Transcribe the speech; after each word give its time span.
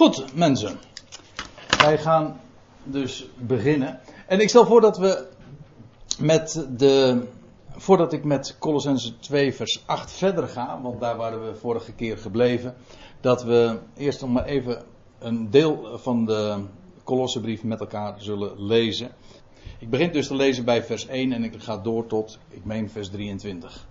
Goed, 0.00 0.34
mensen. 0.34 0.78
Wij 1.78 1.98
gaan 1.98 2.40
dus 2.84 3.28
beginnen. 3.38 4.00
En 4.26 4.40
ik 4.40 4.48
stel 4.48 4.66
voor 4.66 4.80
dat 4.80 4.98
we 4.98 5.26
met 6.18 6.66
de. 6.76 7.22
Voordat 7.76 8.12
ik 8.12 8.24
met 8.24 8.56
Colossense 8.58 9.18
2, 9.18 9.54
vers 9.54 9.82
8 9.86 10.12
verder 10.12 10.48
ga, 10.48 10.80
want 10.82 11.00
daar 11.00 11.16
waren 11.16 11.46
we 11.46 11.54
vorige 11.54 11.92
keer 11.92 12.18
gebleven. 12.18 12.74
Dat 13.20 13.42
we 13.42 13.78
eerst 13.96 14.20
nog 14.20 14.30
maar 14.30 14.44
even 14.44 14.82
een 15.18 15.50
deel 15.50 15.98
van 15.98 16.24
de 16.24 16.64
Kolossenbrief 17.04 17.62
met 17.62 17.80
elkaar 17.80 18.14
zullen 18.18 18.64
lezen. 18.64 19.10
Ik 19.78 19.90
begin 19.90 20.12
dus 20.12 20.26
te 20.26 20.34
lezen 20.34 20.64
bij 20.64 20.84
vers 20.84 21.06
1 21.06 21.32
en 21.32 21.44
ik 21.44 21.62
ga 21.62 21.76
door 21.76 22.06
tot, 22.06 22.38
ik 22.48 22.64
meen, 22.64 22.90
vers 22.90 23.10
23. 23.10 23.86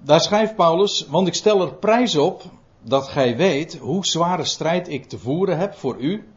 Daar 0.00 0.20
schrijft 0.20 0.56
Paulus, 0.56 1.06
want 1.06 1.26
ik 1.26 1.34
stel 1.34 1.60
er 1.60 1.74
prijs 1.74 2.16
op 2.16 2.42
dat 2.84 3.08
gij 3.08 3.36
weet 3.36 3.78
hoe 3.78 4.06
zware 4.06 4.44
strijd 4.44 4.88
ik 4.88 5.04
te 5.04 5.18
voeren 5.18 5.58
heb 5.58 5.74
voor 5.74 5.96
u 5.98 6.28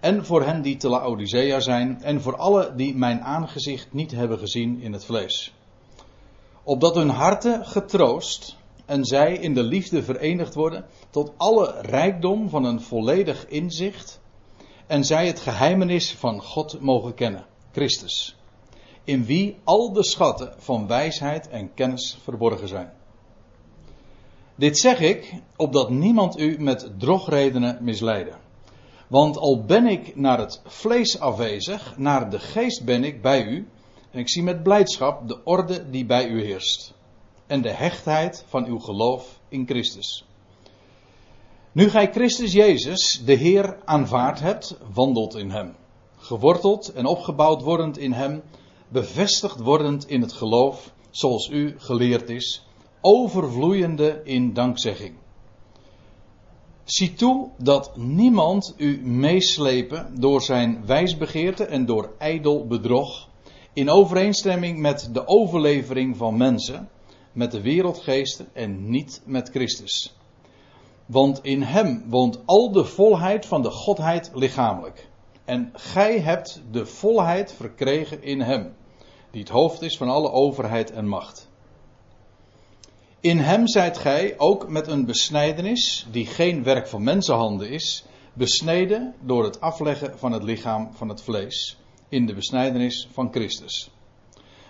en 0.00 0.24
voor 0.24 0.44
hen 0.44 0.62
die 0.62 0.76
te 0.76 0.88
Laodicea 0.88 1.60
zijn 1.60 2.02
en 2.02 2.22
voor 2.22 2.36
alle 2.36 2.72
die 2.76 2.96
mijn 2.96 3.20
aangezicht 3.20 3.92
niet 3.92 4.10
hebben 4.10 4.38
gezien 4.38 4.80
in 4.80 4.92
het 4.92 5.04
vlees. 5.04 5.54
Opdat 6.62 6.94
hun 6.94 7.08
harten 7.08 7.66
getroost 7.66 8.56
en 8.86 9.04
zij 9.04 9.34
in 9.34 9.54
de 9.54 9.62
liefde 9.62 10.02
verenigd 10.02 10.54
worden 10.54 10.86
tot 11.10 11.32
alle 11.36 11.80
rijkdom 11.80 12.48
van 12.48 12.64
een 12.64 12.80
volledig 12.80 13.46
inzicht 13.46 14.20
en 14.86 15.04
zij 15.04 15.26
het 15.26 15.40
geheimenis 15.40 16.14
van 16.14 16.42
God 16.42 16.80
mogen 16.80 17.14
kennen, 17.14 17.46
Christus, 17.72 18.36
in 19.04 19.24
wie 19.24 19.56
al 19.64 19.92
de 19.92 20.04
schatten 20.04 20.54
van 20.58 20.86
wijsheid 20.86 21.48
en 21.48 21.74
kennis 21.74 22.18
verborgen 22.22 22.68
zijn. 22.68 22.92
Dit 24.58 24.78
zeg 24.78 25.00
ik, 25.00 25.34
opdat 25.56 25.90
niemand 25.90 26.38
u 26.38 26.56
met 26.60 26.90
drogredenen 26.96 27.78
misleide. 27.80 28.32
Want 29.08 29.36
al 29.36 29.64
ben 29.64 29.86
ik 29.86 30.16
naar 30.16 30.38
het 30.38 30.62
vlees 30.64 31.20
afwezig, 31.20 31.94
naar 31.96 32.30
de 32.30 32.38
geest 32.38 32.84
ben 32.84 33.04
ik 33.04 33.22
bij 33.22 33.44
u. 33.44 33.68
En 34.10 34.18
ik 34.18 34.30
zie 34.30 34.42
met 34.42 34.62
blijdschap 34.62 35.28
de 35.28 35.44
orde 35.44 35.90
die 35.90 36.06
bij 36.06 36.28
u 36.28 36.44
heerst. 36.44 36.94
En 37.46 37.62
de 37.62 37.70
hechtheid 37.70 38.44
van 38.48 38.66
uw 38.66 38.78
geloof 38.78 39.40
in 39.48 39.66
Christus. 39.66 40.24
Nu 41.72 41.90
gij 41.90 42.10
Christus 42.12 42.52
Jezus, 42.52 43.22
de 43.24 43.34
Heer, 43.34 43.78
aanvaard 43.84 44.40
hebt, 44.40 44.78
wandelt 44.92 45.36
in 45.36 45.50
Hem. 45.50 45.74
Geworteld 46.16 46.92
en 46.92 47.06
opgebouwd 47.06 47.62
wordend 47.62 47.98
in 47.98 48.12
Hem, 48.12 48.42
bevestigd 48.88 49.60
wordend 49.60 50.08
in 50.08 50.20
het 50.20 50.32
geloof, 50.32 50.92
zoals 51.10 51.48
u 51.48 51.74
geleerd 51.78 52.28
is 52.28 52.67
overvloeiende 53.00 54.20
in 54.24 54.52
dankzegging. 54.52 55.14
Zie 56.84 57.12
toe 57.12 57.50
dat 57.58 57.96
niemand 57.96 58.74
u 58.76 59.00
meeslepen 59.06 60.20
door 60.20 60.42
zijn 60.42 60.86
wijsbegeerte 60.86 61.64
en 61.64 61.86
door 61.86 62.14
ijdel 62.18 62.66
bedrog, 62.66 63.28
in 63.72 63.90
overeenstemming 63.90 64.78
met 64.78 65.08
de 65.12 65.26
overlevering 65.26 66.16
van 66.16 66.36
mensen, 66.36 66.88
met 67.32 67.50
de 67.50 67.60
wereldgeesten 67.60 68.48
en 68.52 68.90
niet 68.90 69.22
met 69.24 69.48
Christus. 69.48 70.16
Want 71.06 71.38
in 71.42 71.62
hem 71.62 72.04
woont 72.06 72.40
al 72.44 72.72
de 72.72 72.84
volheid 72.84 73.46
van 73.46 73.62
de 73.62 73.70
Godheid 73.70 74.30
lichamelijk. 74.34 75.08
En 75.44 75.70
gij 75.72 76.20
hebt 76.20 76.62
de 76.70 76.86
volheid 76.86 77.52
verkregen 77.52 78.22
in 78.22 78.40
hem, 78.40 78.74
die 79.30 79.40
het 79.40 79.50
hoofd 79.50 79.82
is 79.82 79.96
van 79.96 80.08
alle 80.08 80.30
overheid 80.30 80.90
en 80.90 81.08
macht. 81.08 81.47
In 83.20 83.38
hem 83.38 83.68
zijt 83.68 83.98
gij 83.98 84.34
ook 84.36 84.68
met 84.68 84.86
een 84.86 85.06
besnijdenis, 85.06 86.06
die 86.10 86.26
geen 86.26 86.62
werk 86.62 86.88
van 86.88 87.02
mensenhanden 87.02 87.70
is, 87.70 88.04
besneden 88.32 89.14
door 89.20 89.44
het 89.44 89.60
afleggen 89.60 90.18
van 90.18 90.32
het 90.32 90.42
lichaam 90.42 90.92
van 90.92 91.08
het 91.08 91.22
vlees, 91.22 91.78
in 92.08 92.26
de 92.26 92.34
besnijdenis 92.34 93.08
van 93.12 93.28
Christus. 93.30 93.90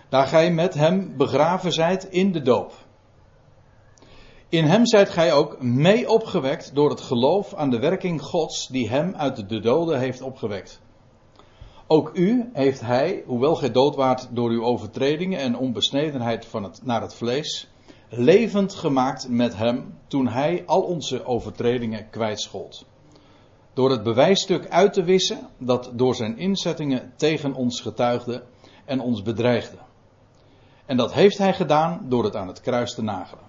Daar 0.08 0.26
gij 0.26 0.52
met 0.52 0.74
hem 0.74 1.16
begraven 1.16 1.72
zijt 1.72 2.04
in 2.04 2.32
de 2.32 2.42
doop. 2.42 2.72
In 4.48 4.64
hem 4.64 4.86
zijt 4.86 5.10
gij 5.10 5.32
ook 5.32 5.62
mee 5.62 6.10
opgewekt 6.10 6.74
door 6.74 6.90
het 6.90 7.00
geloof 7.00 7.54
aan 7.54 7.70
de 7.70 7.78
werking 7.78 8.22
Gods 8.22 8.68
die 8.68 8.88
hem 8.88 9.14
uit 9.14 9.48
de 9.48 9.60
doden 9.60 9.98
heeft 9.98 10.22
opgewekt. 10.22 10.80
Ook 11.86 12.10
u 12.14 12.50
heeft 12.52 12.80
hij, 12.80 13.22
hoewel 13.26 13.54
gij 13.54 13.70
dood 13.70 13.96
waart 13.96 14.28
door 14.30 14.50
uw 14.50 14.64
overtredingen 14.64 15.38
en 15.38 15.56
onbesnedenheid 15.56 16.46
van 16.46 16.62
het, 16.62 16.80
naar 16.84 17.00
het 17.00 17.14
vlees, 17.14 17.68
levend 18.08 18.74
gemaakt 18.74 19.28
met 19.28 19.56
hem 19.56 19.98
toen 20.06 20.28
hij 20.28 20.62
al 20.66 20.80
onze 20.80 21.24
overtredingen 21.24 22.10
kwijtschold. 22.10 22.86
Door 23.72 23.90
het 23.90 24.02
bewijsstuk 24.02 24.68
uit 24.68 24.92
te 24.92 25.02
wissen 25.02 25.48
dat 25.58 25.90
door 25.94 26.14
zijn 26.14 26.38
inzettingen 26.38 27.12
tegen 27.16 27.54
ons 27.54 27.80
getuigde 27.80 28.42
en 28.84 29.00
ons 29.00 29.22
bedreigde. 29.22 29.76
En 30.86 30.96
dat 30.96 31.12
heeft 31.12 31.38
hij 31.38 31.54
gedaan 31.54 32.06
door 32.08 32.24
het 32.24 32.36
aan 32.36 32.48
het 32.48 32.60
kruis 32.60 32.94
te 32.94 33.02
nagelen. 33.02 33.44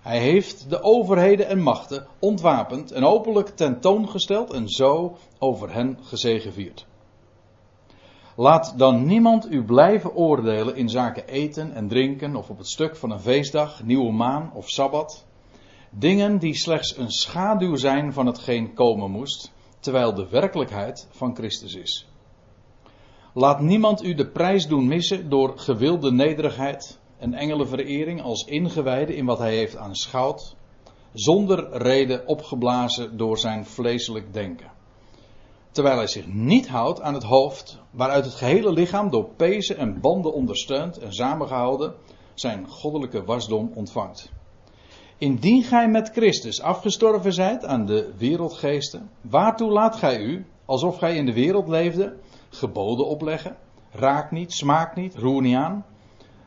Hij 0.00 0.18
heeft 0.18 0.70
de 0.70 0.82
overheden 0.82 1.46
en 1.46 1.62
machten 1.62 2.06
ontwapend 2.18 2.92
en 2.92 3.04
openlijk 3.04 3.48
tentoongesteld 3.48 4.52
en 4.52 4.68
zo 4.68 5.16
over 5.38 5.72
hen 5.72 5.98
gezegevierd. 6.02 6.86
Laat 8.36 8.78
dan 8.78 9.06
niemand 9.06 9.50
u 9.50 9.64
blijven 9.64 10.14
oordelen 10.14 10.76
in 10.76 10.88
zaken 10.88 11.28
eten 11.28 11.72
en 11.72 11.88
drinken 11.88 12.36
of 12.36 12.50
op 12.50 12.58
het 12.58 12.68
stuk 12.68 12.96
van 12.96 13.10
een 13.10 13.20
feestdag, 13.20 13.82
nieuwe 13.82 14.12
maan 14.12 14.50
of 14.54 14.68
sabbat. 14.68 15.26
Dingen 15.90 16.38
die 16.38 16.54
slechts 16.54 16.96
een 16.96 17.10
schaduw 17.10 17.76
zijn 17.76 18.12
van 18.12 18.26
hetgeen 18.26 18.74
komen 18.74 19.10
moest, 19.10 19.52
terwijl 19.80 20.14
de 20.14 20.28
werkelijkheid 20.28 21.08
van 21.10 21.34
Christus 21.34 21.74
is. 21.74 22.08
Laat 23.32 23.60
niemand 23.60 24.04
u 24.04 24.14
de 24.14 24.26
prijs 24.26 24.66
doen 24.66 24.86
missen 24.86 25.28
door 25.28 25.58
gewilde 25.58 26.12
nederigheid 26.12 27.00
en 27.18 27.34
engelenverering 27.34 28.22
als 28.22 28.44
ingewijde 28.44 29.16
in 29.16 29.24
wat 29.24 29.38
hij 29.38 29.56
heeft 29.56 29.76
aanschouwd, 29.76 30.56
zonder 31.12 31.68
reden 31.72 32.26
opgeblazen 32.26 33.16
door 33.16 33.38
zijn 33.38 33.66
vleeselijk 33.66 34.32
denken 34.32 34.74
terwijl 35.74 35.96
hij 35.96 36.06
zich 36.06 36.26
niet 36.26 36.68
houdt 36.68 37.00
aan 37.00 37.14
het 37.14 37.22
hoofd, 37.22 37.78
waaruit 37.90 38.24
het 38.24 38.34
gehele 38.34 38.72
lichaam 38.72 39.10
door 39.10 39.28
pezen 39.36 39.76
en 39.76 40.00
banden 40.00 40.32
ondersteund 40.32 40.98
en 40.98 41.12
samengehouden 41.12 41.94
zijn 42.34 42.68
goddelijke 42.68 43.24
wasdom 43.24 43.70
ontvangt. 43.74 44.32
Indien 45.18 45.62
gij 45.62 45.88
met 45.88 46.10
Christus 46.10 46.60
afgestorven 46.60 47.32
zijt 47.32 47.64
aan 47.64 47.86
de 47.86 48.12
wereldgeesten, 48.16 49.10
waartoe 49.20 49.70
laat 49.70 49.96
gij 49.96 50.20
u, 50.20 50.46
alsof 50.64 50.98
gij 50.98 51.16
in 51.16 51.26
de 51.26 51.32
wereld 51.32 51.68
leefde, 51.68 52.16
geboden 52.48 53.06
opleggen? 53.06 53.56
Raak 53.90 54.30
niet, 54.30 54.52
smaak 54.52 54.96
niet, 54.96 55.14
roer 55.14 55.42
niet 55.42 55.56
aan. 55.56 55.86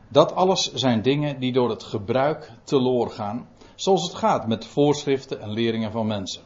Dat 0.08 0.34
alles 0.34 0.72
zijn 0.72 1.02
dingen 1.02 1.40
die 1.40 1.52
door 1.52 1.70
het 1.70 1.82
gebruik 1.82 2.52
teloor 2.62 3.10
gaan, 3.10 3.48
zoals 3.74 4.02
het 4.02 4.14
gaat 4.14 4.46
met 4.46 4.66
voorschriften 4.66 5.40
en 5.40 5.50
leringen 5.50 5.92
van 5.92 6.06
mensen. 6.06 6.42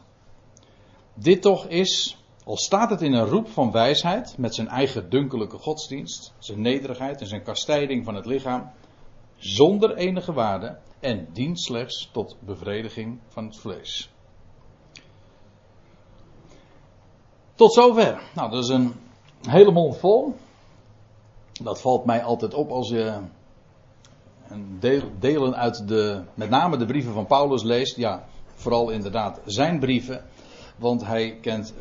Dit 1.14 1.42
toch 1.42 1.66
is, 1.66 2.21
al 2.44 2.56
staat 2.56 2.90
het 2.90 3.02
in 3.02 3.12
een 3.12 3.26
roep 3.26 3.48
van 3.48 3.70
wijsheid, 3.70 4.38
met 4.38 4.54
zijn 4.54 4.68
eigen 4.68 5.10
dunkelijke 5.10 5.58
godsdienst, 5.58 6.34
zijn 6.38 6.60
nederigheid 6.60 7.20
en 7.20 7.26
zijn 7.26 7.42
kastijding 7.42 8.04
van 8.04 8.14
het 8.14 8.26
lichaam, 8.26 8.70
zonder 9.36 9.96
enige 9.96 10.32
waarde 10.32 10.78
en 11.00 11.28
dient 11.32 11.60
slechts 11.60 12.08
tot 12.12 12.36
bevrediging 12.40 13.18
van 13.28 13.44
het 13.44 13.56
vlees. 13.56 14.10
Tot 17.54 17.72
zover. 17.72 18.22
Nou, 18.34 18.50
dat 18.50 18.62
is 18.62 18.68
een 18.68 18.94
hele 19.48 19.72
mond 19.72 19.96
vol. 19.96 20.34
Dat 21.52 21.80
valt 21.80 22.04
mij 22.04 22.22
altijd 22.22 22.54
op 22.54 22.70
als 22.70 22.88
je 22.88 23.20
delen 25.18 25.56
uit 25.56 25.88
de, 25.88 26.22
met 26.34 26.50
name 26.50 26.76
de 26.76 26.86
brieven 26.86 27.12
van 27.12 27.26
Paulus 27.26 27.62
leest. 27.62 27.96
Ja, 27.96 28.24
vooral 28.54 28.90
inderdaad 28.90 29.40
zijn 29.44 29.78
brieven. 29.78 30.24
Want 30.76 31.06
hij 31.06 31.38
kent 31.40 31.74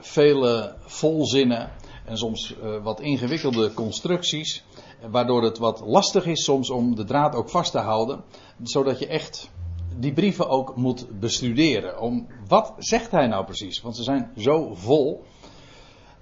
vele 0.00 0.74
volzinnen 0.80 1.70
en 2.04 2.16
soms 2.16 2.56
eh, 2.58 2.82
wat 2.82 3.00
ingewikkelde 3.00 3.74
constructies, 3.74 4.64
waardoor 5.10 5.42
het 5.42 5.58
wat 5.58 5.82
lastig 5.86 6.26
is 6.26 6.44
soms 6.44 6.70
om 6.70 6.94
de 6.94 7.04
draad 7.04 7.34
ook 7.34 7.48
vast 7.48 7.72
te 7.72 7.78
houden, 7.78 8.24
zodat 8.62 8.98
je 8.98 9.06
echt 9.06 9.50
die 9.96 10.12
brieven 10.12 10.48
ook 10.48 10.76
moet 10.76 11.20
bestuderen. 11.20 12.00
Om 12.00 12.26
wat 12.48 12.74
zegt 12.78 13.10
hij 13.10 13.26
nou 13.26 13.44
precies? 13.44 13.80
Want 13.80 13.96
ze 13.96 14.02
zijn 14.02 14.32
zo 14.36 14.74
vol 14.74 15.24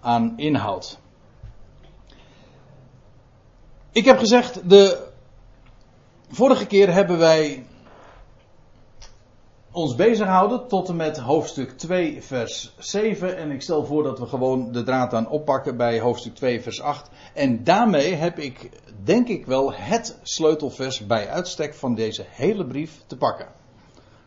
aan 0.00 0.32
inhoud. 0.36 0.98
Ik 3.92 4.04
heb 4.04 4.18
gezegd, 4.18 4.70
de 4.70 5.08
vorige 6.28 6.66
keer 6.66 6.92
hebben 6.92 7.18
wij 7.18 7.66
ons 9.72 9.94
bezighouden 9.94 10.68
tot 10.68 10.88
en 10.88 10.96
met 10.96 11.18
hoofdstuk 11.18 11.78
2, 11.78 12.22
vers 12.22 12.74
7. 12.78 13.36
En 13.36 13.50
ik 13.50 13.62
stel 13.62 13.84
voor 13.84 14.02
dat 14.02 14.18
we 14.18 14.26
gewoon 14.26 14.72
de 14.72 14.82
draad 14.82 15.14
aan 15.14 15.28
oppakken 15.28 15.76
bij 15.76 16.00
hoofdstuk 16.00 16.34
2, 16.34 16.62
vers 16.62 16.80
8. 16.80 17.10
En 17.34 17.64
daarmee 17.64 18.14
heb 18.14 18.38
ik, 18.38 18.70
denk 19.04 19.28
ik 19.28 19.46
wel, 19.46 19.72
het 19.72 20.18
sleutelvers 20.22 21.06
bij 21.06 21.28
uitstek 21.28 21.74
van 21.74 21.94
deze 21.94 22.24
hele 22.28 22.66
brief 22.66 23.02
te 23.06 23.16
pakken. 23.16 23.46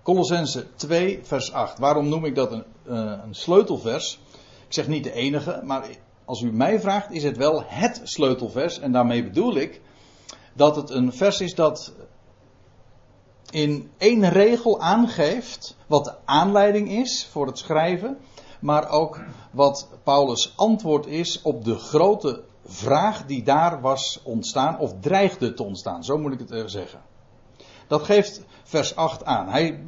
Colossense 0.04 0.66
2, 0.76 1.20
vers 1.24 1.54
8. 1.54 1.80
Waarom 1.80 2.10
noem 2.10 2.26
ik 2.26 2.36
dat 2.36 2.52
een, 2.52 2.64
uh, 2.88 3.14
een 3.24 3.36
sleutelvers? 3.36 4.20
Ik 4.68 4.74
zeg 4.74 4.88
niet 4.88 5.04
de 5.04 5.14
enige, 5.14 5.62
maar 5.64 5.88
als 6.26 6.42
u 6.42 6.52
mij 6.52 6.80
vraagt, 6.80 7.12
is 7.12 7.24
het 7.24 7.38
wel 7.38 7.64
het 7.66 8.02
sleutelvers. 8.04 8.80
En 8.80 8.92
daarmee 8.92 9.24
bedoel 9.24 9.56
ik 9.56 9.82
dat 10.54 10.76
het 10.76 10.90
een 10.90 11.14
vers 11.14 11.42
is 11.42 11.56
dat 11.56 11.94
in 13.50 13.92
één 13.98 14.30
regel 14.30 14.82
aangeeft 14.82 15.78
wat 15.88 16.04
de 16.04 16.16
aanleiding 16.26 16.90
is 16.90 17.28
voor 17.32 17.48
het 17.48 17.58
schrijven, 17.58 18.18
maar 18.60 18.90
ook 18.90 19.20
wat 19.52 19.90
Paulus' 20.04 20.54
antwoord 20.56 21.06
is 21.06 21.42
op 21.42 21.66
de 21.66 21.76
grote 21.76 22.44
vraag 22.66 23.26
die 23.26 23.44
daar 23.44 23.82
was 23.82 24.22
ontstaan, 24.24 24.80
of 24.80 24.94
dreigde 25.00 25.54
te 25.54 25.64
ontstaan, 25.64 26.04
zo 26.04 26.18
moet 26.18 26.34
ik 26.34 26.40
het 26.50 26.72
zeggen. 26.72 27.02
Dat 27.88 28.04
geeft 28.04 28.44
vers 28.64 28.96
8 28.96 29.26
aan. 29.26 29.50
Hij, 29.50 29.80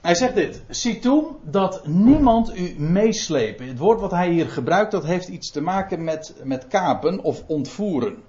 hij 0.00 0.14
zegt 0.14 0.34
dit: 0.34 0.62
Zie 0.68 0.98
toe 0.98 1.34
dat 1.42 1.86
niemand 1.86 2.56
u 2.56 2.74
meeslepen. 2.80 3.68
Het 3.68 3.78
woord 3.78 4.00
wat 4.00 4.10
hij 4.10 4.30
hier 4.30 4.48
gebruikt, 4.48 4.90
dat 4.90 5.04
heeft 5.04 5.28
iets 5.28 5.50
te 5.50 5.60
maken 5.60 6.04
met, 6.04 6.34
met 6.44 6.66
kapen 6.66 7.20
of 7.22 7.44
ontvoeren. 7.46 8.22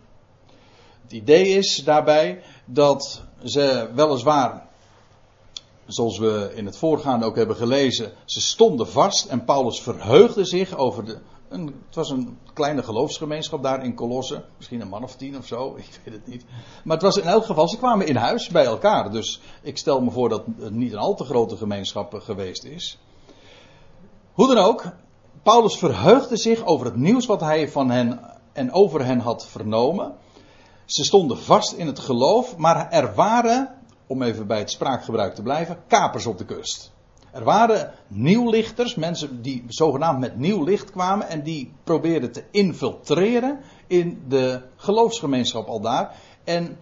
Het 1.09 1.17
idee 1.17 1.47
is 1.47 1.83
daarbij 1.83 2.41
dat 2.65 3.21
ze 3.43 3.89
weliswaar, 3.95 4.67
zoals 5.85 6.17
we 6.17 6.51
in 6.55 6.65
het 6.65 6.77
voorgaande 6.77 7.25
ook 7.25 7.35
hebben 7.35 7.55
gelezen, 7.55 8.11
ze 8.25 8.41
stonden 8.41 8.87
vast 8.87 9.25
en 9.25 9.45
Paulus 9.45 9.81
verheugde 9.81 10.45
zich 10.45 10.77
over 10.77 11.05
de. 11.05 11.17
Een, 11.47 11.65
het 11.85 11.95
was 11.95 12.09
een 12.09 12.37
kleine 12.53 12.83
geloofsgemeenschap 12.83 13.63
daar 13.63 13.83
in 13.83 13.95
Colosse, 13.95 14.43
misschien 14.57 14.81
een 14.81 14.87
man 14.87 15.03
of 15.03 15.15
tien 15.15 15.37
of 15.37 15.47
zo, 15.47 15.75
ik 15.77 15.99
weet 16.03 16.13
het 16.13 16.27
niet. 16.27 16.45
Maar 16.83 16.95
het 16.95 17.05
was 17.05 17.17
in 17.17 17.27
elk 17.27 17.45
geval, 17.45 17.69
ze 17.69 17.77
kwamen 17.77 18.07
in 18.07 18.15
huis 18.15 18.47
bij 18.47 18.65
elkaar. 18.65 19.11
Dus 19.11 19.41
ik 19.61 19.77
stel 19.77 20.01
me 20.01 20.11
voor 20.11 20.29
dat 20.29 20.43
het 20.59 20.73
niet 20.73 20.91
een 20.91 20.97
al 20.97 21.15
te 21.15 21.23
grote 21.23 21.57
gemeenschap 21.57 22.13
geweest 22.13 22.63
is. 22.63 22.99
Hoe 24.33 24.47
dan 24.47 24.65
ook, 24.65 24.85
Paulus 25.43 25.77
verheugde 25.77 26.37
zich 26.37 26.65
over 26.65 26.85
het 26.85 26.95
nieuws 26.95 27.25
wat 27.25 27.41
hij 27.41 27.69
van 27.69 27.89
hen 27.89 28.19
en 28.53 28.71
over 28.71 29.05
hen 29.05 29.19
had 29.19 29.47
vernomen. 29.47 30.15
Ze 30.89 31.03
stonden 31.03 31.37
vast 31.37 31.71
in 31.71 31.87
het 31.87 31.99
geloof, 31.99 32.57
maar 32.57 32.91
er 32.91 33.13
waren, 33.15 33.75
om 34.07 34.21
even 34.21 34.47
bij 34.47 34.59
het 34.59 34.71
spraakgebruik 34.71 35.35
te 35.35 35.41
blijven, 35.41 35.77
kapers 35.87 36.25
op 36.25 36.37
de 36.37 36.45
kust. 36.45 36.91
Er 37.31 37.43
waren 37.43 37.93
nieuwlichters, 38.07 38.95
mensen 38.95 39.41
die 39.41 39.63
zogenaamd 39.67 40.19
met 40.19 40.37
nieuw 40.37 40.63
licht 40.63 40.91
kwamen 40.91 41.27
en 41.27 41.43
die 41.43 41.73
probeerden 41.83 42.31
te 42.31 42.43
infiltreren 42.51 43.59
in 43.87 44.23
de 44.27 44.61
geloofsgemeenschap 44.75 45.67
al 45.67 45.81
daar. 45.81 46.15
En 46.43 46.77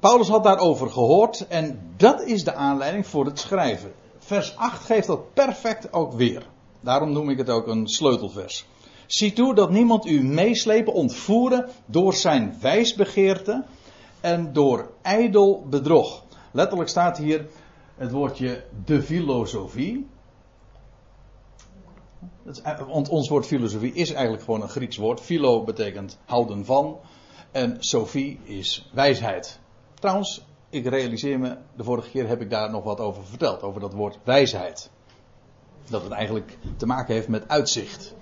Paulus 0.00 0.28
had 0.28 0.44
daarover 0.44 0.90
gehoord 0.90 1.46
en 1.46 1.80
dat 1.96 2.22
is 2.22 2.44
de 2.44 2.54
aanleiding 2.54 3.06
voor 3.06 3.24
het 3.24 3.38
schrijven. 3.38 3.92
Vers 4.18 4.56
8 4.56 4.84
geeft 4.84 5.06
dat 5.06 5.34
perfect 5.34 5.92
ook 5.92 6.12
weer. 6.12 6.46
Daarom 6.80 7.12
noem 7.12 7.30
ik 7.30 7.38
het 7.38 7.50
ook 7.50 7.66
een 7.66 7.88
sleutelvers. 7.88 8.66
Zie 9.06 9.32
toe 9.32 9.54
dat 9.54 9.70
niemand 9.70 10.06
u 10.06 10.22
meeslepen, 10.22 10.92
ontvoeren 10.92 11.68
door 11.86 12.14
zijn 12.14 12.56
wijsbegeerte 12.60 13.64
en 14.20 14.52
door 14.52 14.90
ijdel 15.02 15.66
bedrog. 15.68 16.24
Letterlijk 16.50 16.88
staat 16.90 17.18
hier 17.18 17.46
het 17.96 18.10
woordje 18.10 18.64
de 18.84 19.02
filosofie. 19.02 20.06
Ons 23.08 23.28
woord 23.28 23.46
filosofie 23.46 23.92
is 23.92 24.12
eigenlijk 24.12 24.44
gewoon 24.44 24.62
een 24.62 24.68
Grieks 24.68 24.96
woord. 24.96 25.20
Philo 25.20 25.64
betekent 25.64 26.18
houden 26.24 26.64
van. 26.64 26.98
En 27.50 27.76
Sophie 27.78 28.40
is 28.44 28.90
wijsheid. 28.92 29.60
Trouwens, 29.94 30.44
ik 30.70 30.86
realiseer 30.86 31.38
me, 31.38 31.56
de 31.76 31.84
vorige 31.84 32.10
keer 32.10 32.28
heb 32.28 32.40
ik 32.40 32.50
daar 32.50 32.70
nog 32.70 32.84
wat 32.84 33.00
over 33.00 33.24
verteld. 33.24 33.62
Over 33.62 33.80
dat 33.80 33.92
woord 33.92 34.18
wijsheid. 34.24 34.90
Dat 35.90 36.02
het 36.02 36.12
eigenlijk 36.12 36.58
te 36.76 36.86
maken 36.86 37.14
heeft 37.14 37.28
met 37.28 37.48
uitzicht. 37.48 38.14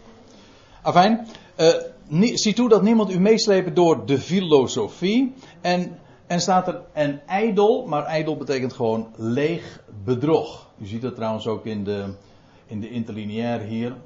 Afijn, 0.82 1.26
uh, 1.56 2.34
zie 2.34 2.54
toe 2.54 2.68
dat 2.68 2.82
niemand 2.82 3.10
u 3.10 3.20
meeslepen 3.20 3.74
door 3.74 4.06
de 4.06 4.18
filosofie. 4.18 5.34
En, 5.60 5.98
en 6.26 6.40
staat 6.40 6.68
er 6.68 6.80
een 6.92 7.20
ijdel, 7.26 7.86
maar 7.86 8.04
ijdel 8.04 8.36
betekent 8.36 8.72
gewoon 8.72 9.08
leeg 9.16 9.82
bedrog. 10.04 10.70
U 10.78 10.86
ziet 10.86 11.02
dat 11.02 11.14
trouwens 11.14 11.46
ook 11.46 11.66
in 11.66 11.84
de, 11.84 12.14
in 12.66 12.80
de 12.80 12.90
interlineair 12.90 13.60
hier. 13.60 13.96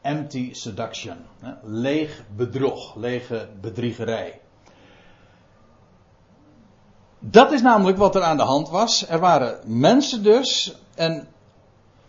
Empty 0.00 0.52
seduction. 0.52 1.16
Hè? 1.40 1.52
Leeg 1.62 2.22
bedrog, 2.36 2.94
lege 2.96 3.48
bedriegerij. 3.60 4.40
Dat 7.18 7.52
is 7.52 7.62
namelijk 7.62 7.98
wat 7.98 8.14
er 8.14 8.22
aan 8.22 8.36
de 8.36 8.42
hand 8.42 8.70
was. 8.70 9.08
Er 9.08 9.18
waren 9.18 9.60
mensen 9.64 10.22
dus, 10.22 10.76
en 10.94 11.28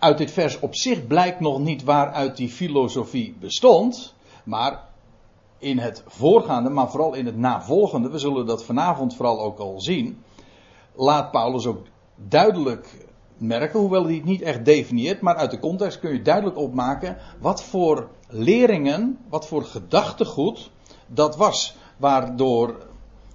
uit 0.06 0.18
dit 0.18 0.32
vers 0.32 0.60
op 0.60 0.76
zich 0.76 1.08
blijkt 1.08 1.40
nog 1.40 1.60
niet 1.60 1.84
waaruit 1.84 2.38
die 2.38 2.50
filosofie 2.50 3.36
bestond. 3.40 4.14
Maar 4.44 4.84
in 5.58 5.78
het 5.78 6.04
voorgaande, 6.08 6.70
maar 6.70 6.90
vooral 6.90 7.14
in 7.14 7.26
het 7.26 7.38
navolgende, 7.38 8.10
we 8.10 8.18
zullen 8.18 8.46
dat 8.46 8.64
vanavond 8.64 9.16
vooral 9.16 9.40
ook 9.40 9.60
al 9.60 9.82
zien. 9.82 10.24
Laat 10.96 11.32
Paulus 11.32 11.66
ook 11.66 11.86
duidelijk 12.16 13.08
merken, 13.38 13.80
hoewel 13.80 14.04
hij 14.04 14.14
het 14.14 14.24
niet 14.24 14.42
echt 14.42 14.66
definieert, 14.66 15.22
maar 15.22 15.36
uit 15.36 15.52
de 15.52 15.60
context 15.60 16.00
kun 16.00 16.14
je 16.14 16.22
duidelijk 16.22 16.58
opmaken 16.58 17.18
wat 17.40 17.64
voor 17.64 18.10
leringen, 18.28 19.20
wat 19.30 19.48
voor 19.48 19.64
gedachtegoed 19.64 20.72
dat 21.08 21.36
was, 21.36 21.76
waardoor 21.98 22.88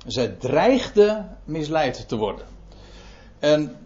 zij 0.06 0.28
dreigde 0.28 1.26
misleid 1.44 2.08
te 2.08 2.16
worden. 2.16 2.46
En 3.38 3.76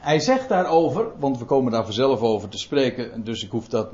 hij 0.00 0.20
zegt 0.20 0.48
daarover, 0.48 1.12
want 1.18 1.38
we 1.38 1.44
komen 1.44 1.72
daar 1.72 1.84
vanzelf 1.84 2.20
over 2.20 2.48
te 2.48 2.58
spreken, 2.58 3.24
dus 3.24 3.44
ik 3.44 3.50
hoef, 3.50 3.68
dat, 3.68 3.90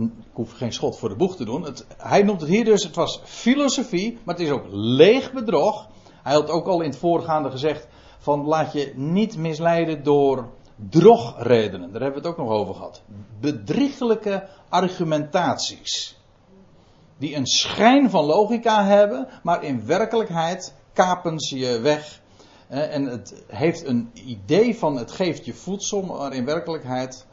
geen 0.47 0.73
schot 0.73 0.99
voor 0.99 1.09
de 1.09 1.17
boeg 1.17 1.37
te 1.37 1.45
doen. 1.45 1.63
Het, 1.63 1.87
hij 1.97 2.23
noemt 2.23 2.41
het 2.41 2.51
hier 2.51 2.65
dus, 2.65 2.83
het 2.83 2.95
was 2.95 3.21
filosofie, 3.25 4.19
maar 4.25 4.35
het 4.35 4.45
is 4.45 4.51
ook 4.51 4.67
leeg 4.71 5.33
bedrog. 5.33 5.89
Hij 6.23 6.35
had 6.35 6.51
ook 6.51 6.67
al 6.67 6.81
in 6.81 6.91
het 6.91 6.99
voorgaande 6.99 7.51
gezegd, 7.51 7.87
van 8.19 8.45
laat 8.45 8.73
je 8.73 8.93
niet 8.97 9.37
misleiden 9.37 10.03
door 10.03 10.49
drogredenen. 10.91 11.93
Daar 11.93 12.03
hebben 12.03 12.23
we 12.23 12.29
het 12.29 12.39
ook 12.39 12.47
nog 12.47 12.57
over 12.57 12.75
gehad. 12.75 13.03
Bedriegelijke 13.41 14.49
argumentaties. 14.69 16.19
Die 17.19 17.37
een 17.37 17.47
schijn 17.47 18.11
van 18.11 18.25
logica 18.25 18.85
hebben, 18.85 19.29
maar 19.43 19.63
in 19.63 19.87
werkelijkheid 19.87 20.75
kapen 20.93 21.41
ze 21.41 21.59
je 21.59 21.81
weg 21.81 22.21
en 22.69 23.05
het 23.05 23.45
heeft 23.47 23.87
een 23.87 24.11
idee 24.15 24.77
van 24.77 24.97
het 24.97 25.11
geeft 25.11 25.45
je 25.45 25.55
voedsel, 25.55 26.03
maar 26.03 26.33
in 26.33 26.45
werkelijkheid 26.45 27.27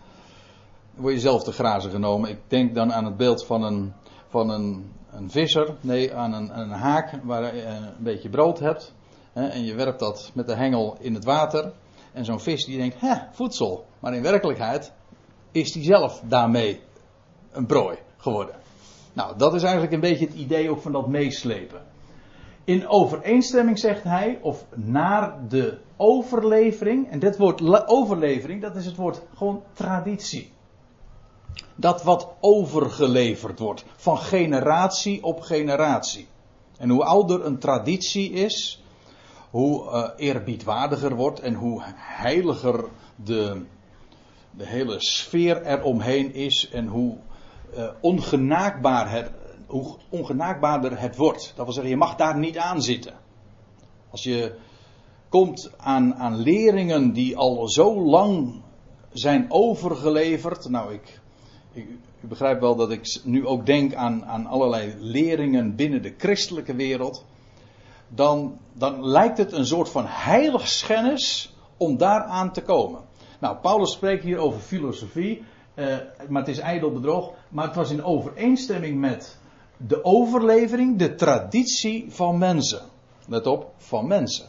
word 0.96 1.14
je 1.14 1.20
zelf 1.20 1.44
te 1.44 1.52
grazen 1.52 1.92
genomen. 1.92 2.30
Ik 2.30 2.40
denk 2.48 2.76
dan 2.76 2.94
aan 2.94 3.06
het 3.06 3.18
beeld 3.18 3.46
van 3.46 3.64
een, 3.64 3.94
van 4.28 4.50
een, 4.50 4.92
een 5.12 5.32
visser, 5.32 5.76
nee, 5.82 6.14
aan 6.14 6.34
een, 6.34 6.60
een 6.60 6.70
haak 6.70 7.20
waar 7.24 7.56
je 7.56 7.64
een 7.64 7.94
beetje 7.98 8.30
brood 8.30 8.60
hebt. 8.60 8.94
En 9.34 9.64
je 9.64 9.76
werpt 9.76 10.00
dat 10.00 10.32
met 10.34 10.48
de 10.48 10.56
hengel 10.56 10.98
in 11.00 11.14
het 11.14 11.24
water. 11.24 11.74
En 12.12 12.26
zo'n 12.26 12.40
vis 12.40 12.66
die 12.66 12.78
denkt, 12.78 13.02
hè, 13.02 13.16
voedsel. 13.32 13.86
Maar 14.00 14.14
in 14.14 14.22
werkelijkheid 14.22 14.92
is 15.52 15.72
die 15.72 15.84
zelf 15.84 16.22
daarmee 16.26 16.82
een 17.52 17.66
prooi 17.66 17.98
geworden. 18.18 18.56
Nou, 19.14 19.38
dat 19.38 19.54
is 19.54 19.64
eigenlijk 19.64 19.94
een 19.94 20.00
beetje 20.00 20.26
het 20.26 20.36
idee 20.36 20.70
ook 20.70 20.82
van 20.82 20.92
dat 20.92 21.08
meeslepen 21.08 21.82
in 22.64 22.88
overeenstemming 22.88 23.80
zegt 23.80 24.04
hij, 24.04 24.40
of 24.42 24.66
naar 24.76 25.48
de 25.48 25.78
overlevering, 25.98 27.10
en 27.10 27.20
dit 27.20 27.38
woord 27.38 27.88
overlevering, 27.88 28.62
dat 28.62 28.76
is 28.76 28.86
het 28.86 28.96
woord 28.96 29.22
gewoon 29.36 29.64
traditie. 29.74 30.52
Dat 31.76 32.04
wat 32.04 32.28
overgeleverd 32.40 33.60
wordt, 33.60 33.86
van 33.96 34.18
generatie 34.18 35.24
op 35.24 35.42
generatie. 35.42 36.28
En 36.78 36.90
hoe 36.90 37.04
ouder 37.04 37.46
een 37.46 37.58
traditie 37.60 38.32
is, 38.32 38.84
hoe 39.50 39.84
uh, 39.84 40.10
eerbiedwaardiger 40.16 41.16
wordt 41.16 41.40
en 41.40 41.54
hoe 41.54 41.82
heiliger 41.96 42.86
de, 43.16 43.66
de 44.52 44.66
hele 44.66 44.96
sfeer 44.98 45.66
eromheen 45.66 46.34
is 46.34 46.70
en 46.72 46.88
hoe 46.88 47.18
uh, 47.78 47.88
ongenaakbaar 48.02 49.12
het, 49.12 49.32
hoe 49.74 49.96
ongenaakbaarder 50.10 51.00
het 51.00 51.16
wordt. 51.16 51.54
Dat 51.56 51.66
wil 51.66 51.74
zeggen, 51.74 51.92
je 51.92 51.98
mag 51.98 52.16
daar 52.16 52.38
niet 52.38 52.58
aan 52.58 52.82
zitten. 52.82 53.14
Als 54.10 54.24
je 54.24 54.56
komt 55.30 55.72
aan, 55.78 56.16
aan 56.16 56.36
leringen 56.36 57.14
die 57.14 57.38
al 57.38 57.70
zo 57.70 58.02
lang 58.02 58.62
zijn 59.12 59.46
overgeleverd. 59.50 60.70
Nou, 60.70 60.94
ik, 60.94 61.20
ik, 61.72 61.88
u 62.22 62.28
begrijpt 62.28 62.62
wel 62.62 62.76
dat 62.76 62.92
ik 62.92 63.20
nu 63.24 63.48
ook 63.48 63.66
denk 63.66 63.94
aan, 63.94 64.26
aan 64.26 64.46
allerlei 64.46 64.94
leringen 65.00 65.76
binnen 65.76 66.02
de 66.02 66.14
christelijke 66.18 66.76
wereld. 66.76 67.26
Dan, 68.08 68.58
dan 68.74 69.06
lijkt 69.08 69.38
het 69.38 69.52
een 69.52 69.66
soort 69.66 69.90
van 69.90 70.06
heiligschennis 70.08 71.54
om 71.78 71.98
daaraan 71.98 72.52
te 72.52 72.62
komen. 72.62 73.02
Nou, 73.40 73.58
Paulus 73.58 73.92
spreekt 73.92 74.24
hier 74.24 74.38
over 74.38 74.60
filosofie, 74.60 75.44
eh, 75.74 75.98
maar 76.30 76.42
het 76.42 76.52
is 76.52 76.60
ijdel 76.60 76.92
bedrog. 76.92 77.32
Maar 77.50 77.66
het 77.66 77.76
was 77.76 77.92
in 77.92 78.04
overeenstemming 78.04 79.00
met 79.00 79.42
de 79.78 80.04
overlevering, 80.04 80.98
de 80.98 81.16
traditie 81.16 82.06
van 82.10 82.38
mensen. 82.38 82.82
Let 83.28 83.48
op, 83.48 83.74
van 83.78 84.08
mensen. 84.08 84.46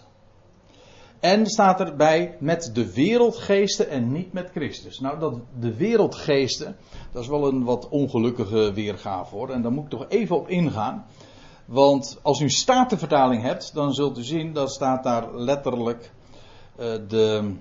En 1.20 1.46
staat 1.46 1.80
erbij 1.80 2.36
met 2.40 2.70
de 2.74 2.92
wereldgeesten 2.92 3.88
en 3.88 4.12
niet 4.12 4.32
met 4.32 4.50
Christus. 4.50 5.00
Nou, 5.00 5.18
dat, 5.18 5.34
de 5.58 5.74
wereldgeesten, 5.74 6.76
dat 7.12 7.22
is 7.22 7.28
wel 7.28 7.48
een 7.48 7.64
wat 7.64 7.88
ongelukkige 7.88 8.72
weergave 8.72 9.34
hoor. 9.34 9.50
En 9.50 9.62
daar 9.62 9.72
moet 9.72 9.84
ik 9.84 9.90
toch 9.90 10.06
even 10.08 10.36
op 10.36 10.48
ingaan. 10.48 11.06
Want 11.64 12.18
als 12.22 12.40
u 12.40 12.50
statenvertaling 12.50 13.42
hebt, 13.42 13.74
dan 13.74 13.94
zult 13.94 14.18
u 14.18 14.22
zien, 14.22 14.52
dat 14.52 14.72
staat 14.72 15.02
daar 15.02 15.36
letterlijk 15.36 16.12
uh, 16.80 16.94
de, 17.08 17.54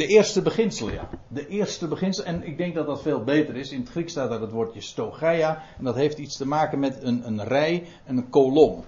de 0.00 0.06
eerste 0.06 0.42
beginselen, 0.42 0.94
ja. 0.94 1.08
De 1.28 1.48
eerste 1.48 1.88
beginselen. 1.88 2.28
En 2.28 2.46
ik 2.46 2.56
denk 2.56 2.74
dat 2.74 2.86
dat 2.86 3.02
veel 3.02 3.24
beter 3.24 3.56
is. 3.56 3.70
In 3.70 3.80
het 3.80 3.88
Grieks 3.88 4.12
staat 4.12 4.30
daar 4.30 4.40
het 4.40 4.50
woordje 4.50 4.80
stogeia. 4.80 5.62
En 5.78 5.84
dat 5.84 5.94
heeft 5.94 6.18
iets 6.18 6.36
te 6.36 6.46
maken 6.46 6.78
met 6.78 7.02
een, 7.02 7.26
een 7.26 7.44
rij 7.44 7.86
en 8.04 8.16
een 8.16 8.30
kolom. 8.30 8.84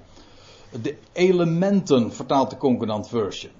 De 0.82 0.96
elementen 1.12 2.12
vertaalt 2.12 2.50
de 2.50 2.56
Concordant 2.56 3.08
Version. 3.08 3.52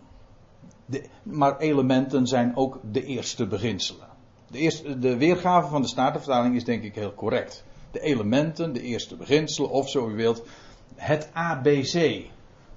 De, 0.86 1.04
maar 1.22 1.58
elementen 1.58 2.26
zijn 2.26 2.56
ook 2.56 2.80
de 2.90 3.04
eerste 3.04 3.46
beginselen. 3.46 4.08
De, 4.50 4.58
eerste, 4.58 4.98
de 4.98 5.16
weergave 5.16 5.68
van 5.68 5.82
de 5.82 5.88
Statenvertaling 5.88 6.56
is 6.56 6.64
denk 6.64 6.82
ik 6.82 6.94
heel 6.94 7.14
correct. 7.14 7.64
De 7.90 8.00
elementen, 8.00 8.72
de 8.72 8.82
eerste 8.82 9.16
beginselen, 9.16 9.70
of 9.70 9.88
zo 9.88 10.08
u 10.08 10.14
wilt, 10.14 10.42
het 10.94 11.30
ABC 11.32 12.24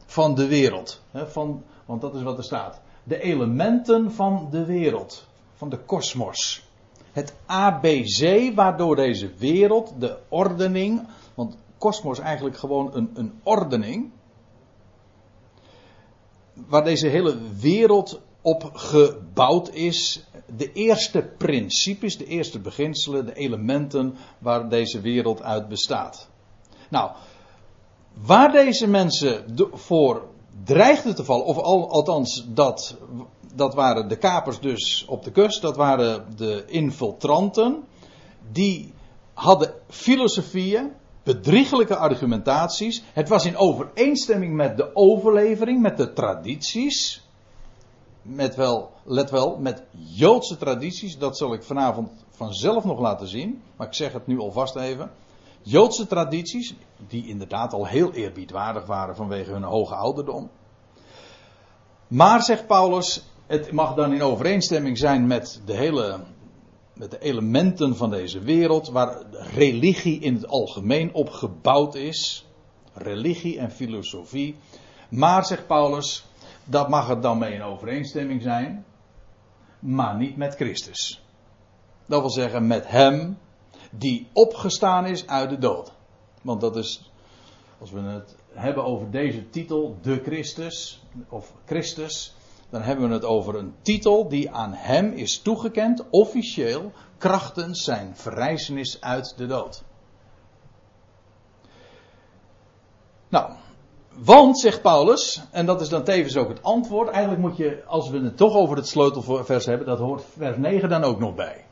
van 0.06 0.36
de 0.36 0.48
wereld. 0.48 1.02
Hè, 1.12 1.28
van, 1.28 1.64
want 1.86 2.02
dat 2.02 2.16
is 2.16 2.22
wat 2.22 2.38
er 2.38 2.44
staat. 2.44 2.82
De 3.08 3.22
elementen 3.22 4.12
van 4.12 4.48
de 4.52 4.66
wereld, 4.66 5.28
van 5.56 5.70
de 5.70 5.78
kosmos. 5.78 6.68
Het 7.12 7.34
ABC 7.46 8.52
waardoor 8.56 8.96
deze 8.96 9.32
wereld, 9.38 9.94
de 10.00 10.18
ordening, 10.30 11.08
want 11.34 11.58
kosmos 11.78 12.20
eigenlijk 12.20 12.58
gewoon 12.58 12.96
een, 12.96 13.10
een 13.14 13.40
ordening 13.44 14.12
waar 16.56 16.84
deze 16.84 17.08
hele 17.08 17.38
wereld 17.60 18.22
op 18.42 18.70
gebouwd 18.74 19.70
is. 19.70 20.24
De 20.58 20.72
eerste 20.72 21.22
principes, 21.38 22.18
de 22.18 22.26
eerste 22.26 22.60
beginselen, 22.60 23.26
de 23.26 23.34
elementen 23.34 24.16
waar 24.38 24.70
deze 24.70 25.02
wereld 25.02 25.42
uit 25.42 25.68
bestaat. 25.68 26.30
Nou, 26.90 27.12
waar 28.14 28.52
deze 28.52 28.88
mensen 28.88 29.56
voor 29.74 30.28
dreigden 30.64 31.16
te 31.16 31.24
vallen, 31.24 31.46
of 31.46 31.58
al, 31.58 31.90
althans 31.90 32.46
dat, 32.48 32.98
dat 33.54 33.74
waren 33.74 34.08
de 34.08 34.18
kapers 34.18 34.60
dus 34.60 35.06
op 35.08 35.24
de 35.24 35.32
kust, 35.32 35.62
dat 35.62 35.76
waren 35.76 36.26
de 36.36 36.64
infiltranten, 36.68 37.84
die 38.52 38.94
hadden 39.34 39.74
filosofieën, 39.90 40.92
bedriegelijke 41.24 41.96
argumentaties. 41.96 43.04
Het 43.14 43.30
was 43.30 43.46
in 43.46 43.58
overeenstemming 43.58 44.54
met 44.54 44.78
de 44.78 44.96
overlevering, 44.96 45.82
met 45.82 45.98
de 45.98 46.14
tradities. 46.14 47.24
Met 48.22 48.56
wel, 48.56 48.92
let 49.04 49.32
wel, 49.32 49.58
met 49.58 49.84
Joodse 49.92 50.58
tradities. 50.58 51.18
Dat 51.18 51.38
zal 51.38 51.54
ik 51.54 51.64
vanavond 51.64 52.10
vanzelf 52.30 52.84
nog 52.84 53.00
laten 53.00 53.28
zien. 53.28 53.62
Maar 53.76 53.88
ik 53.88 53.94
zeg 53.94 54.14
het 54.14 54.28
nu 54.28 54.40
alvast 54.40 54.76
even. 54.76 55.12
Joodse 55.68 56.08
tradities, 56.08 56.76
die 57.08 57.28
inderdaad 57.28 57.74
al 57.74 57.86
heel 57.86 58.14
eerbiedwaardig 58.14 58.86
waren 58.86 59.16
vanwege 59.16 59.52
hun 59.52 59.64
hoge 59.64 59.96
ouderdom. 59.96 60.50
Maar, 62.08 62.44
zegt 62.44 62.68
Paulus, 62.68 63.26
het 63.48 63.72
mag 63.72 63.94
dan 63.94 64.14
in 64.14 64.22
overeenstemming 64.22 64.98
zijn 64.98 65.28
met 65.28 65.62
de 65.66 65.74
hele 65.74 66.20
met 66.94 67.12
de 67.12 67.20
elementen 67.20 67.96
van 67.96 68.10
deze 68.10 68.40
wereld, 68.40 68.90
waar 68.90 69.22
religie 69.32 70.20
in 70.20 70.34
het 70.34 70.48
algemeen 70.48 71.14
op 71.14 71.30
gebouwd 71.30 71.96
is. 71.96 72.48
Religie 72.94 73.60
en 73.60 73.72
filosofie. 73.72 74.56
Maar, 75.10 75.46
zegt 75.46 75.68
Paulus, 75.68 76.26
dat 76.64 76.90
mag 76.90 77.08
het 77.08 77.22
dan 77.22 77.38
mee 77.38 77.54
in 77.54 77.62
overeenstemming 77.62 78.42
zijn, 78.42 78.86
maar 79.80 80.18
niet 80.18 80.38
met 80.38 80.56
Christus. 80.56 81.24
Dat 82.06 82.20
wil 82.20 82.30
zeggen 82.30 82.68
met 82.68 82.88
Hem 82.88 83.38
die 83.98 84.28
opgestaan 84.34 85.06
is 85.06 85.28
uit 85.28 85.50
de 85.50 85.58
dood. 85.58 85.92
Want 86.42 86.62
dat 86.62 86.76
is, 86.76 87.12
als 87.80 87.92
we 87.92 88.00
het 88.00 88.36
hebben 88.54 88.84
over 88.84 89.12
deze 89.12 89.50
titel, 89.50 89.98
de 90.02 90.22
Christus, 90.24 91.04
of 91.30 91.54
Christus, 91.66 92.36
dan 92.70 92.82
hebben 92.82 93.08
we 93.08 93.14
het 93.14 93.26
over 93.26 93.56
een 93.56 93.74
titel 93.82 94.30
die 94.30 94.52
aan 94.52 94.74
hem 94.74 95.12
is 95.12 95.40
toegekend, 95.40 96.04
officieel, 96.10 96.92
krachtens 97.18 97.84
zijn 97.84 98.16
verrijzenis 98.16 99.02
uit 99.02 99.38
de 99.38 99.46
dood. 99.46 99.84
Nou, 103.30 103.52
want, 104.18 104.60
zegt 104.60 104.82
Paulus, 104.82 105.42
en 105.52 105.66
dat 105.66 105.82
is 105.82 105.90
dan 105.90 106.04
tevens 106.04 106.38
ook 106.38 106.50
het 106.50 106.64
antwoord, 106.64 107.10
eigenlijk 107.10 107.42
moet 107.42 107.58
je, 107.58 107.84
als 107.86 108.10
we 108.10 108.20
het 108.20 108.38
toch 108.38 108.56
over 108.56 108.76
het 108.76 108.88
sleutelvers 108.88 109.66
hebben, 109.66 109.88
dat 109.88 110.00
hoort 110.00 110.24
vers 110.38 110.58
9 110.58 110.90
dan 110.90 111.04
ook 111.04 111.20
nog 111.20 111.36
bij. 111.36 111.65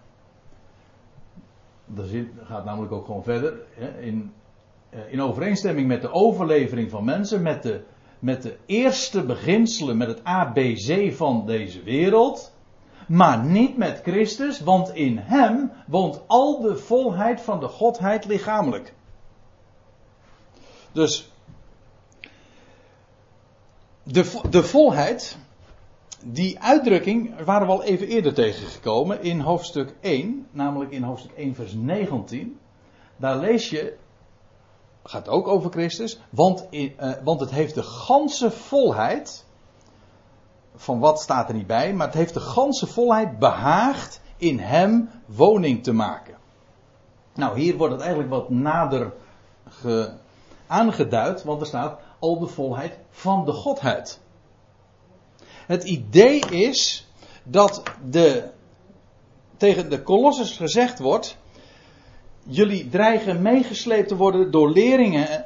Dat 1.86 2.06
gaat 2.44 2.66
namelijk 2.66 2.92
ook 2.92 3.06
gewoon 3.06 3.24
verder. 3.24 3.54
In, 4.00 4.34
eh, 4.90 5.00
in 5.12 5.22
overeenstemming 5.22 5.88
met 5.88 6.02
de 6.02 6.12
overlevering 6.12 6.90
van 6.90 7.04
mensen, 7.04 7.42
met 7.42 7.64
de 7.64 7.84
met 8.24 8.42
de 8.42 8.58
eerste 8.66 9.26
beginselen, 9.26 9.98
met 9.98 10.08
het 10.08 10.24
ABC 10.24 11.14
van 11.14 11.46
deze 11.46 11.84
wereld, 11.84 12.54
maar 13.08 13.46
niet 13.46 13.78
met 13.78 14.02
Christus, 14.04 14.60
want 14.60 14.94
in 14.94 15.18
Hem 15.18 15.72
woont 15.88 16.22
al 16.28 16.62
de 16.62 16.76
volheid 16.76 17.42
van 17.42 17.60
de 17.60 17.68
Godheid 17.68 18.26
lichamelijk. 18.26 18.94
Dus 20.92 21.32
de, 24.04 24.42
de 24.50 24.64
volheid, 24.64 25.38
die 26.24 26.60
uitdrukking 26.60 27.44
waren 27.44 27.68
we 27.68 27.74
al 27.74 27.84
even 27.84 28.08
eerder 28.08 28.34
tegengekomen 28.34 29.22
in 29.22 29.40
hoofdstuk 29.40 29.96
1, 30.02 30.48
namelijk 30.52 30.92
in 30.92 31.04
hoofdstuk 31.04 31.32
1 31.36 31.56
vers 31.56 31.74
19. 31.74 32.60
Daar 33.18 33.38
lees 33.38 33.70
je 33.70 33.98
gaat 35.04 35.28
ook 35.28 35.48
over 35.48 35.72
Christus, 35.72 36.20
want, 36.30 36.68
in, 36.70 36.94
uh, 37.00 37.12
want 37.24 37.40
het 37.40 37.52
heeft 37.52 37.76
de 37.76 37.84
ganse 37.84 38.52
volheid, 38.52 39.46
van 40.76 41.00
wat 41.00 41.22
staat 41.22 41.50
er 41.50 41.56
niet 41.56 41.68
bij, 41.68 41.94
maar 41.94 42.08
het 42.08 42.16
heeft 42.16 42.34
de 42.34 42.40
ganse 42.40 42.88
volheid 42.88 43.40
behaagd 43.40 44.22
in 44.38 44.60
hem 44.60 45.10
woning 45.26 45.84
te 45.84 45.94
maken. 45.94 46.38
Nou, 47.34 47.60
hier 47.60 47.78
wordt 47.78 47.94
het 47.94 48.02
eigenlijk 48.02 48.32
wat 48.32 48.50
nader 48.50 49.14
ge, 49.70 50.14
aangeduid, 50.68 51.44
want 51.44 51.62
er 51.62 51.68
staat 51.68 52.00
al 52.20 52.40
de 52.40 52.48
volheid 52.48 53.00
van 53.10 53.46
de 53.46 53.52
Godheid. 53.52 54.22
Het 55.68 55.84
idee 55.84 56.40
is 56.40 57.08
dat 57.44 57.84
de, 58.10 58.50
tegen 59.58 59.90
de 59.90 60.04
Colossus 60.04 60.58
gezegd 60.58 61.00
wordt, 61.00 61.38
jullie 62.44 62.90
dreigen 62.90 63.42
meegesleept 63.42 64.08
te 64.08 64.16
worden 64.16 64.52
door 64.52 64.72
leringen 64.72 65.46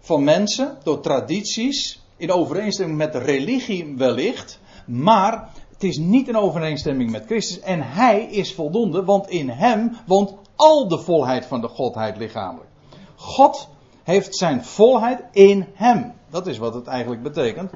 van 0.00 0.24
mensen, 0.24 0.78
door 0.82 1.00
tradities, 1.00 2.00
in 2.16 2.32
overeenstemming 2.32 2.98
met 2.98 3.12
de 3.12 3.18
religie 3.18 3.94
wellicht, 3.96 4.60
maar 4.86 5.50
het 5.72 5.84
is 5.84 5.98
niet 5.98 6.28
in 6.28 6.36
overeenstemming 6.36 7.10
met 7.10 7.26
Christus 7.26 7.60
en 7.60 7.82
Hij 7.82 8.22
is 8.22 8.54
voldoende, 8.54 9.04
want 9.04 9.28
in 9.28 9.48
Hem 9.48 9.96
woont 10.06 10.34
al 10.56 10.88
de 10.88 10.98
volheid 10.98 11.46
van 11.46 11.60
de 11.60 11.68
Godheid 11.68 12.16
lichamelijk. 12.16 12.70
God 13.14 13.68
heeft 14.02 14.36
zijn 14.36 14.64
volheid 14.64 15.24
in 15.32 15.66
Hem. 15.74 16.12
Dat 16.30 16.46
is 16.46 16.58
wat 16.58 16.74
het 16.74 16.86
eigenlijk 16.86 17.22
betekent. 17.22 17.70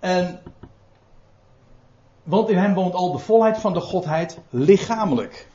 En, 0.00 0.42
want 2.22 2.48
in 2.48 2.58
Hem 2.58 2.74
woont 2.74 2.94
al 2.94 3.12
de 3.12 3.18
volheid 3.18 3.58
van 3.58 3.72
de 3.72 3.80
Godheid 3.80 4.38
lichamelijk. 4.50 5.48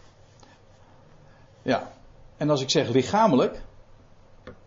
Ja. 1.61 1.91
En 2.37 2.49
als 2.49 2.61
ik 2.61 2.69
zeg 2.69 2.89
lichamelijk, 2.89 3.61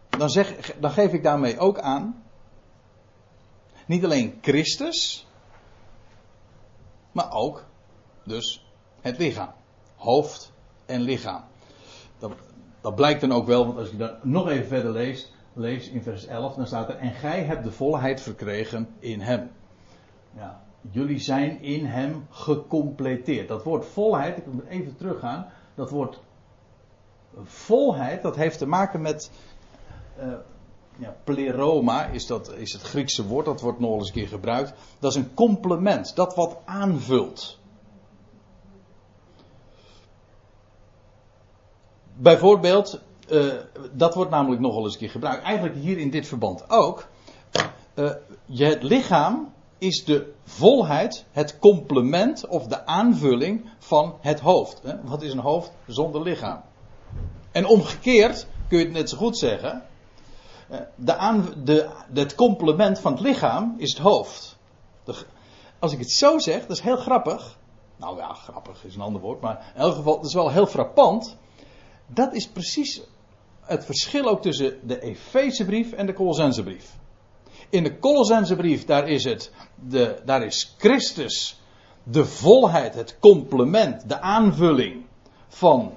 dan, 0.08 0.30
zeg, 0.30 0.74
dan 0.78 0.90
geef 0.90 1.12
ik 1.12 1.22
daarmee 1.22 1.58
ook 1.58 1.78
aan. 1.78 2.22
Niet 3.86 4.04
alleen 4.04 4.38
Christus, 4.42 5.26
maar 7.12 7.32
ook 7.32 7.64
dus 8.24 8.66
het 9.00 9.18
lichaam. 9.18 9.52
Hoofd 9.96 10.52
en 10.86 11.00
lichaam. 11.00 11.44
Dat, 12.18 12.32
dat 12.80 12.94
blijkt 12.94 13.20
dan 13.20 13.32
ook 13.32 13.46
wel, 13.46 13.66
want 13.66 13.78
als 13.78 13.90
je 13.90 13.96
dan 13.96 14.16
nog 14.22 14.48
even 14.48 14.66
verder 14.66 14.90
leest, 14.90 15.32
lees 15.52 15.88
in 15.88 16.02
vers 16.02 16.26
11, 16.26 16.54
dan 16.54 16.66
staat 16.66 16.88
er: 16.88 16.96
En 16.96 17.12
gij 17.12 17.42
hebt 17.44 17.64
de 17.64 17.72
volheid 17.72 18.20
verkregen 18.20 18.88
in 18.98 19.20
hem. 19.20 19.50
Ja, 20.36 20.62
jullie 20.90 21.18
zijn 21.18 21.62
in 21.62 21.86
hem 21.86 22.26
gecompleteerd. 22.30 23.48
Dat 23.48 23.62
woord 23.62 23.86
volheid, 23.86 24.36
ik 24.36 24.46
moet 24.46 24.66
even 24.66 24.96
teruggaan, 24.96 25.46
dat 25.74 25.90
woord 25.90 26.20
volheid, 27.42 28.22
dat 28.22 28.36
heeft 28.36 28.58
te 28.58 28.66
maken 28.66 29.00
met. 29.00 29.30
Uh, 30.18 30.32
ja, 30.98 31.16
pleroma 31.24 32.04
is, 32.04 32.26
dat, 32.26 32.52
is 32.52 32.72
het 32.72 32.82
Griekse 32.82 33.26
woord, 33.26 33.44
dat 33.44 33.60
wordt 33.60 33.78
nog 33.78 33.98
eens 33.98 34.06
een 34.06 34.14
keer 34.14 34.28
gebruikt. 34.28 34.72
Dat 34.98 35.10
is 35.10 35.16
een 35.16 35.34
complement, 35.34 36.16
dat 36.16 36.34
wat 36.34 36.56
aanvult. 36.64 37.58
Bijvoorbeeld, 42.14 43.00
uh, 43.30 43.54
dat 43.92 44.14
wordt 44.14 44.30
namelijk 44.30 44.60
nogal 44.60 44.84
eens 44.84 44.92
een 44.92 44.98
keer 44.98 45.10
gebruikt. 45.10 45.42
Eigenlijk 45.42 45.76
hier 45.76 45.98
in 45.98 46.10
dit 46.10 46.26
verband 46.26 46.70
ook. 46.70 47.06
Uh, 47.94 48.10
je, 48.44 48.64
het 48.64 48.82
lichaam 48.82 49.52
is 49.78 50.04
de 50.04 50.32
volheid, 50.44 51.24
het 51.32 51.58
complement 51.58 52.46
of 52.46 52.66
de 52.66 52.86
aanvulling 52.86 53.70
van 53.78 54.16
het 54.20 54.40
hoofd. 54.40 54.80
Wat 55.02 55.22
is 55.22 55.32
een 55.32 55.38
hoofd 55.38 55.72
zonder 55.86 56.22
lichaam? 56.22 56.62
En 57.52 57.66
omgekeerd 57.66 58.46
kun 58.68 58.78
je 58.78 58.84
het 58.84 58.92
net 58.92 59.10
zo 59.10 59.16
goed 59.16 59.38
zeggen. 59.38 59.82
De 60.94 61.42
de, 61.64 61.88
het 62.12 62.34
complement 62.34 62.98
van 62.98 63.12
het 63.12 63.20
lichaam 63.20 63.74
is 63.78 63.90
het 63.90 64.02
hoofd. 64.02 64.56
Als 65.78 65.92
ik 65.92 65.98
het 65.98 66.10
zo 66.10 66.38
zeg, 66.38 66.60
dat 66.60 66.76
is 66.76 66.80
heel 66.82 66.96
grappig. 66.96 67.58
Nou 67.96 68.16
ja, 68.16 68.34
grappig 68.34 68.84
is 68.84 68.94
een 68.94 69.00
ander 69.00 69.20
woord, 69.20 69.40
maar 69.40 69.72
in 69.74 69.80
elk 69.80 69.94
geval, 69.94 70.16
dat 70.16 70.26
is 70.26 70.34
wel 70.34 70.50
heel 70.50 70.66
frappant. 70.66 71.36
Dat 72.06 72.34
is 72.34 72.48
precies 72.48 73.02
het 73.60 73.84
verschil 73.84 74.28
ook 74.28 74.42
tussen 74.42 74.78
de 74.86 75.00
Efezebrief 75.00 75.92
en 75.92 76.06
de 76.06 76.12
Colossensebrief. 76.12 76.96
In 77.70 77.82
de 77.82 77.98
Colossensebrief, 77.98 78.84
daar 78.84 79.08
is 79.08 79.24
het, 79.24 79.52
de, 79.74 80.20
daar 80.24 80.44
is 80.44 80.74
Christus 80.78 81.60
de 82.10 82.24
volheid, 82.24 82.94
het 82.94 83.16
complement, 83.20 84.08
de 84.08 84.20
aanvulling 84.20 85.04
van 85.48 85.94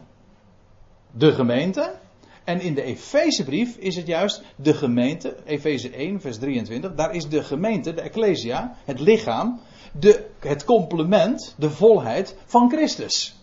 de 1.12 1.32
gemeente. 1.32 1.96
En 2.44 2.62
in 2.62 2.74
de 2.74 2.82
Efezebrief 2.82 3.76
is 3.78 3.96
het 3.96 4.08
juist 4.08 4.42
de 4.56 4.74
gemeente, 4.74 5.36
Efeze 5.46 5.90
1, 5.90 6.22
vers 6.22 6.38
23, 6.38 6.96
daar 6.96 7.14
is 7.16 7.28
de 7.28 7.44
gemeente, 7.44 7.94
de 7.94 8.02
Ecclesia, 8.02 8.76
het 8.86 9.00
lichaam, 9.00 9.60
de, 10.00 10.26
het 10.40 10.66
complement, 10.66 11.56
de 11.58 11.70
volheid 11.70 12.36
van 12.46 12.70
Christus. 12.70 13.36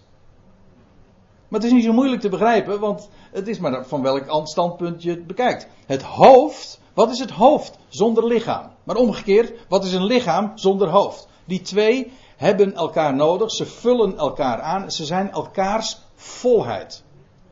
Maar 1.48 1.60
het 1.60 1.68
is 1.68 1.74
niet 1.74 1.84
zo 1.84 1.92
moeilijk 1.92 2.20
te 2.20 2.28
begrijpen, 2.28 2.80
want 2.80 3.08
het 3.32 3.48
is 3.48 3.58
maar 3.58 3.86
van 3.86 4.02
welk 4.02 4.46
standpunt 4.46 5.02
je 5.02 5.10
het 5.10 5.26
bekijkt. 5.26 5.68
Het 5.86 6.02
hoofd, 6.02 6.80
wat 6.96 7.10
is 7.10 7.18
het 7.18 7.30
hoofd 7.30 7.78
zonder 7.88 8.26
lichaam? 8.26 8.70
Maar 8.84 8.96
omgekeerd, 8.96 9.52
wat 9.68 9.84
is 9.84 9.92
een 9.92 10.04
lichaam 10.04 10.52
zonder 10.54 10.88
hoofd? 10.88 11.28
Die 11.44 11.60
twee 11.60 12.12
hebben 12.36 12.74
elkaar 12.74 13.14
nodig, 13.14 13.50
ze 13.50 13.66
vullen 13.66 14.16
elkaar 14.16 14.60
aan, 14.60 14.90
ze 14.90 15.04
zijn 15.04 15.30
elkaars 15.30 15.98
volheid. 16.14 17.02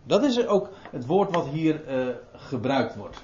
Dat 0.02 0.22
is 0.22 0.46
ook 0.46 0.68
het 0.90 1.06
woord 1.06 1.34
wat 1.34 1.46
hier 1.46 1.88
uh, 1.88 2.14
gebruikt 2.32 2.96
wordt. 2.96 3.16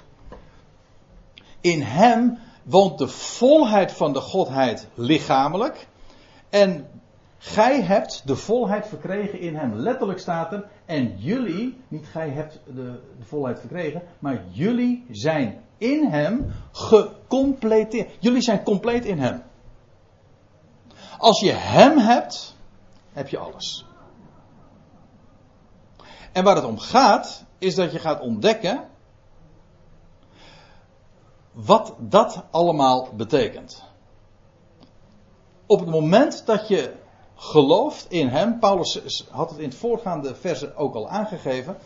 In 1.61 1.83
hem 1.83 2.39
woont 2.63 2.99
de 2.99 3.09
volheid 3.09 3.93
van 3.93 4.13
de 4.13 4.21
Godheid 4.21 4.89
lichamelijk. 4.95 5.87
En 6.51 6.89
gij 7.43 7.83
hebt 7.83 8.27
de 8.27 8.37
volheid 8.37 8.87
verkregen 8.87 9.41
in 9.41 9.57
hem. 9.57 9.75
Letterlijk 9.75 10.19
staat 10.19 10.53
er. 10.53 10.69
En 10.85 11.19
jullie, 11.19 11.81
niet 11.89 12.07
gij 12.07 12.31
hebt 12.31 12.61
de, 12.67 13.01
de 13.19 13.25
volheid 13.25 13.61
verkregen, 13.61 14.03
maar 14.19 14.45
jullie 14.51 15.07
zijn 15.11 15.65
in 15.79 16.07
hem 16.07 16.53
gecompleteerd. 16.73 18.11
Jullie 18.19 18.43
zijn 18.43 18.63
compleet 18.63 19.05
in 19.05 19.19
hem. 19.19 19.43
Als 21.19 21.41
je 21.41 21.53
hem 21.53 21.99
hebt, 21.99 22.57
heb 23.13 23.29
je 23.29 23.39
alles. 23.39 23.87
En 26.33 26.45
waar 26.45 26.57
het 26.57 26.65
om 26.65 26.79
gaat, 26.79 27.45
is 27.59 27.75
dat 27.75 27.93
je 27.93 27.99
gaat 27.99 28.21
ontdekken 28.21 28.89
wat 31.53 31.95
dat 31.99 32.45
allemaal 32.51 33.09
betekent. 33.15 33.85
Op 35.67 35.81
het 35.81 35.89
moment 35.89 36.47
dat 36.47 36.69
je 36.69 36.99
gelooft 37.41 38.07
in 38.09 38.29
Hem, 38.29 38.59
Paulus 38.59 39.25
had 39.31 39.51
het 39.51 39.59
in 39.59 39.69
het 39.69 39.75
voorgaande 39.75 40.35
verse 40.35 40.75
ook 40.75 40.95
al 40.95 41.09
aangegeven, 41.09 41.77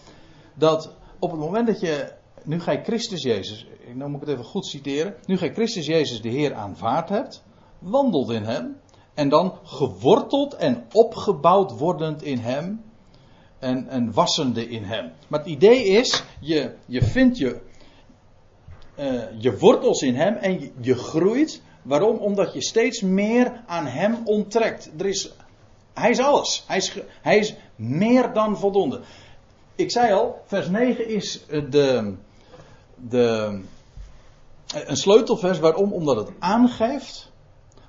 dat 0.55 0.95
op 1.19 1.31
het 1.31 1.41
moment 1.41 1.67
dat 1.67 1.81
je, 1.81 2.13
nu 2.43 2.61
gij 2.61 2.85
Christus 2.85 3.23
Jezus, 3.23 3.67
nou 3.95 4.11
moet 4.11 4.23
ik 4.23 4.27
het 4.27 4.37
even 4.37 4.51
goed 4.51 4.67
citeren, 4.67 5.15
nu 5.27 5.37
gij 5.37 5.53
Christus 5.53 5.87
Jezus 5.87 6.23
de 6.23 6.29
Heer 6.29 6.55
aanvaard 6.55 7.09
hebt, 7.09 7.43
wandelt 7.79 8.31
in 8.31 8.45
Hem, 8.45 8.81
en 9.15 9.29
dan 9.29 9.59
geworteld 9.63 10.55
en 10.55 10.85
opgebouwd 10.93 11.79
wordend 11.79 12.23
in 12.23 12.39
Hem, 12.39 12.83
en, 13.59 13.89
en 13.89 14.13
wassende 14.13 14.69
in 14.69 14.83
Hem. 14.83 15.13
Maar 15.29 15.39
het 15.39 15.49
idee 15.49 15.85
is, 15.85 16.25
je, 16.41 16.75
je 16.87 17.03
vindt 17.03 17.39
je, 17.39 17.61
uh, 18.99 19.23
je 19.39 19.59
wortels 19.59 20.03
in 20.03 20.15
Hem 20.15 20.35
en 20.35 20.61
je, 20.61 20.73
je, 20.81 20.95
groeit. 20.95 21.63
Waarom? 21.83 22.17
Omdat 22.17 22.53
je 22.53 22.63
steeds 22.63 23.01
meer 23.01 23.63
aan 23.67 23.87
Hem 23.87 24.17
onttrekt. 24.25 24.91
Er 24.99 25.07
is, 25.07 25.33
hij 25.95 26.11
is 26.11 26.19
alles. 26.19 26.65
Hij 26.67 26.77
is, 26.77 26.99
hij 27.23 27.39
is 27.39 27.55
meer 27.77 28.33
dan 28.33 28.59
voldoende. 28.59 29.01
Ik 29.75 29.91
zei 29.91 30.13
al, 30.13 30.41
vers 30.45 30.69
9 30.69 31.09
is 31.09 31.47
de, 31.71 32.15
de, 32.97 33.61
een 34.75 34.97
sleutelvers. 34.97 35.59
Waarom? 35.59 35.93
Omdat 35.93 36.17
het 36.17 36.31
aangeeft 36.39 37.33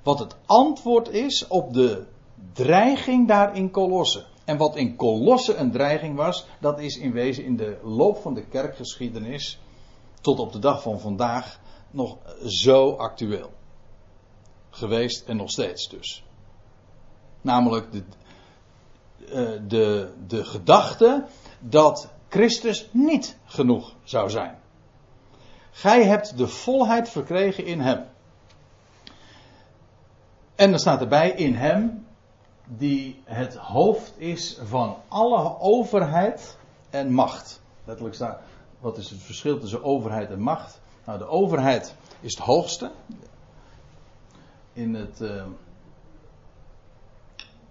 wat 0.02 0.18
het 0.18 0.36
antwoord 0.46 1.08
is 1.08 1.46
op 1.46 1.72
de 1.72 2.04
dreiging 2.52 3.28
daar 3.28 3.56
in 3.56 3.70
Kolossen. 3.70 4.24
En 4.44 4.56
wat 4.56 4.76
in 4.76 4.96
Kolosse 4.96 5.54
een 5.54 5.70
dreiging 5.70 6.16
was, 6.16 6.46
dat 6.60 6.80
is 6.80 6.96
in 6.98 7.12
wezen 7.12 7.44
in 7.44 7.56
de 7.56 7.78
loop 7.82 8.16
van 8.16 8.34
de 8.34 8.46
kerkgeschiedenis 8.46 9.58
tot 10.20 10.38
op 10.38 10.52
de 10.52 10.58
dag 10.58 10.82
van 10.82 11.00
vandaag 11.00 11.60
nog 11.90 12.16
zo 12.44 12.92
actueel. 12.92 13.50
Geweest 14.70 15.24
en 15.26 15.36
nog 15.36 15.50
steeds 15.50 15.88
dus. 15.88 16.25
Namelijk 17.46 17.92
de, 17.92 18.02
eh, 19.28 19.60
de, 19.68 20.12
de 20.26 20.44
gedachte 20.44 21.24
dat 21.60 22.08
Christus 22.28 22.88
niet 22.92 23.36
genoeg 23.44 23.94
zou 24.04 24.30
zijn. 24.30 24.58
Gij 25.70 26.04
hebt 26.04 26.38
de 26.38 26.48
volheid 26.48 27.08
verkregen 27.08 27.64
in 27.64 27.80
Hem. 27.80 28.04
En 30.54 30.70
dan 30.70 30.78
staat 30.78 31.00
erbij 31.00 31.30
in 31.30 31.54
Hem 31.54 32.06
die 32.64 33.22
het 33.24 33.56
hoofd 33.56 34.12
is 34.16 34.58
van 34.62 34.96
alle 35.08 35.58
overheid 35.60 36.56
en 36.90 37.12
macht. 37.12 37.60
Letterlijk 37.84 38.14
staat, 38.14 38.40
wat 38.80 38.98
is 38.98 39.10
het 39.10 39.22
verschil 39.22 39.58
tussen 39.58 39.84
overheid 39.84 40.30
en 40.30 40.40
macht? 40.40 40.80
Nou, 41.04 41.18
de 41.18 41.26
overheid 41.26 41.94
is 42.20 42.34
het 42.34 42.44
hoogste. 42.44 42.90
In 44.72 44.94
het, 44.94 45.20
uh, 45.20 45.44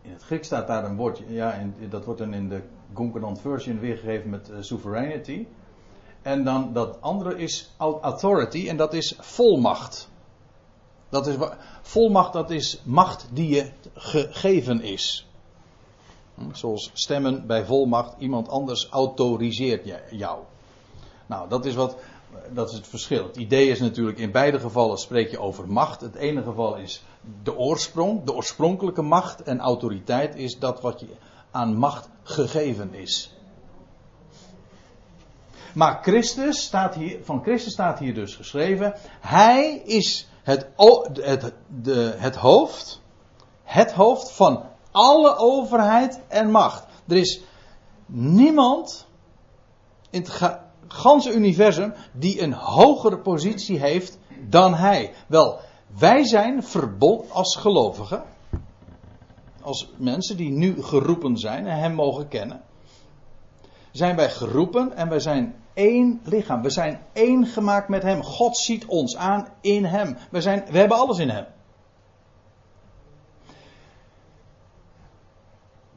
in 0.06 0.12
het 0.12 0.24
Grieks 0.24 0.46
staat 0.46 0.68
daar 0.68 0.86
een 0.86 0.96
woordje, 0.96 1.34
ja, 1.34 1.54
en 1.54 1.76
dat 1.90 2.06
wordt 2.06 2.20
dan 2.20 2.34
in 2.34 2.50
de 2.50 2.62
Concordant 2.94 3.42
version 3.42 3.80
weergegeven 3.80 4.30
met 4.30 4.50
uh, 4.50 4.56
sovereignty. 4.60 5.48
En 6.22 6.44
dan 6.44 6.74
dat 6.74 7.02
andere 7.02 7.38
is 7.38 7.72
authority 7.80 8.70
en 8.70 8.78
dat 8.78 8.94
is 8.94 9.16
volmacht. 9.20 10.10
Dat 11.10 11.28
is, 11.28 11.36
volmacht, 11.82 12.34
dat 12.34 12.50
is 12.50 12.82
macht 12.84 13.28
die 13.32 13.50
je 13.50 13.72
gegeven 13.94 14.82
is. 14.82 15.28
Hm, 16.36 16.54
zoals 16.54 16.92
stemmen 16.94 17.48
bij 17.48 17.66
volmacht, 17.66 18.14
iemand 18.18 18.50
anders 18.50 18.90
autoriseert 18.90 19.94
jou. 20.10 20.40
Nou, 21.26 21.50
dat 21.50 21.66
is, 21.66 21.76
wat, 21.76 21.96
dat 22.54 22.70
is 22.70 22.76
het 22.76 22.88
verschil. 22.88 23.24
Het 23.24 23.36
idee 23.36 23.70
is 23.70 23.80
natuurlijk, 23.80 24.18
in 24.18 24.32
beide 24.32 24.60
gevallen 24.60 24.98
spreek 24.98 25.32
je 25.32 25.40
over 25.40 25.68
macht. 25.68 26.02
Het 26.02 26.16
ene 26.16 26.44
geval 26.44 26.76
is 26.76 27.04
de 27.44 27.58
oorsprong, 27.58 28.24
de 28.24 28.34
oorspronkelijke 28.34 29.02
macht. 29.02 29.44
En 29.44 29.60
autoriteit 29.60 30.36
is 30.36 30.60
dat 30.60 30.82
wat 30.82 31.00
je 31.00 31.08
aan 31.52 31.76
macht 31.76 32.10
gegeven 32.24 32.94
is. 32.94 33.36
Maar 35.74 36.00
Christus 36.02 36.64
staat 36.64 36.96
hier, 36.96 37.20
van 37.24 37.44
Christus 37.44 37.74
staat 37.74 38.00
hier 38.00 38.14
dus 38.14 38.36
geschreven: 38.36 38.94
Hij 39.20 39.82
is 39.86 40.28
het, 40.44 40.68
het, 41.14 41.54
de, 41.82 42.16
het 42.18 42.36
hoofd, 42.36 43.02
het 43.64 43.92
hoofd 43.92 44.32
van 44.32 44.64
alle 44.92 45.36
overheid 45.36 46.20
en 46.28 46.52
macht. 46.52 46.86
Er 47.08 47.18
is 47.18 47.42
niemand 48.06 49.08
in 50.10 50.22
het 50.22 50.60
ganse 50.88 51.34
universum 51.34 51.94
die 52.14 52.42
een 52.42 52.54
hogere 52.54 53.18
positie 53.18 53.80
heeft 53.80 54.18
dan 54.50 54.74
hij. 54.74 55.12
Wel, 55.28 55.60
wij 56.00 56.24
zijn 56.24 56.64
verbonden 56.64 57.32
als 57.32 57.56
gelovigen, 57.56 58.24
als 59.62 59.90
mensen 59.98 60.38
die 60.38 60.50
nu 60.50 60.84
geroepen 60.84 61.38
zijn 61.38 61.68
en 61.68 61.80
hem 61.80 61.94
mogen 61.94 62.28
kennen, 62.28 62.62
zijn 63.92 64.16
wij 64.16 64.30
geroepen 64.30 64.96
en 64.96 65.10
wij 65.10 65.20
zijn 65.20 65.56
één 65.74 66.22
lichaam. 66.24 66.62
We 66.62 66.70
zijn 66.70 67.02
één 67.14 67.46
gemaakt 67.46 67.90
met 67.90 68.04
Hem. 68.04 68.24
God 68.24 68.58
ziet 68.58 68.86
ons 68.86 69.16
aan 69.16 69.48
in 69.62 69.86
Hem. 69.86 70.18
We, 70.32 70.42
zijn, 70.42 70.66
we 70.72 70.78
hebben 70.78 70.98
alles 70.98 71.18
in 71.18 71.30
Hem. 71.30 71.46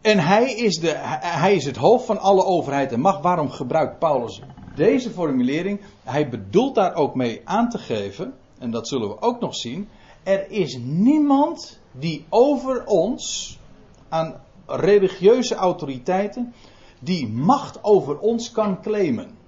En 0.08 0.18
hij 0.18 0.52
is, 0.52 0.76
de, 0.76 0.92
hij 1.20 1.54
is 1.54 1.64
het 1.64 1.76
hoofd 1.76 2.04
van 2.04 2.18
alle 2.18 2.44
overheid 2.44 2.92
en 2.92 3.00
macht. 3.00 3.22
Waarom 3.22 3.50
gebruikt 3.50 3.98
Paulus 3.98 4.42
deze 4.74 5.10
formulering? 5.10 5.80
Hij 6.04 6.28
bedoelt 6.28 6.74
daar 6.74 6.94
ook 6.94 7.14
mee 7.14 7.40
aan 7.44 7.68
te 7.68 7.78
geven, 7.78 8.34
en 8.58 8.70
dat 8.70 8.88
zullen 8.88 9.08
we 9.08 9.20
ook 9.20 9.40
nog 9.40 9.56
zien. 9.56 9.88
Er 10.22 10.50
is 10.50 10.78
niemand 10.82 11.78
die 11.92 12.26
over 12.28 12.84
ons 12.86 13.58
aan 14.08 14.40
religieuze 14.66 15.54
autoriteiten 15.54 16.54
die 17.00 17.28
macht 17.28 17.84
over 17.84 18.18
ons 18.18 18.50
kan 18.50 18.82
claimen 18.82 19.38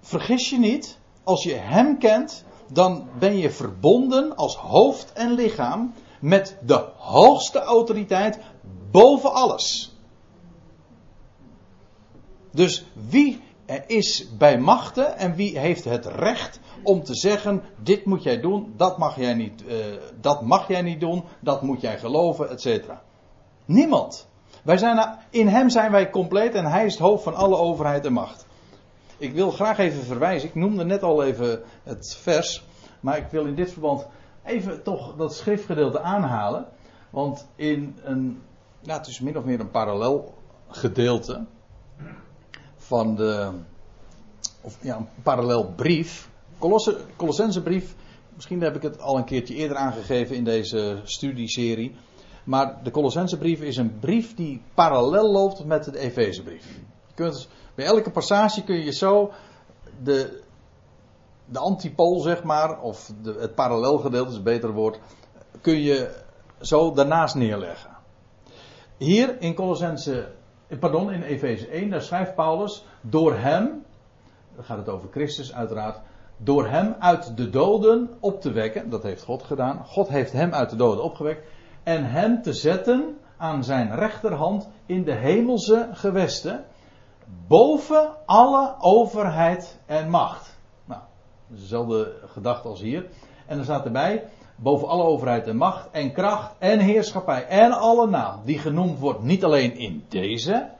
vergis 0.00 0.50
je 0.50 0.58
niet, 0.58 0.98
als 1.24 1.42
je 1.42 1.54
Hem 1.54 1.98
kent, 1.98 2.44
dan 2.72 3.08
ben 3.18 3.38
je 3.38 3.50
verbonden 3.50 4.36
als 4.36 4.56
hoofd 4.56 5.12
en 5.12 5.32
lichaam 5.32 5.92
met 6.20 6.56
de 6.66 6.88
hoogste 6.96 7.58
autoriteit 7.58 8.38
boven 8.90 9.32
alles. 9.32 9.94
Dus 12.50 12.84
wie 13.08 13.40
is 13.86 14.36
bij 14.38 14.58
machten 14.58 15.16
en 15.16 15.34
wie 15.34 15.58
heeft 15.58 15.84
het 15.84 16.06
recht 16.06 16.60
om 16.82 17.02
te 17.02 17.14
zeggen: 17.14 17.62
dit 17.82 18.04
moet 18.04 18.22
jij 18.22 18.40
doen, 18.40 18.72
dat 18.76 18.98
mag 18.98 19.16
jij 19.16 19.34
niet, 19.34 19.62
uh, 19.66 19.74
dat 20.20 20.42
mag 20.42 20.68
jij 20.68 20.82
niet 20.82 21.00
doen, 21.00 21.24
dat 21.40 21.62
moet 21.62 21.80
jij 21.80 21.98
geloven, 21.98 22.50
etc. 22.50 22.84
Niemand. 23.64 24.28
Wij 24.62 24.78
zijn, 24.78 25.18
in 25.30 25.48
hem 25.48 25.68
zijn 25.68 25.90
wij 25.90 26.10
compleet 26.10 26.54
en 26.54 26.64
hij 26.64 26.84
is 26.84 26.92
het 26.92 27.02
hoofd 27.02 27.22
van 27.22 27.34
alle 27.34 27.56
overheid 27.56 28.04
en 28.04 28.12
macht. 28.12 28.46
Ik 29.18 29.32
wil 29.32 29.50
graag 29.50 29.78
even 29.78 30.04
verwijzen, 30.04 30.48
ik 30.48 30.54
noemde 30.54 30.84
net 30.84 31.02
al 31.02 31.22
even 31.22 31.62
het 31.82 32.16
vers, 32.22 32.64
maar 33.00 33.16
ik 33.16 33.26
wil 33.30 33.46
in 33.46 33.54
dit 33.54 33.72
verband 33.72 34.06
even 34.44 34.82
toch 34.82 35.16
dat 35.16 35.34
schriftgedeelte 35.34 36.00
aanhalen. 36.00 36.66
Want 37.10 37.46
in 37.56 37.96
een, 38.02 38.42
nou 38.82 38.98
het 38.98 39.06
is 39.06 39.20
min 39.20 39.38
of 39.38 39.44
meer 39.44 39.60
een 39.60 39.70
parallel 39.70 40.34
gedeelte 40.68 41.46
van 42.76 43.14
de, 43.14 43.50
of 44.60 44.78
ja, 44.80 44.96
een 44.96 45.08
parallel 45.22 45.72
brief. 45.76 46.28
Colosse, 47.16 47.60
brief, 47.62 47.94
misschien 48.34 48.60
heb 48.60 48.76
ik 48.76 48.82
het 48.82 49.00
al 49.00 49.16
een 49.16 49.24
keertje 49.24 49.54
eerder 49.54 49.76
aangegeven 49.76 50.36
in 50.36 50.44
deze 50.44 51.00
studieserie. 51.04 51.96
Maar 52.44 52.82
de 52.82 52.90
Colossensebrief 52.90 53.60
is 53.60 53.76
een 53.76 53.98
brief 53.98 54.34
die 54.34 54.62
parallel 54.74 55.32
loopt 55.32 55.64
met 55.64 55.84
de 55.84 55.98
Efezebrief. 55.98 56.80
Bij 57.74 57.84
elke 57.84 58.10
passage 58.10 58.64
kun 58.64 58.80
je 58.84 58.92
zo 58.92 59.32
de, 60.02 60.42
de 61.44 61.58
antipool, 61.58 62.20
zeg 62.20 62.42
maar, 62.42 62.80
of 62.80 63.12
de, 63.22 63.36
het 63.38 63.54
parallelgedeelte 63.54 64.30
is 64.30 64.36
een 64.36 64.42
beter 64.42 64.72
woord, 64.72 64.98
kun 65.60 65.80
je 65.80 66.22
zo 66.60 66.92
daarnaast 66.92 67.34
neerleggen. 67.34 67.89
Hier 69.00 69.40
in 69.40 69.54
Colossense, 69.54 70.28
pardon, 70.78 71.10
in 71.10 71.22
Efeze 71.22 71.66
1, 71.66 71.90
daar 71.90 72.02
schrijft 72.02 72.34
Paulus, 72.34 72.84
door 73.00 73.34
hem, 73.34 73.84
dan 74.54 74.64
gaat 74.64 74.76
het 74.76 74.88
over 74.88 75.08
Christus 75.10 75.54
uiteraard, 75.54 76.00
door 76.36 76.66
hem 76.66 76.96
uit 76.98 77.36
de 77.36 77.50
doden 77.50 78.10
op 78.20 78.40
te 78.40 78.52
wekken, 78.52 78.90
dat 78.90 79.02
heeft 79.02 79.22
God 79.22 79.42
gedaan. 79.42 79.84
God 79.84 80.08
heeft 80.08 80.32
hem 80.32 80.52
uit 80.54 80.70
de 80.70 80.76
doden 80.76 81.04
opgewekt 81.04 81.48
en 81.82 82.04
hem 82.04 82.42
te 82.42 82.52
zetten 82.52 83.18
aan 83.36 83.64
zijn 83.64 83.94
rechterhand 83.94 84.68
in 84.86 85.04
de 85.04 85.14
hemelse 85.14 85.88
gewesten, 85.92 86.64
boven 87.46 88.10
alle 88.26 88.74
overheid 88.78 89.78
en 89.86 90.10
macht. 90.10 90.58
Nou, 90.84 91.00
dezelfde 91.46 92.14
gedachte 92.26 92.68
als 92.68 92.80
hier. 92.80 93.06
En 93.46 93.58
er 93.58 93.64
staat 93.64 93.84
erbij, 93.84 94.24
boven 94.62 94.88
alle 94.88 95.02
overheid 95.02 95.46
en 95.46 95.56
macht 95.56 95.88
en 95.90 96.12
kracht 96.12 96.54
en 96.58 96.78
heerschappij 96.78 97.46
en 97.46 97.72
alle 97.72 98.06
naam 98.06 98.40
die 98.44 98.58
genoemd 98.58 98.98
wordt 98.98 99.22
niet 99.22 99.44
alleen 99.44 99.76
in 99.76 100.04
deze, 100.08 100.70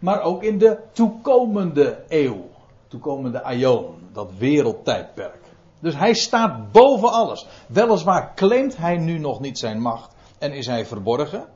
maar 0.00 0.22
ook 0.22 0.42
in 0.42 0.58
de 0.58 0.78
toekomende 0.92 2.04
eeuw, 2.08 2.48
toekomende 2.88 3.42
aion, 3.42 4.08
dat 4.12 4.32
wereldtijdperk. 4.38 5.40
Dus 5.80 5.96
hij 5.96 6.14
staat 6.14 6.72
boven 6.72 7.12
alles. 7.12 7.46
Weliswaar 7.68 8.34
claimt 8.34 8.76
hij 8.76 8.96
nu 8.96 9.18
nog 9.18 9.40
niet 9.40 9.58
zijn 9.58 9.80
macht, 9.80 10.14
en 10.38 10.52
is 10.52 10.66
hij 10.66 10.86
verborgen 10.86 11.48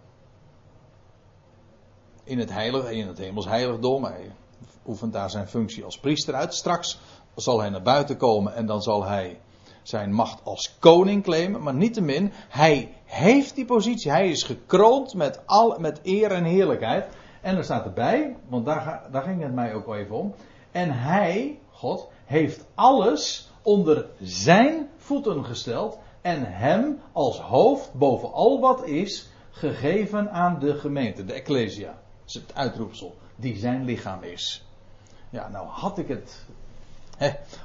in 2.24 2.38
het 2.38 2.50
heilige, 2.50 2.96
in 2.96 3.06
het 3.06 3.18
hemels 3.18 3.46
heiligdom. 3.46 4.04
Hij 4.04 4.32
oefent 4.86 5.12
daar 5.12 5.30
zijn 5.30 5.48
functie 5.48 5.84
als 5.84 5.98
priester 5.98 6.34
uit. 6.34 6.54
Straks 6.54 6.98
zal 7.34 7.60
hij 7.60 7.70
naar 7.70 7.82
buiten 7.82 8.16
komen 8.16 8.54
en 8.54 8.66
dan 8.66 8.82
zal 8.82 9.04
hij 9.04 9.40
zijn 9.82 10.12
macht 10.12 10.44
als 10.44 10.76
koning 10.78 11.22
claimen. 11.22 11.62
Maar 11.62 11.74
niettemin, 11.74 12.32
hij 12.48 12.94
heeft 13.04 13.54
die 13.54 13.64
positie. 13.64 14.10
Hij 14.10 14.28
is 14.30 14.42
gekroond 14.42 15.14
met, 15.14 15.46
al, 15.46 15.78
met 15.78 16.00
eer 16.02 16.30
en 16.30 16.44
heerlijkheid. 16.44 17.06
En 17.40 17.56
er 17.56 17.64
staat 17.64 17.84
erbij, 17.84 18.36
want 18.48 18.66
daar, 18.66 19.08
daar 19.10 19.22
ging 19.22 19.42
het 19.42 19.54
mij 19.54 19.74
ook 19.74 19.86
wel 19.86 19.96
even 19.96 20.16
om. 20.16 20.34
En 20.70 20.90
hij, 20.90 21.58
God, 21.70 22.08
heeft 22.24 22.66
alles 22.74 23.50
onder 23.62 24.06
zijn 24.20 24.88
voeten 24.96 25.44
gesteld 25.44 25.98
en 26.20 26.52
hem 26.52 26.98
als 27.12 27.40
hoofd 27.40 27.94
boven 27.94 28.32
al 28.32 28.60
wat 28.60 28.86
is 28.86 29.30
gegeven 29.50 30.30
aan 30.30 30.58
de 30.58 30.78
gemeente, 30.78 31.24
de 31.24 31.32
Ecclesia. 31.32 31.86
Dat 31.86 32.26
is 32.26 32.34
het 32.34 32.54
uitroepsel, 32.54 33.16
die 33.36 33.56
zijn 33.56 33.84
lichaam 33.84 34.22
is. 34.22 34.66
Ja, 35.30 35.48
nou 35.48 35.66
had 35.66 35.98
ik 35.98 36.08
het, 36.08 36.46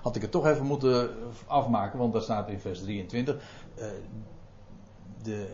had 0.01 0.15
ik 0.15 0.21
het 0.21 0.31
toch 0.31 0.47
even 0.47 0.65
moeten 0.65 1.09
afmaken, 1.47 1.99
want 1.99 2.13
daar 2.13 2.21
staat 2.21 2.49
in 2.49 2.59
vers 2.59 2.81
23, 2.81 3.35
uh, 3.35 3.85
eh, 3.85 3.91
de, 5.23 5.47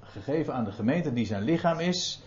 gegeven 0.00 0.54
aan 0.54 0.64
de 0.64 0.72
gemeente 0.72 1.12
die 1.12 1.26
zijn 1.26 1.42
lichaam 1.42 1.78
is, 1.78 2.22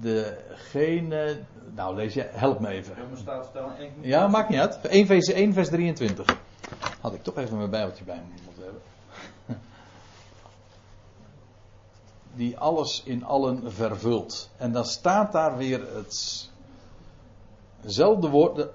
degene, 0.00 1.40
nou 1.74 1.96
lees 1.96 2.14
je, 2.14 2.28
help 2.30 2.60
me 2.60 2.68
even. 2.68 2.94
Ja, 4.00 4.28
maakt 4.28 4.48
niet 4.48 4.58
uit. 4.58 4.80
1 4.80 5.06
vers, 5.06 5.28
1 5.28 5.52
vers 5.52 5.68
23. 5.68 6.38
Had 7.00 7.14
ik 7.14 7.22
toch 7.22 7.36
even 7.36 7.56
mijn 7.56 7.70
bijbeltje 7.70 8.04
bij 8.04 8.16
me 8.16 8.42
moeten 8.44 8.62
hebben. 8.62 8.80
Die 12.34 12.58
alles 12.58 13.02
in 13.04 13.24
allen 13.24 13.72
vervult. 13.72 14.50
En 14.56 14.72
dan 14.72 14.84
staat 14.84 15.32
daar 15.32 15.56
weer 15.56 15.86
hetzelfde 17.82 18.28
woord, 18.28 18.68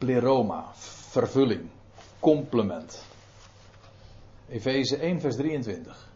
pleroma, 0.00 0.72
vervulling, 1.12 1.68
complement. 2.20 3.04
Efeze 4.48 4.96
1 4.96 5.20
vers 5.20 5.36
23. 5.36 6.08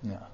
Ja. 0.00 0.28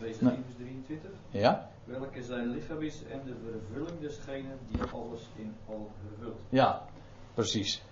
Efeze 0.00 0.30
1 0.30 0.44
vers 0.44 0.56
23. 0.56 1.10
Ja. 1.30 1.70
Welke 1.84 2.22
zijn 2.22 2.48
lichaam 2.48 2.82
is 2.82 3.02
en 3.10 3.20
de 3.24 3.34
vervulling 3.44 4.00
desgene 4.00 4.56
die 4.70 4.82
alles 4.82 5.20
in 5.36 5.54
al 5.68 5.90
vervult. 6.06 6.40
Ja, 6.48 6.84
precies. 7.34 7.82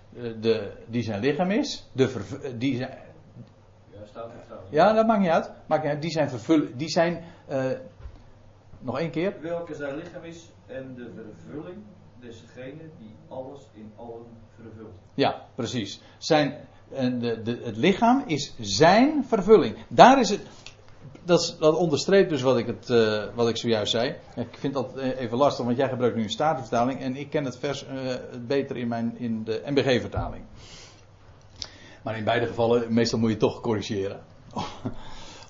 De, 0.41 0.71
die 0.87 1.03
zijn 1.03 1.19
lichaam 1.19 1.51
is, 1.51 1.87
de 1.91 2.03
eh, 2.43 2.51
die 2.57 2.75
zijn, 2.75 2.97
ja, 4.13 4.21
staat 4.21 4.45
trouwens. 4.45 4.71
Ja, 4.71 4.93
dat 4.93 5.07
maakt 5.07 5.19
niet 5.19 5.29
uit. 5.29 5.51
Maakt 5.65 5.83
niet 5.83 5.91
uit. 5.91 6.01
Die 6.01 6.11
zijn 6.11 6.29
vervulling, 6.29 6.75
die 6.75 6.89
zijn, 6.89 7.23
uh, 7.49 7.65
nog 8.79 8.99
één 8.99 9.11
keer. 9.11 9.35
Welke 9.41 9.75
zijn 9.75 9.95
lichaam 9.95 10.23
is 10.23 10.51
en 10.65 10.95
de 10.95 11.11
vervulling 11.15 11.77
desgene 12.19 12.89
die 12.99 13.15
alles 13.27 13.61
in 13.73 13.91
allen 13.95 14.25
vervult. 14.55 14.93
Ja, 15.13 15.45
precies. 15.55 16.01
Zijn, 16.17 16.67
de, 16.89 17.41
de, 17.43 17.61
het 17.63 17.77
lichaam 17.77 18.23
is 18.25 18.55
zijn 18.59 19.25
vervulling. 19.25 19.77
Daar 19.87 20.19
is 20.19 20.29
het. 20.29 20.41
Dat, 21.23 21.55
dat 21.59 21.75
onderstreept 21.75 22.29
dus 22.29 22.41
wat 22.41 22.57
ik, 22.57 22.67
het, 22.67 22.89
uh, 22.89 23.23
wat 23.35 23.49
ik 23.49 23.57
zojuist 23.57 23.91
zei. 23.91 24.15
Ik 24.35 24.57
vind 24.57 24.73
dat 24.73 24.97
even 24.97 25.37
lastig, 25.37 25.65
want 25.65 25.77
jij 25.77 25.89
gebruikt 25.89 26.15
nu 26.15 26.23
een 26.23 26.29
statenvertaling 26.29 26.99
en 26.99 27.15
ik 27.15 27.29
ken 27.29 27.45
het 27.45 27.57
vers 27.57 27.85
uh, 27.87 28.13
beter 28.47 28.77
in, 28.77 28.87
mijn, 28.87 29.17
in 29.17 29.43
de 29.43 29.61
MBG-vertaling. 29.65 30.43
Maar 32.03 32.17
in 32.17 32.23
beide 32.23 32.47
gevallen, 32.47 32.93
meestal 32.93 33.19
moet 33.19 33.29
je 33.29 33.37
toch 33.37 33.61
corrigeren. 33.61 34.19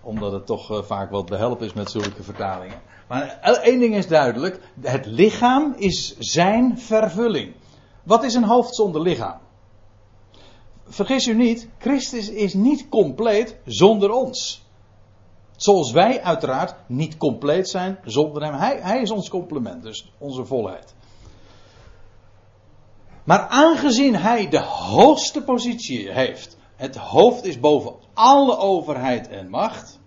Omdat 0.03 0.31
het 0.31 0.45
toch 0.45 0.71
uh, 0.71 0.83
vaak 0.83 1.11
wat 1.11 1.25
behelp 1.25 1.61
is 1.61 1.73
met 1.73 1.91
zulke 1.91 2.23
vertalingen. 2.23 2.81
Maar 3.07 3.39
één 3.61 3.79
ding 3.79 3.95
is 3.95 4.07
duidelijk: 4.07 4.59
het 4.81 5.05
lichaam 5.05 5.73
is 5.77 6.17
zijn 6.17 6.79
vervulling. 6.79 7.53
Wat 8.03 8.23
is 8.23 8.33
een 8.33 8.43
hoofd 8.43 8.75
zonder 8.75 9.01
lichaam? 9.01 9.39
Vergis 10.87 11.27
u 11.27 11.33
niet, 11.33 11.69
Christus 11.77 12.29
is 12.29 12.53
niet 12.53 12.89
compleet 12.89 13.57
zonder 13.65 14.11
ons. 14.11 14.65
Zoals 15.55 15.91
wij 15.91 16.21
uiteraard 16.21 16.75
niet 16.87 17.17
compleet 17.17 17.69
zijn 17.69 17.99
zonder 18.03 18.43
hem. 18.43 18.53
Hij, 18.53 18.79
hij 18.81 19.01
is 19.01 19.11
ons 19.11 19.29
complement, 19.29 19.83
dus 19.83 20.11
onze 20.17 20.45
volheid. 20.45 20.95
Maar 23.27 23.47
aangezien 23.47 24.15
hij 24.15 24.49
de 24.49 24.59
hoogste 24.61 25.43
positie 25.43 26.11
heeft, 26.11 26.57
het 26.75 26.95
hoofd 26.95 27.45
is 27.45 27.59
boven 27.59 27.95
alle 28.13 28.57
overheid 28.57 29.27
en 29.27 29.49
macht, 29.49 29.99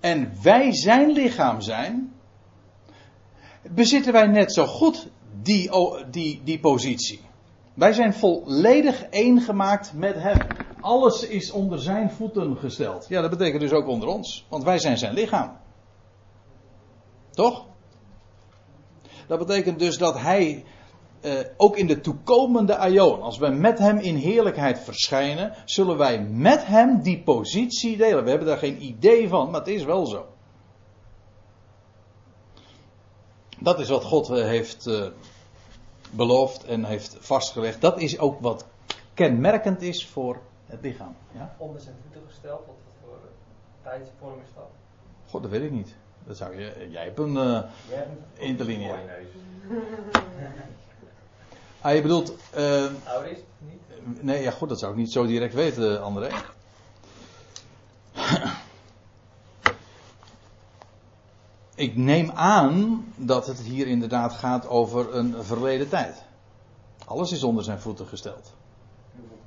en 0.00 0.32
wij 0.42 0.74
zijn 0.74 1.10
lichaam 1.10 1.60
zijn, 1.60 2.12
bezitten 3.62 4.12
wij 4.12 4.26
net 4.26 4.52
zo 4.52 4.66
goed 4.66 5.08
die, 5.42 5.70
die, 6.10 6.40
die 6.44 6.60
positie. 6.60 7.20
Wij 7.74 7.92
zijn 7.92 8.14
volledig 8.14 9.02
één 9.02 9.40
gemaakt 9.40 9.92
met 9.92 10.14
Hem. 10.14 10.38
Alles 10.80 11.26
is 11.26 11.50
onder 11.50 11.78
Zijn 11.78 12.10
voeten 12.10 12.56
gesteld. 12.56 13.06
Ja, 13.08 13.20
dat 13.20 13.30
betekent 13.30 13.60
dus 13.60 13.72
ook 13.72 13.86
onder 13.86 14.08
ons, 14.08 14.46
want 14.48 14.64
wij 14.64 14.78
zijn 14.78 14.98
Zijn 14.98 15.14
lichaam. 15.14 15.56
Toch? 17.30 17.66
Dat 19.26 19.38
betekent 19.38 19.78
dus 19.78 19.98
dat 19.98 20.18
Hij 20.18 20.64
eh, 21.22 21.38
ook 21.56 21.76
in 21.76 21.86
de 21.86 22.00
toekomende 22.00 22.76
aion, 22.76 23.22
als 23.22 23.38
we 23.38 23.48
met 23.48 23.78
hem 23.78 23.98
in 23.98 24.14
heerlijkheid 24.14 24.78
verschijnen, 24.78 25.54
zullen 25.64 25.98
wij 25.98 26.22
met 26.22 26.66
hem 26.66 27.02
die 27.02 27.22
positie 27.22 27.96
delen. 27.96 28.24
We 28.24 28.30
hebben 28.30 28.48
daar 28.48 28.58
geen 28.58 28.82
idee 28.82 29.28
van, 29.28 29.50
maar 29.50 29.60
het 29.60 29.68
is 29.68 29.84
wel 29.84 30.06
zo. 30.06 30.26
Dat 33.58 33.80
is 33.80 33.88
wat 33.88 34.04
God 34.04 34.30
eh, 34.30 34.44
heeft 34.44 34.86
uh, 34.86 35.06
beloofd 36.10 36.64
en 36.64 36.84
heeft 36.84 37.16
vastgelegd. 37.20 37.80
Dat 37.80 38.00
is 38.00 38.18
ook 38.18 38.40
wat 38.40 38.66
kenmerkend 39.14 39.82
is 39.82 40.06
voor 40.06 40.40
het 40.66 40.80
lichaam. 40.82 41.16
Ja? 41.34 41.54
Onder 41.58 41.80
zijn 41.80 41.96
voeten 42.02 42.22
gesteld, 42.28 42.66
wat 42.66 42.76
voor 43.02 43.18
tijdsvorm 43.82 44.40
is 44.40 44.54
dat? 44.54 44.70
God, 45.28 45.42
dat 45.42 45.50
weet 45.50 45.62
ik 45.62 45.70
niet. 45.70 45.94
Dat 46.24 46.36
zou 46.36 46.60
je, 46.60 46.88
jij 46.90 47.04
hebt 47.04 47.18
een 47.18 47.34
uh, 47.34 47.62
interlineair. 48.38 48.98
Ah, 51.82 51.94
je 51.94 52.02
bedoelt. 52.02 52.32
Uh, 52.56 52.82
het 53.04 53.44
niet? 53.58 54.22
Nee, 54.22 54.42
ja, 54.42 54.50
goed, 54.50 54.68
dat 54.68 54.78
zou 54.78 54.92
ik 54.92 54.98
niet 54.98 55.12
zo 55.12 55.26
direct 55.26 55.54
weten, 55.54 56.02
André. 56.02 56.28
ik 61.74 61.96
neem 61.96 62.30
aan 62.30 63.04
dat 63.16 63.46
het 63.46 63.60
hier 63.60 63.86
inderdaad 63.86 64.32
gaat 64.32 64.68
over 64.68 65.14
een 65.16 65.44
verleden 65.44 65.88
tijd. 65.88 66.22
Alles 67.06 67.32
is 67.32 67.42
onder 67.42 67.64
zijn 67.64 67.80
voeten 67.80 68.06
gesteld. 68.06 68.54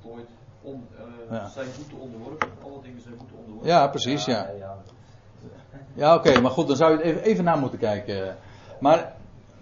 Voltooid, 0.01 0.27
on, 0.61 0.87
uh, 0.93 0.99
ja. 1.29 1.49
zijn 1.49 1.67
voeten 1.67 1.97
onderworpen, 1.99 2.49
alle 2.63 2.81
dingen 2.81 3.01
zijn 3.01 3.15
voeten 3.17 3.37
onderworpen. 3.37 3.69
Ja, 3.69 3.87
precies, 3.87 4.25
ja. 4.25 4.49
Ja, 4.59 4.77
ja 5.93 6.15
oké, 6.15 6.29
okay, 6.29 6.41
maar 6.41 6.51
goed, 6.51 6.67
dan 6.67 6.75
zou 6.75 6.91
je 6.91 6.97
het 6.97 7.05
even, 7.05 7.21
even 7.21 7.43
naar 7.43 7.57
moeten 7.57 7.79
kijken. 7.79 8.37
Maar 8.79 9.14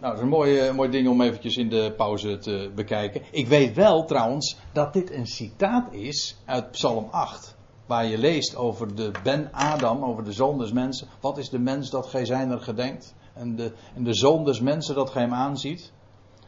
nou, 0.04 0.16
dat 0.16 0.24
is 0.24 0.32
een 0.32 0.38
mooi, 0.38 0.72
mooi 0.72 0.89
ding 0.89 1.08
om 1.08 1.22
eventjes 1.22 1.58
in 1.58 1.70
de 1.70 1.94
pauze 1.98 2.38
te 2.38 2.72
bekijken. 2.76 3.22
Ik 3.32 3.48
weet 3.48 3.76
wel 3.76 4.06
trouwens 4.06 4.58
dat 4.72 4.94
dit 4.94 5.12
een 5.12 5.28
citaat 5.28 5.94
is 5.94 6.38
uit 6.46 6.72
Psalm 6.72 7.08
8. 7.12 7.56
Waar 7.86 8.06
je 8.06 8.18
leest 8.18 8.56
over 8.56 8.96
de 8.96 9.12
Ben 9.24 9.50
Adam, 9.52 10.04
over 10.04 10.24
de 10.24 10.32
zoon 10.32 10.58
des 10.58 10.72
mensen. 10.72 11.08
Wat 11.20 11.38
is 11.38 11.50
de 11.50 11.60
mens 11.60 11.89
dat 11.89 12.08
gij 12.08 12.26
zijner 12.26 12.60
gedenkt? 12.60 13.16
En 13.34 13.56
de, 13.56 13.74
en 13.96 14.04
de 14.04 14.13
zoon 14.13 14.46
des 14.46 14.60
mensen 14.60 14.96
dat 14.96 15.10
gij 15.10 15.22
hem 15.22 15.34
aanziet. 15.34 15.92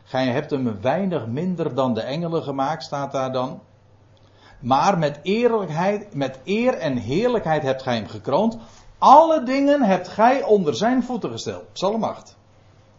Gij 0.04 0.28
hebt 0.28 0.50
hem 0.50 0.82
weinig 0.82 1.28
minder 1.28 1.76
dan 1.76 1.94
de 1.94 2.02
engelen 2.02 2.44
gemaakt, 2.44 2.84
staat 2.84 3.12
daar 3.12 3.32
dan. 3.32 3.62
Maar 4.60 4.98
met 4.98 5.20
eerlijkheid, 5.24 6.14
met 6.14 6.40
eer 6.44 6.74
en 6.74 6.98
heerlijkheid 6.98 7.64
hebt 7.64 7.82
gij 7.82 7.96
hem 7.96 8.08
gekroond. 8.08 8.58
Alle 8.98 9.44
dingen 9.44 9.82
hebt 9.82 10.08
gij 10.08 10.44
onder 10.44 10.76
zijn 10.76 11.04
voeten 11.04 11.32
gesteld. 11.32 11.74
Psalm 11.74 12.04
8. 12.04 12.38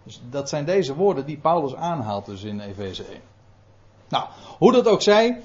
Dus 0.07 0.21
dat 0.31 0.49
zijn 0.49 0.65
deze 0.65 0.95
woorden 0.95 1.27
die 1.27 1.39
Paulus 1.39 1.75
aanhaalt 1.75 2.27
dus 2.27 2.43
in 2.43 2.61
Efeze 2.61 3.05
1. 3.05 3.21
Nou, 4.09 4.25
hoe 4.59 4.73
dat 4.73 4.89
ook 4.89 5.03
zij, 5.03 5.43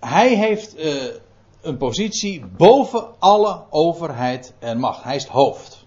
hij 0.00 0.34
heeft 0.34 0.78
uh, 0.78 1.04
een 1.60 1.76
positie 1.76 2.46
boven 2.46 3.08
alle 3.18 3.64
overheid 3.70 4.54
en 4.58 4.78
macht. 4.78 5.02
Hij 5.02 5.16
is 5.16 5.22
het 5.22 5.32
hoofd. 5.32 5.86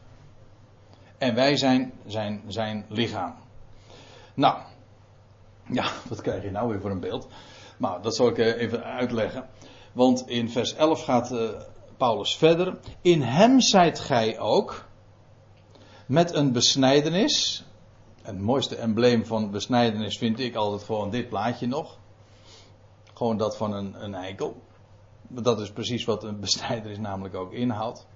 En 1.17 1.35
wij 1.35 1.57
zijn 1.57 1.93
zijn, 2.05 2.43
zijn 2.47 2.85
lichaam. 2.89 3.35
Nou, 4.33 4.57
ja, 5.67 5.85
wat 6.09 6.21
krijg 6.21 6.43
je 6.43 6.51
nou 6.51 6.69
weer 6.69 6.81
voor 6.81 6.91
een 6.91 6.99
beeld? 6.99 7.27
Nou, 7.77 8.01
dat 8.01 8.15
zal 8.15 8.27
ik 8.27 8.37
even 8.37 8.83
uitleggen. 8.83 9.49
Want 9.93 10.27
in 10.27 10.49
vers 10.49 10.75
11 10.75 11.03
gaat 11.03 11.31
uh, 11.31 11.49
Paulus 11.97 12.35
verder. 12.35 12.77
In 13.01 13.21
hem 13.21 13.61
zijt 13.61 13.99
gij 13.99 14.39
ook 14.39 14.85
met 16.05 16.33
een 16.33 16.51
besnijdenis 16.51 17.65
het 18.31 18.41
mooiste 18.41 18.75
embleem 18.75 19.25
van 19.25 19.51
besnijdenis 19.51 20.17
vind 20.17 20.39
ik 20.39 20.55
altijd 20.55 20.83
gewoon 20.83 21.09
dit 21.09 21.29
plaatje 21.29 21.67
nog. 21.67 21.97
Gewoon 23.13 23.37
dat 23.37 23.57
van 23.57 23.73
een, 23.73 24.03
een 24.03 24.13
eikel. 24.13 24.61
Dat 25.27 25.59
is 25.59 25.71
precies 25.71 26.05
wat 26.05 26.23
een 26.23 26.39
besnijdenis 26.45 26.97
namelijk 26.97 27.35
ook 27.35 27.53
inhoudt. 27.53 28.07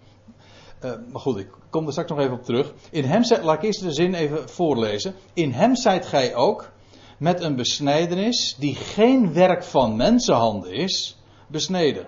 Uh, 0.84 0.92
maar 1.12 1.22
goed, 1.22 1.38
ik 1.38 1.50
kom 1.70 1.86
er 1.86 1.92
straks 1.92 2.10
nog 2.10 2.20
even 2.20 2.34
op 2.34 2.44
terug. 2.44 2.74
In 2.92 3.04
hem, 3.04 3.24
laat 3.42 3.56
ik 3.56 3.64
eerst 3.64 3.82
de 3.82 3.94
zin 3.94 4.14
even 4.14 4.50
voorlezen. 4.50 5.16
In 5.34 5.52
hem 5.52 5.76
zijt 5.76 6.06
gij 6.06 6.36
ook 6.36 6.72
met 7.18 7.42
een 7.42 7.56
besnijdenis 7.56 8.56
die 8.60 8.76
geen 8.76 9.34
werk 9.34 9.64
van 9.64 9.96
mensenhanden 9.96 10.72
is, 10.72 11.18
besneden. 11.48 12.08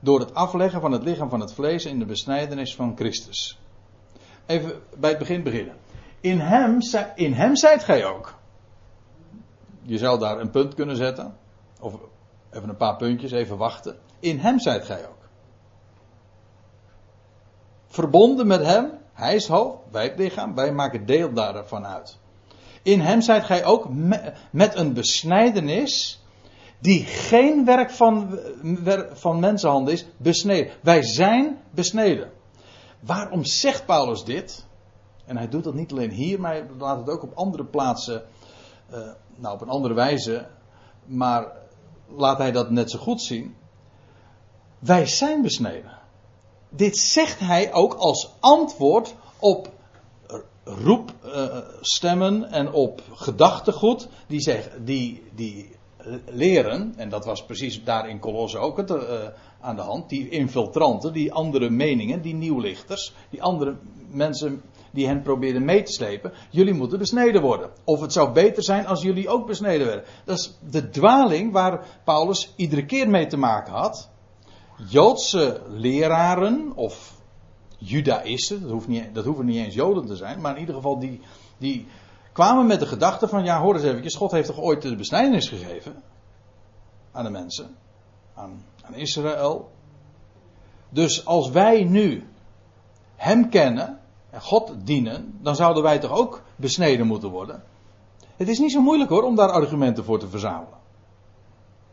Door 0.00 0.20
het 0.20 0.34
afleggen 0.34 0.80
van 0.80 0.92
het 0.92 1.02
lichaam 1.02 1.28
van 1.28 1.40
het 1.40 1.52
vlees 1.52 1.84
in 1.84 1.98
de 1.98 2.04
besnijdenis 2.04 2.74
van 2.74 2.96
Christus. 2.96 3.58
Even 4.46 4.82
bij 4.98 5.10
het 5.10 5.18
begin 5.18 5.42
beginnen. 5.42 5.76
In 6.24 6.40
hem, 6.40 6.78
in 7.14 7.32
hem 7.32 7.56
zijt 7.56 7.84
gij 7.84 8.04
ook. 8.04 8.34
Je 9.82 9.98
zou 9.98 10.18
daar 10.18 10.40
een 10.40 10.50
punt 10.50 10.74
kunnen 10.74 10.96
zetten. 10.96 11.36
Of 11.80 11.94
even 12.50 12.68
een 12.68 12.76
paar 12.76 12.96
puntjes, 12.96 13.30
even 13.30 13.56
wachten. 13.56 13.98
In 14.20 14.38
hem 14.38 14.58
zijt 14.58 14.84
gij 14.84 15.08
ook. 15.08 15.28
Verbonden 17.86 18.46
met 18.46 18.64
hem, 18.64 18.90
hij 19.12 19.34
is 19.34 19.46
hoofd, 19.46 19.78
wij 19.90 20.04
het 20.04 20.18
lichaam, 20.18 20.54
wij 20.54 20.72
maken 20.72 21.06
deel 21.06 21.32
daarvan 21.32 21.86
uit. 21.86 22.18
In 22.82 23.00
hem 23.00 23.20
zijt 23.20 23.44
gij 23.44 23.64
ook 23.64 23.88
met 24.50 24.76
een 24.76 24.92
besnijdenis 24.92 26.22
die 26.78 27.04
geen 27.04 27.64
werk 27.64 27.90
van, 27.90 28.38
van 29.12 29.40
mensenhanden 29.40 29.94
is, 29.94 30.06
besneden. 30.16 30.72
Wij 30.80 31.02
zijn 31.02 31.58
besneden. 31.70 32.30
Waarom 33.00 33.44
zegt 33.44 33.86
Paulus 33.86 34.24
dit? 34.24 34.66
En 35.24 35.36
hij 35.36 35.48
doet 35.48 35.64
dat 35.64 35.74
niet 35.74 35.92
alleen 35.92 36.10
hier, 36.10 36.40
maar 36.40 36.52
hij 36.52 36.66
laat 36.78 36.98
het 36.98 37.08
ook 37.08 37.22
op 37.22 37.34
andere 37.34 37.64
plaatsen, 37.64 38.22
uh, 38.92 38.98
nou 39.36 39.54
op 39.54 39.60
een 39.60 39.68
andere 39.68 39.94
wijze, 39.94 40.46
maar 41.04 41.52
laat 42.16 42.38
hij 42.38 42.52
dat 42.52 42.70
net 42.70 42.90
zo 42.90 42.98
goed 42.98 43.22
zien. 43.22 43.54
Wij 44.78 45.06
zijn 45.06 45.42
besneden. 45.42 45.98
Dit 46.68 46.98
zegt 46.98 47.38
hij 47.38 47.72
ook 47.72 47.94
als 47.94 48.30
antwoord 48.40 49.14
op 49.38 49.70
roepstemmen 50.64 52.42
uh, 52.42 52.54
en 52.54 52.72
op 52.72 53.02
gedachtegoed 53.12 54.08
die, 54.26 54.40
zeg, 54.40 54.70
die, 54.84 55.22
die 55.34 55.76
leren, 56.26 56.94
en 56.96 57.08
dat 57.08 57.24
was 57.24 57.44
precies 57.44 57.84
daar 57.84 58.08
in 58.08 58.18
Colosse 58.18 58.58
ook 58.58 58.76
het, 58.76 58.90
uh, 58.90 59.00
aan 59.60 59.76
de 59.76 59.82
hand, 59.82 60.08
die 60.08 60.28
infiltranten, 60.28 61.12
die 61.12 61.32
andere 61.32 61.70
meningen, 61.70 62.22
die 62.22 62.34
nieuwlichters, 62.34 63.14
die 63.30 63.42
andere 63.42 63.76
mensen 64.10 64.62
die 64.94 65.06
hen 65.06 65.22
probeerden 65.22 65.64
mee 65.64 65.82
te 65.82 65.92
slepen. 65.92 66.32
Jullie 66.50 66.74
moeten 66.74 66.98
besneden 66.98 67.42
worden. 67.42 67.70
Of 67.84 68.00
het 68.00 68.12
zou 68.12 68.32
beter 68.32 68.62
zijn 68.62 68.86
als 68.86 69.02
jullie 69.02 69.28
ook 69.28 69.46
besneden 69.46 69.86
werden. 69.86 70.04
Dat 70.24 70.38
is 70.38 70.58
de 70.70 70.90
dwaling 70.90 71.52
waar 71.52 71.86
Paulus 72.04 72.52
iedere 72.56 72.84
keer 72.84 73.08
mee 73.08 73.26
te 73.26 73.36
maken 73.36 73.72
had. 73.72 74.10
Joodse 74.88 75.60
leraren 75.68 76.72
of 76.74 77.14
Judaïsten, 77.78 78.60
dat, 78.62 78.70
hoeft 78.70 78.88
niet, 78.88 79.14
dat 79.14 79.24
hoeven 79.24 79.44
niet 79.44 79.64
eens 79.64 79.74
Joden 79.74 80.06
te 80.06 80.16
zijn, 80.16 80.40
maar 80.40 80.54
in 80.54 80.60
ieder 80.60 80.74
geval 80.74 80.98
die, 80.98 81.20
die 81.58 81.86
kwamen 82.32 82.66
met 82.66 82.80
de 82.80 82.86
gedachte 82.86 83.28
van, 83.28 83.44
ja 83.44 83.60
hoor 83.60 83.74
eens 83.74 83.84
eventjes, 83.84 84.14
God 84.14 84.30
heeft 84.30 84.46
toch 84.46 84.60
ooit 84.60 84.82
de 84.82 84.96
besnijdenis 84.96 85.48
gegeven 85.48 86.02
aan 87.12 87.24
de 87.24 87.30
mensen, 87.30 87.76
aan, 88.34 88.64
aan 88.82 88.94
Israël. 88.94 89.70
Dus 90.88 91.26
als 91.26 91.50
wij 91.50 91.84
nu 91.84 92.28
Hem 93.16 93.48
kennen, 93.48 94.00
God 94.40 94.72
dienen, 94.84 95.38
dan 95.42 95.56
zouden 95.56 95.82
wij 95.82 95.98
toch 95.98 96.10
ook 96.10 96.42
besneden 96.56 97.06
moeten 97.06 97.30
worden. 97.30 97.62
Het 98.36 98.48
is 98.48 98.58
niet 98.58 98.72
zo 98.72 98.80
moeilijk 98.80 99.10
hoor 99.10 99.22
om 99.22 99.36
daar 99.36 99.50
argumenten 99.50 100.04
voor 100.04 100.18
te 100.18 100.28
verzamelen. 100.28 100.78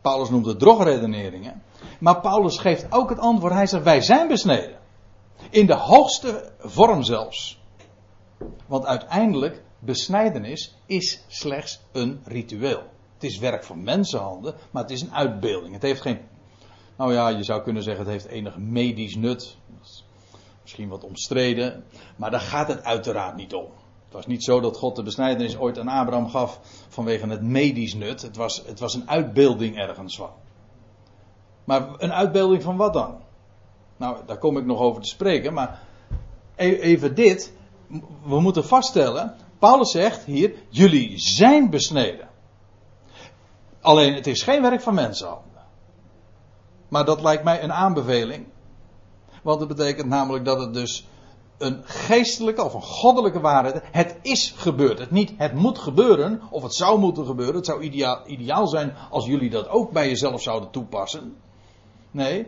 Paulus 0.00 0.30
noemt 0.30 0.46
het 0.46 0.58
drogredeneringen. 0.58 1.62
Maar 2.00 2.20
Paulus 2.20 2.58
geeft 2.58 2.86
ook 2.90 3.08
het 3.08 3.18
antwoord. 3.18 3.52
Hij 3.52 3.66
zegt: 3.66 3.84
Wij 3.84 4.00
zijn 4.00 4.28
besneden. 4.28 4.78
In 5.50 5.66
de 5.66 5.74
hoogste 5.74 6.52
vorm 6.58 7.02
zelfs. 7.02 7.60
Want 8.66 8.86
uiteindelijk, 8.86 9.62
besnijdenis 9.78 10.76
is 10.86 11.24
slechts 11.28 11.80
een 11.92 12.20
ritueel. 12.24 12.82
Het 13.14 13.24
is 13.24 13.38
werk 13.38 13.64
van 13.64 13.82
mensenhanden, 13.82 14.54
maar 14.70 14.82
het 14.82 14.92
is 14.92 15.02
een 15.02 15.14
uitbeelding. 15.14 15.72
Het 15.72 15.82
heeft 15.82 16.00
geen. 16.00 16.20
Nou 16.96 17.12
ja, 17.12 17.28
je 17.28 17.42
zou 17.42 17.62
kunnen 17.62 17.82
zeggen: 17.82 18.04
het 18.04 18.12
heeft 18.12 18.26
enig 18.26 18.56
medisch 18.56 19.16
nut. 19.16 19.56
Misschien 20.62 20.88
wat 20.88 21.04
omstreden, 21.04 21.84
maar 22.16 22.30
daar 22.30 22.40
gaat 22.40 22.68
het 22.68 22.84
uiteraard 22.84 23.36
niet 23.36 23.54
om. 23.54 23.66
Het 24.04 24.12
was 24.12 24.26
niet 24.26 24.44
zo 24.44 24.60
dat 24.60 24.76
God 24.76 24.96
de 24.96 25.02
besnijdenis 25.02 25.56
ooit 25.56 25.78
aan 25.78 25.88
Abraham 25.88 26.28
gaf 26.28 26.60
vanwege 26.88 27.28
het 27.28 27.42
medisch 27.42 27.94
nut. 27.94 28.22
Het 28.22 28.36
was, 28.36 28.62
het 28.66 28.80
was 28.80 28.94
een 28.94 29.10
uitbeelding 29.10 29.76
ergens 29.76 30.16
van. 30.16 30.30
Maar 31.64 31.88
een 31.98 32.12
uitbeelding 32.12 32.62
van 32.62 32.76
wat 32.76 32.92
dan? 32.92 33.20
Nou, 33.96 34.16
daar 34.26 34.38
kom 34.38 34.56
ik 34.56 34.64
nog 34.64 34.80
over 34.80 35.02
te 35.02 35.08
spreken, 35.08 35.52
maar 35.52 35.80
e-, 36.54 36.78
even 36.78 37.14
dit. 37.14 37.52
We 38.24 38.40
moeten 38.40 38.64
vaststellen, 38.64 39.34
Paulus 39.58 39.90
zegt 39.90 40.24
hier, 40.24 40.54
jullie 40.68 41.18
zijn 41.18 41.70
besneden. 41.70 42.28
Alleen 43.80 44.14
het 44.14 44.26
is 44.26 44.42
geen 44.42 44.62
werk 44.62 44.80
van 44.80 44.94
mensenhanden. 44.94 45.62
Maar 46.88 47.04
dat 47.04 47.20
lijkt 47.20 47.44
mij 47.44 47.62
een 47.62 47.72
aanbeveling 47.72 48.46
want 49.42 49.60
het 49.60 49.68
betekent 49.68 50.08
namelijk 50.08 50.44
dat 50.44 50.60
het 50.60 50.74
dus 50.74 51.06
een 51.58 51.80
geestelijke 51.84 52.64
of 52.64 52.74
een 52.74 52.82
goddelijke 52.82 53.40
waarheid. 53.40 53.82
Het 53.92 54.16
is 54.22 54.54
gebeurd. 54.56 54.98
Het 54.98 55.10
niet, 55.10 55.32
het 55.36 55.54
moet 55.54 55.78
gebeuren, 55.78 56.40
of 56.50 56.62
het 56.62 56.74
zou 56.74 56.98
moeten 56.98 57.26
gebeuren. 57.26 57.54
Het 57.54 57.66
zou 57.66 57.82
ideaal, 57.82 58.22
ideaal 58.26 58.66
zijn 58.66 58.94
als 59.10 59.26
jullie 59.26 59.50
dat 59.50 59.68
ook 59.68 59.90
bij 59.90 60.08
jezelf 60.08 60.42
zouden 60.42 60.70
toepassen. 60.70 61.36
Nee, 62.10 62.46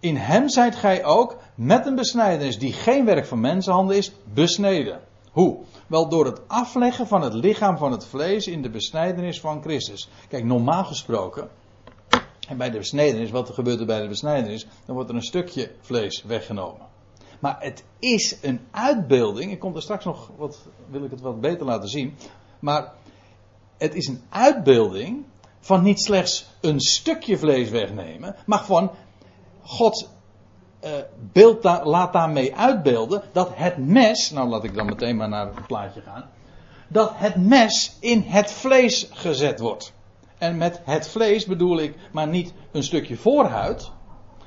in 0.00 0.16
hem 0.16 0.48
zijt 0.48 0.76
gij 0.76 1.04
ook 1.04 1.36
met 1.54 1.86
een 1.86 1.94
besnijdenis 1.94 2.58
die 2.58 2.72
geen 2.72 3.04
werk 3.04 3.26
van 3.26 3.40
mensenhanden 3.40 3.96
is, 3.96 4.12
besneden. 4.34 5.00
Hoe? 5.32 5.58
Wel 5.86 6.08
door 6.08 6.24
het 6.24 6.40
afleggen 6.48 7.06
van 7.06 7.22
het 7.22 7.34
lichaam 7.34 7.76
van 7.78 7.92
het 7.92 8.06
vlees 8.06 8.46
in 8.46 8.62
de 8.62 8.70
besnijdenis 8.70 9.40
van 9.40 9.62
Christus. 9.62 10.08
Kijk, 10.28 10.44
normaal 10.44 10.84
gesproken, 10.84 11.48
en 12.48 12.56
bij 12.56 12.70
de 12.70 12.78
besnijdenis, 12.78 13.30
wat 13.30 13.48
er 13.48 13.54
gebeurt 13.54 13.80
er 13.80 13.86
bij 13.86 14.02
de 14.02 14.08
besnijdenis, 14.08 14.66
dan 14.84 14.94
wordt 14.94 15.10
er 15.10 15.16
een 15.16 15.22
stukje 15.22 15.70
vlees 15.80 16.22
weggenomen. 16.22 16.86
Maar 17.38 17.56
het 17.60 17.84
is 17.98 18.36
een 18.42 18.60
uitbeelding, 18.70 19.52
ik 19.52 19.58
kom 19.58 19.74
er 19.74 19.82
straks 19.82 20.04
nog, 20.04 20.30
wat, 20.36 20.58
wil 20.90 21.04
ik 21.04 21.10
het 21.10 21.20
wat 21.20 21.40
beter 21.40 21.66
laten 21.66 21.88
zien, 21.88 22.16
maar 22.58 22.92
het 23.78 23.94
is 23.94 24.06
een 24.06 24.22
uitbeelding 24.28 25.24
van 25.60 25.82
niet 25.82 26.00
slechts 26.00 26.46
een 26.60 26.80
stukje 26.80 27.38
vlees 27.38 27.70
wegnemen, 27.70 28.36
maar 28.46 28.64
van 28.64 28.90
God 29.62 30.08
uh, 30.84 30.90
beeld 31.32 31.64
laat 31.64 32.12
daarmee 32.12 32.56
uitbeelden 32.56 33.22
dat 33.32 33.50
het 33.54 33.76
mes, 33.76 34.30
nou 34.30 34.48
laat 34.48 34.64
ik 34.64 34.74
dan 34.74 34.86
meteen 34.86 35.16
maar 35.16 35.28
naar 35.28 35.46
het 35.46 35.66
plaatje 35.66 36.00
gaan, 36.00 36.30
dat 36.88 37.12
het 37.14 37.36
mes 37.36 37.96
in 38.00 38.20
het 38.20 38.52
vlees 38.52 39.08
gezet 39.12 39.58
wordt. 39.58 39.92
En 40.38 40.56
met 40.56 40.80
het 40.84 41.08
vlees 41.08 41.46
bedoel 41.46 41.78
ik 41.78 41.96
maar 42.12 42.28
niet 42.28 42.52
een 42.72 42.82
stukje 42.82 43.16
voorhuid, 43.16 43.90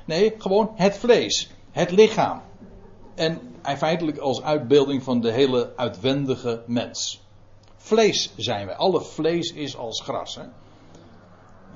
nee, 0.04 0.34
gewoon 0.38 0.70
het 0.74 0.96
vlees, 0.96 1.50
het 1.70 1.90
lichaam. 1.90 2.40
En 3.14 3.40
feitelijk 3.62 4.18
als 4.18 4.42
uitbeelding 4.42 5.02
van 5.02 5.20
de 5.20 5.32
hele 5.32 5.72
uitwendige 5.76 6.62
mens. 6.66 7.22
Vlees 7.76 8.32
zijn 8.36 8.66
wij, 8.66 8.76
alle 8.76 9.00
vlees 9.00 9.52
is 9.52 9.76
als 9.76 10.02
gras. 10.02 10.34
Hè? 10.34 10.42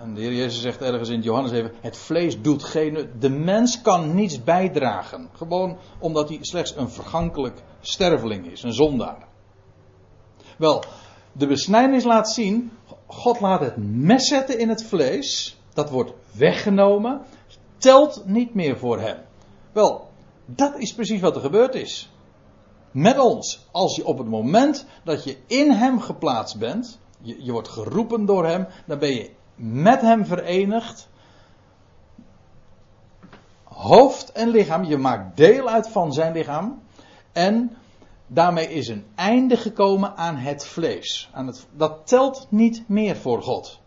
En 0.00 0.14
de 0.14 0.20
Heer 0.20 0.32
Jezus 0.32 0.60
zegt 0.60 0.82
ergens 0.82 1.08
in 1.08 1.20
Johannes 1.20 1.52
even: 1.52 1.72
Het 1.80 1.96
vlees 1.96 2.40
doet 2.42 2.64
geen. 2.64 3.10
De 3.18 3.30
mens 3.30 3.82
kan 3.82 4.14
niets 4.14 4.44
bijdragen. 4.44 5.28
Gewoon 5.32 5.78
omdat 5.98 6.28
hij 6.28 6.38
slechts 6.40 6.76
een 6.76 6.90
vergankelijk 6.90 7.62
sterveling 7.80 8.50
is, 8.52 8.62
een 8.62 8.72
zondaar. 8.72 9.26
Wel, 10.58 10.84
de 11.32 11.46
besnijdenis 11.46 12.04
laat 12.04 12.30
zien: 12.30 12.72
God 13.06 13.40
laat 13.40 13.60
het 13.60 13.76
mes 13.76 14.28
zetten 14.28 14.58
in 14.58 14.68
het 14.68 14.84
vlees. 14.84 15.58
Dat 15.74 15.90
wordt 15.90 16.12
weggenomen. 16.32 17.20
Telt 17.78 18.22
niet 18.26 18.54
meer 18.54 18.78
voor 18.78 19.00
hem. 19.00 19.16
Wel, 19.72 20.08
dat 20.44 20.78
is 20.78 20.94
precies 20.94 21.20
wat 21.20 21.34
er 21.36 21.40
gebeurd 21.40 21.74
is. 21.74 22.10
Met 22.90 23.18
ons. 23.18 23.66
Als 23.70 23.96
je 23.96 24.06
op 24.06 24.18
het 24.18 24.26
moment 24.26 24.86
dat 25.04 25.24
je 25.24 25.36
in 25.46 25.70
hem 25.70 26.00
geplaatst 26.00 26.58
bent. 26.58 26.98
Je, 27.20 27.44
je 27.44 27.52
wordt 27.52 27.68
geroepen 27.68 28.26
door 28.26 28.46
hem. 28.46 28.66
Dan 28.86 28.98
ben 28.98 29.14
je 29.14 29.30
met 29.54 30.00
hem 30.00 30.26
verenigd. 30.26 31.08
Hoofd 33.64 34.32
en 34.32 34.48
lichaam, 34.48 34.84
je 34.84 34.96
maakt 34.96 35.36
deel 35.36 35.68
uit 35.68 35.88
van 35.88 36.12
zijn 36.12 36.32
lichaam. 36.32 36.82
En 37.32 37.76
daarmee 38.26 38.68
is 38.68 38.88
een 38.88 39.04
einde 39.14 39.56
gekomen 39.56 40.16
aan 40.16 40.36
het 40.36 40.66
vlees. 40.66 41.28
Aan 41.32 41.46
het, 41.46 41.66
dat 41.72 42.06
telt 42.06 42.46
niet 42.50 42.88
meer 42.88 43.16
voor 43.16 43.42
God. 43.42 43.80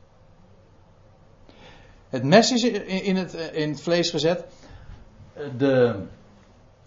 Het 2.10 2.24
mes 2.24 2.52
is 2.52 2.64
in 2.64 3.16
het, 3.16 3.34
in 3.34 3.70
het 3.70 3.82
vlees 3.82 4.10
gezet. 4.10 4.46
De, 5.58 6.04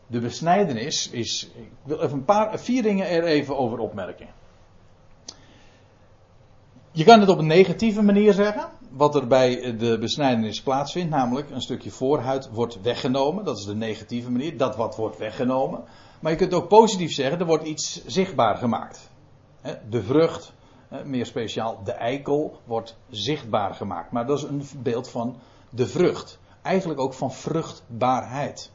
de 0.07 0.21
besnijdenis 0.21 1.11
is. 1.11 1.51
Ik 1.55 1.71
wil 1.83 2.01
even 2.01 2.13
een 2.13 2.25
paar, 2.25 2.59
vier 2.59 2.83
dingen 2.83 3.09
er 3.09 3.25
even 3.25 3.59
over 3.59 3.79
opmerken. 3.79 4.27
Je 6.91 7.05
kan 7.05 7.21
het 7.21 7.29
op 7.29 7.39
een 7.39 7.47
negatieve 7.47 8.03
manier 8.03 8.33
zeggen. 8.33 8.69
Wat 8.91 9.15
er 9.15 9.27
bij 9.27 9.77
de 9.77 9.99
besnijdenis 9.99 10.63
plaatsvindt, 10.63 11.11
namelijk 11.11 11.51
een 11.51 11.63
stukje 11.63 11.91
voorhuid 11.91 12.51
wordt 12.51 12.81
weggenomen. 12.81 13.45
Dat 13.45 13.59
is 13.59 13.65
de 13.65 13.75
negatieve 13.75 14.31
manier, 14.31 14.57
dat 14.57 14.77
wat 14.77 14.97
wordt 14.97 15.19
weggenomen. 15.19 15.85
Maar 16.23 16.33
je 16.33 16.39
kunt 16.39 16.55
ook 16.55 16.69
positief 16.69 17.13
zeggen, 17.13 17.39
er 17.39 17.47
wordt 17.47 17.65
iets 17.65 18.05
zichtbaar 18.07 18.57
gemaakt. 18.57 19.11
De 19.89 20.03
vrucht, 20.03 20.53
meer 21.05 21.27
speciaal 21.27 21.81
de 21.85 21.93
eikel, 21.93 22.61
wordt 22.65 22.97
zichtbaar 23.11 23.75
gemaakt. 23.75 24.11
Maar 24.11 24.27
dat 24.27 24.39
is 24.39 24.45
een 24.45 24.67
beeld 24.83 25.09
van 25.09 25.37
de 25.71 25.87
vrucht. 25.87 26.39
Eigenlijk 26.63 27.01
ook 27.01 27.15
van 27.15 27.33
vruchtbaarheid. 27.33 28.71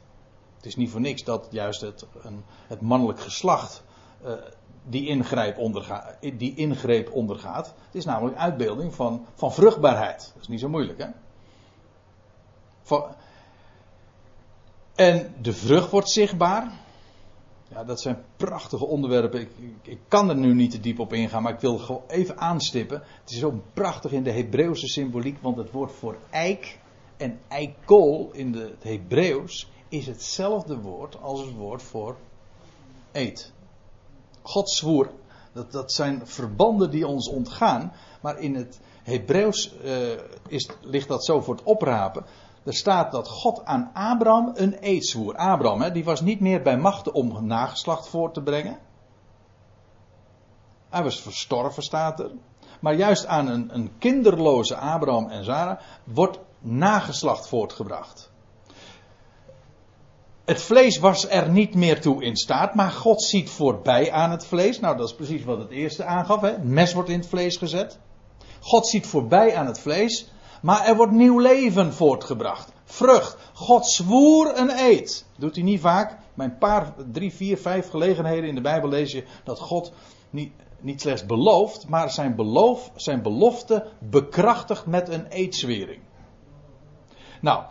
Het 0.56 0.66
is 0.66 0.76
niet 0.76 0.90
voor 0.90 1.00
niks 1.00 1.24
dat 1.24 1.46
juist 1.50 1.80
het, 1.80 2.06
het 2.66 2.80
mannelijk 2.80 3.20
geslacht 3.20 3.82
uh, 4.24 4.32
die, 4.84 5.06
ingreep 5.06 5.58
ondergaat, 5.58 6.16
die 6.20 6.54
ingreep 6.54 7.12
ondergaat. 7.12 7.66
Het 7.66 7.94
is 7.94 8.04
namelijk 8.04 8.36
uitbeelding 8.36 8.94
van, 8.94 9.26
van 9.34 9.52
vruchtbaarheid. 9.52 10.30
Dat 10.34 10.42
is 10.42 10.48
niet 10.48 10.60
zo 10.60 10.68
moeilijk, 10.68 10.98
hè? 10.98 11.06
en 14.94 15.34
de 15.40 15.52
vrucht 15.52 15.90
wordt 15.90 16.10
zichtbaar. 16.10 16.72
Ja, 17.68 17.84
dat 17.84 18.00
zijn 18.00 18.24
prachtige 18.36 18.86
onderwerpen. 18.86 19.40
Ik, 19.40 19.50
ik, 19.58 19.74
ik, 19.82 19.98
kan 20.08 20.28
er 20.28 20.36
nu 20.36 20.54
niet 20.54 20.70
te 20.70 20.80
diep 20.80 20.98
op 20.98 21.12
ingaan, 21.12 21.42
maar 21.42 21.52
ik 21.52 21.60
wil 21.60 21.78
gewoon 21.78 22.02
even 22.08 22.38
aanstippen. 22.38 23.02
Het 23.20 23.30
is 23.30 23.38
zo 23.38 23.62
prachtig 23.72 24.12
in 24.12 24.22
de 24.22 24.32
Hebreeuwse 24.32 24.86
symboliek, 24.86 25.38
want 25.40 25.56
het 25.56 25.70
woord 25.70 25.92
voor 25.92 26.16
eik 26.30 26.78
en 27.16 27.38
eikol 27.48 28.30
in 28.32 28.52
de, 28.52 28.58
het 28.58 28.82
Hebreeuws 28.82 29.70
is 29.88 30.06
hetzelfde 30.06 30.80
woord 30.80 31.20
als 31.20 31.40
het 31.40 31.54
woord 31.54 31.82
voor 31.82 32.16
eet. 33.12 33.52
God 34.42 34.70
zwoer. 34.70 35.10
Dat, 35.52 35.72
dat 35.72 35.92
zijn 35.92 36.26
verbanden 36.26 36.90
die 36.90 37.06
ons 37.06 37.28
ontgaan. 37.28 37.92
Maar 38.20 38.38
in 38.38 38.54
het 38.54 38.80
Hebreeuws 39.02 39.72
is, 40.48 40.68
ligt 40.80 41.08
dat 41.08 41.24
zo 41.24 41.40
voor 41.40 41.54
het 41.54 41.64
oprapen. 41.64 42.24
Er 42.64 42.74
staat 42.74 43.12
dat 43.12 43.28
God 43.28 43.64
aan 43.64 43.90
Abraham 43.94 44.52
een 44.54 44.76
eed 44.80 45.06
zwoer. 45.06 45.36
Abraham, 45.36 45.80
hè, 45.80 45.92
die 45.92 46.04
was 46.04 46.20
niet 46.20 46.40
meer 46.40 46.62
bij 46.62 46.76
machten 46.76 47.14
om 47.14 47.46
nageslacht 47.46 48.08
voor 48.08 48.32
te 48.32 48.42
brengen. 48.42 48.78
Hij 50.88 51.02
was 51.02 51.20
verstorven, 51.20 51.82
staat 51.82 52.20
er. 52.20 52.30
Maar 52.80 52.94
juist 52.94 53.26
aan 53.26 53.46
een, 53.46 53.74
een 53.74 53.98
kinderloze 53.98 54.76
Abraham 54.76 55.28
en 55.28 55.44
Sarah 55.44 55.78
wordt 56.04 56.38
nageslacht 56.60 57.48
voortgebracht. 57.48 58.30
Het 60.44 60.62
vlees 60.62 60.98
was 60.98 61.28
er 61.28 61.50
niet 61.50 61.74
meer 61.74 62.00
toe 62.00 62.22
in 62.22 62.36
staat, 62.36 62.74
maar 62.74 62.90
God 62.90 63.22
ziet 63.22 63.50
voorbij 63.50 64.12
aan 64.12 64.30
het 64.30 64.46
vlees. 64.46 64.80
Nou, 64.80 64.96
dat 64.96 65.08
is 65.08 65.14
precies 65.14 65.44
wat 65.44 65.58
het 65.58 65.70
eerste 65.70 66.04
aangaf. 66.04 66.40
Hè? 66.40 66.50
Het 66.50 66.64
mes 66.64 66.92
wordt 66.92 67.08
in 67.08 67.18
het 67.18 67.28
vlees 67.28 67.56
gezet. 67.56 67.98
God 68.60 68.86
ziet 68.86 69.06
voorbij 69.06 69.56
aan 69.56 69.66
het 69.66 69.80
vlees, 69.80 70.32
maar 70.62 70.84
er 70.84 70.96
wordt 70.96 71.12
nieuw 71.12 71.38
leven 71.38 71.94
voortgebracht. 71.94 72.72
Vrucht. 72.84 73.36
God 73.52 73.86
zwoer 73.86 74.58
een 74.58 74.70
eed. 74.70 75.26
Doet 75.36 75.54
hij 75.54 75.64
niet 75.64 75.80
vaak. 75.80 76.16
Bij 76.34 76.46
een 76.46 76.58
paar, 76.58 76.94
drie, 77.12 77.32
vier, 77.32 77.58
vijf 77.58 77.90
gelegenheden 77.90 78.48
in 78.48 78.54
de 78.54 78.60
Bijbel 78.60 78.88
lees 78.88 79.12
je 79.12 79.24
dat 79.44 79.58
God 79.58 79.92
niet, 80.30 80.52
niet 80.80 81.00
slechts 81.00 81.26
belooft, 81.26 81.88
maar 81.88 82.10
zijn, 82.10 82.34
beloof, 82.34 82.90
zijn 82.94 83.22
belofte 83.22 83.86
bekrachtigt 83.98 84.86
met 84.86 85.08
een 85.08 85.26
eedzwering. 85.26 86.00
Nou, 87.40 87.64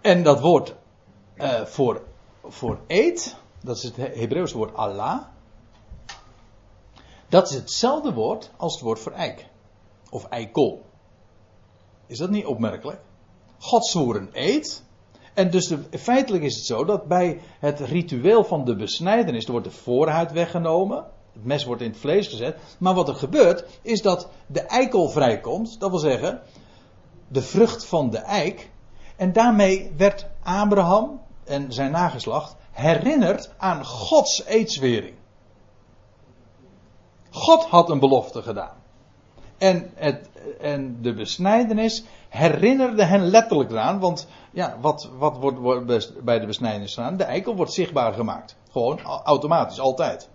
en 0.00 0.22
dat 0.22 0.40
woord 0.40 0.74
uh, 1.36 1.64
voor, 1.64 2.02
voor 2.44 2.78
eet, 2.86 3.36
dat 3.62 3.76
is 3.76 3.82
het 3.82 3.96
Hebreeuwse 3.96 4.56
woord 4.56 4.74
Allah. 4.74 5.20
Dat 7.28 7.50
is 7.50 7.54
hetzelfde 7.54 8.12
woord 8.12 8.50
als 8.56 8.72
het 8.72 8.82
woord 8.82 8.98
voor 8.98 9.12
eik. 9.12 9.46
Of 10.14 10.24
eikel. 10.24 10.82
Is 12.06 12.18
dat 12.18 12.30
niet 12.30 12.46
opmerkelijk? 12.46 13.00
God 13.58 13.86
zwoer 13.86 14.16
een. 14.16 14.64
En 15.34 15.50
dus 15.50 15.66
de, 15.66 15.98
feitelijk 15.98 16.44
is 16.44 16.54
het 16.56 16.64
zo 16.64 16.84
dat 16.84 17.06
bij 17.06 17.40
het 17.58 17.80
ritueel 17.80 18.44
van 18.44 18.64
de 18.64 18.76
besnijdenis, 18.76 19.44
er 19.44 19.50
wordt 19.50 19.66
de 19.66 19.72
voorhuid 19.72 20.32
weggenomen. 20.32 21.04
Het 21.32 21.44
mes 21.44 21.64
wordt 21.64 21.82
in 21.82 21.90
het 21.90 21.98
vlees 21.98 22.28
gezet. 22.28 22.56
Maar 22.78 22.94
wat 22.94 23.08
er 23.08 23.14
gebeurt, 23.14 23.64
is 23.82 24.02
dat 24.02 24.28
de 24.46 24.60
eikel 24.60 25.08
vrijkomt. 25.08 25.80
Dat 25.80 25.90
wil 25.90 25.98
zeggen, 25.98 26.40
de 27.28 27.42
vrucht 27.42 27.84
van 27.84 28.10
de 28.10 28.18
eik 28.18 28.70
en 29.16 29.32
daarmee 29.32 29.92
werd 29.96 30.26
Abraham 30.42 31.20
en 31.44 31.72
zijn 31.72 31.90
nageslacht 31.90 32.56
herinnerd 32.70 33.50
aan 33.56 33.84
Gods 33.84 34.44
eedswering. 34.44 35.16
God 37.30 37.64
had 37.64 37.90
een 37.90 38.00
belofte 38.00 38.42
gedaan. 38.42 38.82
En, 39.58 39.90
het, 39.94 40.28
en 40.60 41.02
de 41.02 41.14
besnijdenis 41.14 42.04
herinnerde 42.28 43.04
hen 43.04 43.24
letterlijk 43.24 43.70
eraan. 43.70 44.00
Want 44.00 44.28
ja, 44.50 44.76
wat, 44.80 45.10
wat 45.18 45.38
wordt, 45.38 45.58
wordt 45.58 46.24
bij 46.24 46.38
de 46.38 46.46
besnijdenis 46.46 46.94
gedaan? 46.94 47.16
De 47.16 47.24
eikel 47.24 47.56
wordt 47.56 47.72
zichtbaar 47.72 48.12
gemaakt. 48.12 48.56
Gewoon 48.70 49.00
automatisch, 49.02 49.80
altijd. 49.80 50.28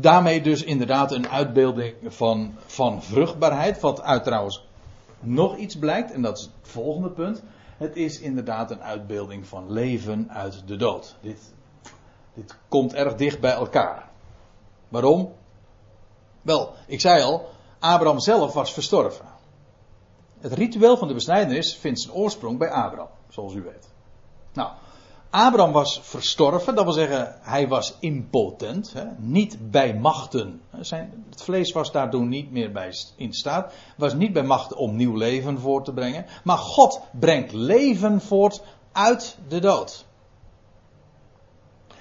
daarmee 0.00 0.40
dus 0.40 0.62
inderdaad 0.62 1.12
een 1.12 1.28
uitbeelding 1.28 1.94
van, 2.06 2.54
van 2.66 3.02
vruchtbaarheid. 3.02 3.80
Wat 3.80 4.02
uit 4.02 4.24
trouwens 4.24 4.66
nog 5.20 5.56
iets 5.56 5.78
blijkt, 5.78 6.12
en 6.12 6.22
dat 6.22 6.38
is 6.38 6.44
het 6.44 6.52
volgende 6.62 7.10
punt. 7.10 7.42
Het 7.76 7.96
is 7.96 8.20
inderdaad 8.20 8.70
een 8.70 8.82
uitbeelding 8.82 9.46
van 9.46 9.72
leven 9.72 10.30
uit 10.30 10.62
de 10.66 10.76
dood. 10.76 11.16
Dit, 11.20 11.54
dit 12.34 12.58
komt 12.68 12.94
erg 12.94 13.14
dicht 13.14 13.40
bij 13.40 13.52
elkaar. 13.52 14.08
Waarom? 14.88 15.32
Wel, 16.42 16.72
ik 16.86 17.00
zei 17.00 17.22
al, 17.22 17.48
Abraham 17.78 18.20
zelf 18.20 18.52
was 18.52 18.72
verstorven. 18.72 19.26
Het 20.40 20.52
ritueel 20.52 20.96
van 20.96 21.08
de 21.08 21.14
besnijdenis 21.14 21.76
vindt 21.76 22.00
zijn 22.00 22.14
oorsprong 22.14 22.58
bij 22.58 22.70
Abraham, 22.70 23.08
zoals 23.28 23.54
u 23.54 23.62
weet. 23.62 23.88
Nou, 24.52 24.70
Abraham 25.30 25.72
was 25.72 26.00
verstorven, 26.02 26.74
dat 26.74 26.84
wil 26.84 26.92
zeggen, 26.92 27.34
hij 27.40 27.68
was 27.68 27.96
impotent, 28.00 28.92
hè, 28.92 29.04
niet 29.18 29.70
bij 29.70 29.94
machten. 29.94 30.60
Zijn, 30.80 31.24
het 31.30 31.42
vlees 31.42 31.72
was 31.72 31.92
daardoor 31.92 32.26
niet 32.26 32.50
meer 32.50 32.72
bij 32.72 32.92
in 33.16 33.32
staat, 33.32 33.72
was 33.96 34.14
niet 34.14 34.32
bij 34.32 34.42
machten 34.42 34.76
om 34.76 34.96
nieuw 34.96 35.16
leven 35.16 35.58
voort 35.58 35.84
te 35.84 35.92
brengen. 35.92 36.26
Maar 36.44 36.58
God 36.58 37.00
brengt 37.12 37.52
leven 37.52 38.20
voort 38.20 38.62
uit 38.92 39.38
de 39.48 39.60
dood. 39.60 40.06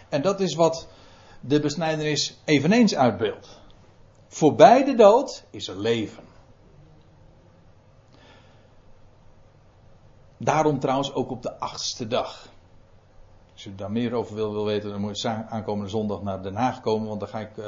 En 0.10 0.22
dat 0.22 0.40
is 0.40 0.56
wat 0.56 0.88
de 1.40 1.60
besnijdenis 1.60 2.38
eveneens 2.46 2.96
uitbeeldt. 2.96 3.60
Voorbij 4.28 4.84
de 4.84 4.96
dood 4.96 5.46
is 5.50 5.68
er 5.68 5.80
leven. 5.80 6.24
Daarom 10.38 10.80
trouwens 10.80 11.14
ook 11.14 11.32
op 11.32 11.42
de 11.42 11.60
achtste 11.60 12.08
dag. 12.08 12.50
Als 13.54 13.66
u 13.66 13.76
daar 13.76 13.92
meer 13.92 14.14
over 14.14 14.36
wil, 14.36 14.52
wil 14.52 14.66
weten, 14.66 14.90
dan 14.90 15.02
moet 15.02 15.22
je 15.22 15.30
aankomende 15.30 15.90
zondag 15.90 16.22
naar 16.22 16.44
Den 16.44 16.56
Haag 16.56 16.82
komen, 16.82 17.08
want 17.08 17.20
dan 17.20 17.30
ga 17.30 17.40
ik, 17.40 17.58
uh, 17.58 17.66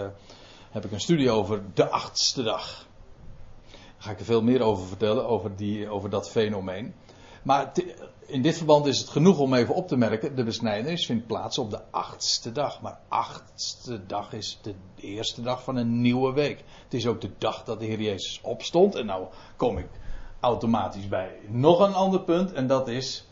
heb 0.70 0.86
ik 0.86 0.92
een 0.92 1.00
studie 1.00 1.32
over 1.32 1.64
de 1.74 1.90
achtste 1.90 2.44
dag. 2.44 2.88
Daar 3.72 3.80
ga 3.98 4.12
ik 4.12 4.20
er 4.20 4.26
veel 4.26 4.42
meer 4.42 4.62
over 4.62 4.88
vertellen, 4.88 5.28
over, 5.28 5.56
die, 5.56 5.90
over 5.90 6.10
dat 6.10 6.30
fenomeen. 6.30 6.94
Maar 7.50 7.72
in 8.26 8.42
dit 8.42 8.58
verband 8.58 8.86
is 8.86 9.00
het 9.00 9.10
genoeg 9.10 9.40
om 9.40 9.54
even 9.54 9.76
op 9.76 9.88
te 9.88 9.98
merken: 9.98 10.36
de 10.36 10.44
besnijdenis 10.44 11.06
vindt 11.06 11.28
plaats 11.28 11.58
op 11.58 11.70
de 11.70 11.82
achtste 11.92 12.52
dag. 12.52 12.82
Maar 12.82 13.00
achtste 13.08 14.06
dag 14.06 14.34
is 14.34 14.60
de 14.62 14.74
eerste 14.96 15.42
dag 15.42 15.64
van 15.64 15.76
een 15.76 16.02
nieuwe 16.02 16.34
week. 16.34 16.64
Het 16.84 16.94
is 16.94 17.08
ook 17.08 17.22
de 17.22 17.32
dag 17.38 17.64
dat 17.64 17.80
de 17.80 17.86
Heer 17.86 18.02
Jezus 18.02 18.40
opstond. 18.44 18.96
En 18.96 19.06
nou 19.06 19.28
kom 19.56 19.78
ik 19.78 19.88
automatisch 20.40 21.08
bij 21.08 21.32
nog 21.48 21.80
een 21.80 21.94
ander 21.94 22.22
punt, 22.22 22.54
en 22.54 22.68
dat 22.68 22.88
is 22.88 23.28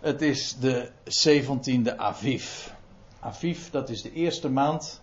het 0.00 0.22
is 0.22 0.56
de 0.56 0.90
17e 1.04 1.96
Aviv. 1.96 2.68
Aviv, 3.20 3.70
dat 3.70 3.88
is 3.88 4.02
de 4.02 4.12
eerste 4.12 4.48
maand 4.48 5.00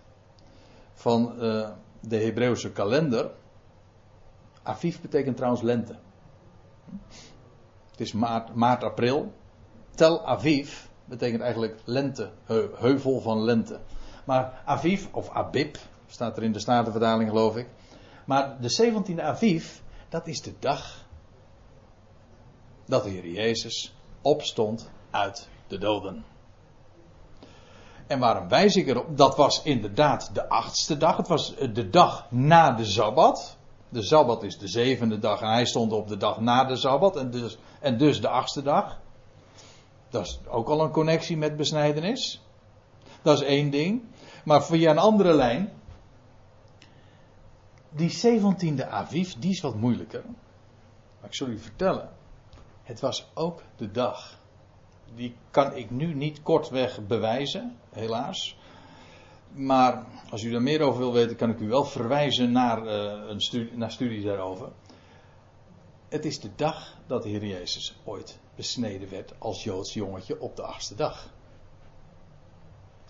van 0.94 1.32
uh, 1.34 1.68
de 2.00 2.16
Hebreeuwse 2.16 2.70
kalender. 2.70 3.30
Aviv 4.62 4.98
betekent 4.98 5.36
trouwens 5.36 5.62
lente. 5.62 5.96
Het 8.00 8.08
is 8.08 8.14
maart, 8.14 8.54
maart, 8.54 8.84
april. 8.84 9.32
Tel 9.94 10.26
Aviv 10.26 10.86
betekent 11.04 11.42
eigenlijk 11.42 11.80
lente, 11.84 12.30
heuvel 12.78 13.20
van 13.20 13.42
lente. 13.42 13.80
Maar 14.24 14.62
Aviv, 14.64 15.06
of 15.12 15.30
Abib, 15.30 15.76
staat 16.06 16.36
er 16.36 16.42
in 16.42 16.52
de 16.52 16.58
Statenvertaling 16.58 17.28
geloof 17.28 17.56
ik. 17.56 17.68
Maar 18.24 18.60
de 18.60 18.92
17e 19.14 19.20
Aviv, 19.20 19.78
dat 20.08 20.26
is 20.26 20.40
de 20.40 20.54
dag 20.58 21.04
dat 22.84 23.04
de 23.04 23.10
Heer 23.10 23.26
Jezus 23.26 23.94
opstond 24.22 24.90
uit 25.10 25.48
de 25.66 25.78
doden. 25.78 26.24
En 28.06 28.18
waarom 28.18 28.48
wijs 28.48 28.76
ik 28.76 28.86
erop? 28.86 29.16
Dat 29.16 29.36
was 29.36 29.62
inderdaad 29.62 30.34
de 30.34 30.48
achtste 30.48 30.96
dag. 30.96 31.16
Het 31.16 31.28
was 31.28 31.54
de 31.56 31.88
dag 31.90 32.30
na 32.30 32.70
de 32.70 32.84
Sabbat. 32.84 33.58
De 33.90 34.02
Sabbat 34.02 34.42
is 34.42 34.58
de 34.58 34.68
zevende 34.68 35.18
dag 35.18 35.40
en 35.40 35.50
hij 35.50 35.64
stond 35.64 35.92
op 35.92 36.08
de 36.08 36.16
dag 36.16 36.40
na 36.40 36.64
de 36.64 36.76
Sabbat 36.76 37.16
en 37.16 37.30
dus, 37.30 37.58
en 37.80 37.98
dus 37.98 38.20
de 38.20 38.28
achtste 38.28 38.62
dag. 38.62 39.00
Dat 40.10 40.26
is 40.26 40.40
ook 40.48 40.68
al 40.68 40.80
een 40.80 40.90
connectie 40.90 41.36
met 41.36 41.56
besnijdenis. 41.56 42.42
Dat 43.22 43.40
is 43.40 43.46
één 43.46 43.70
ding. 43.70 44.02
Maar 44.44 44.64
via 44.64 44.90
een 44.90 44.98
andere 44.98 45.34
lijn. 45.34 45.72
Die 47.90 48.10
17e 48.10 48.88
Aviv, 48.88 49.32
die 49.32 49.50
is 49.50 49.60
wat 49.60 49.74
moeilijker. 49.74 50.24
Maar 51.20 51.28
ik 51.28 51.34
zal 51.34 51.46
u 51.46 51.58
vertellen. 51.58 52.10
Het 52.82 53.00
was 53.00 53.30
ook 53.34 53.62
de 53.76 53.90
dag. 53.90 54.38
Die 55.14 55.36
kan 55.50 55.76
ik 55.76 55.90
nu 55.90 56.14
niet 56.14 56.42
kortweg 56.42 57.06
bewijzen, 57.06 57.76
helaas. 57.90 58.56
Maar 59.52 60.04
als 60.30 60.42
u 60.42 60.54
er 60.54 60.62
meer 60.62 60.80
over 60.80 60.98
wil 61.00 61.12
weten, 61.12 61.36
kan 61.36 61.50
ik 61.50 61.60
u 61.60 61.68
wel 61.68 61.84
verwijzen 61.84 62.52
naar, 62.52 62.84
uh, 62.84 63.28
een 63.28 63.40
studie, 63.40 63.76
naar 63.76 63.90
studies 63.90 64.24
daarover. 64.24 64.68
Het 66.08 66.24
is 66.24 66.40
de 66.40 66.50
dag 66.56 66.96
dat 67.06 67.22
de 67.22 67.28
Heer 67.28 67.46
Jezus 67.46 67.96
ooit 68.04 68.38
besneden 68.54 69.10
werd 69.10 69.34
als 69.38 69.64
Joods 69.64 69.94
jongetje 69.94 70.40
op 70.40 70.56
de 70.56 70.62
achtste 70.62 70.94
dag. 70.94 71.28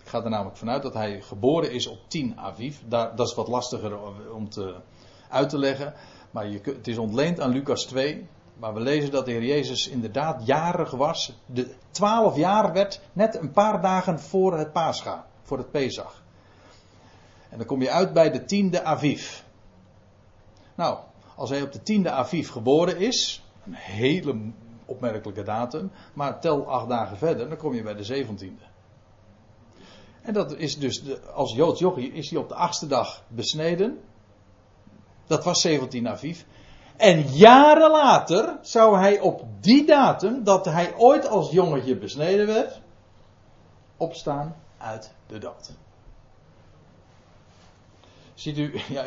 Ik 0.01 0.07
ga 0.07 0.23
er 0.23 0.29
namelijk 0.29 0.57
vanuit 0.57 0.83
dat 0.83 0.93
hij 0.93 1.21
geboren 1.21 1.71
is 1.71 1.87
op 1.87 1.99
10 2.07 2.37
Aviv. 2.37 2.77
Daar, 2.87 3.15
dat 3.15 3.27
is 3.27 3.33
wat 3.33 3.47
lastiger 3.47 3.99
om 4.33 4.49
te, 4.49 4.75
uit 5.29 5.49
te 5.49 5.57
leggen. 5.57 5.93
Maar 6.31 6.47
je, 6.47 6.59
het 6.63 6.87
is 6.87 6.97
ontleend 6.97 7.39
aan 7.39 7.51
Lucas 7.51 7.85
2. 7.85 8.27
Maar 8.57 8.73
we 8.73 8.79
lezen 8.79 9.11
dat 9.11 9.25
de 9.25 9.31
Heer 9.31 9.43
Jezus 9.43 9.87
inderdaad 9.87 10.45
jarig 10.45 10.91
was. 10.91 11.33
De 11.45 11.75
12 11.91 12.35
jaar 12.35 12.73
werd 12.73 13.01
net 13.13 13.35
een 13.35 13.51
paar 13.51 13.81
dagen 13.81 14.19
voor 14.19 14.57
het 14.57 14.71
Pascha, 14.71 15.25
voor 15.41 15.57
het 15.57 15.71
Pesach. 15.71 16.20
En 17.51 17.57
dan 17.57 17.67
kom 17.67 17.81
je 17.81 17.89
uit 17.89 18.13
bij 18.13 18.31
de 18.31 18.45
tiende 18.45 18.83
Aviv. 18.83 19.41
Nou, 20.75 20.97
als 21.35 21.49
hij 21.49 21.61
op 21.61 21.71
de 21.71 21.83
tiende 21.83 22.11
Aviv 22.11 22.51
geboren 22.51 22.97
is, 22.97 23.43
een 23.65 23.73
hele 23.73 24.51
opmerkelijke 24.85 25.43
datum, 25.43 25.91
maar 26.13 26.39
tel 26.39 26.67
acht 26.67 26.89
dagen 26.89 27.17
verder, 27.17 27.49
dan 27.49 27.57
kom 27.57 27.73
je 27.73 27.83
bij 27.83 27.95
de 27.95 28.03
zeventiende. 28.03 28.61
En 30.21 30.33
dat 30.33 30.55
is 30.55 30.79
dus, 30.79 31.03
de, 31.03 31.19
als 31.33 31.53
Joods 31.53 31.79
jochie 31.79 32.11
is 32.11 32.29
hij 32.29 32.39
op 32.39 32.49
de 32.49 32.55
achtste 32.55 32.87
dag 32.87 33.23
besneden. 33.27 33.99
Dat 35.27 35.43
was 35.43 35.61
17 35.61 36.07
Aviv. 36.07 36.41
En 36.97 37.21
jaren 37.21 37.91
later 37.91 38.57
zou 38.61 38.97
hij 38.97 39.19
op 39.19 39.43
die 39.59 39.85
datum, 39.85 40.43
dat 40.43 40.65
hij 40.65 40.95
ooit 40.97 41.27
als 41.27 41.51
jongetje 41.51 41.97
besneden 41.97 42.47
werd, 42.47 42.81
opstaan 43.97 44.55
uit 44.77 45.13
de 45.27 45.37
dood. 45.37 45.71
Ziet 48.41 48.57
u, 48.57 48.73
ja, 48.97 49.03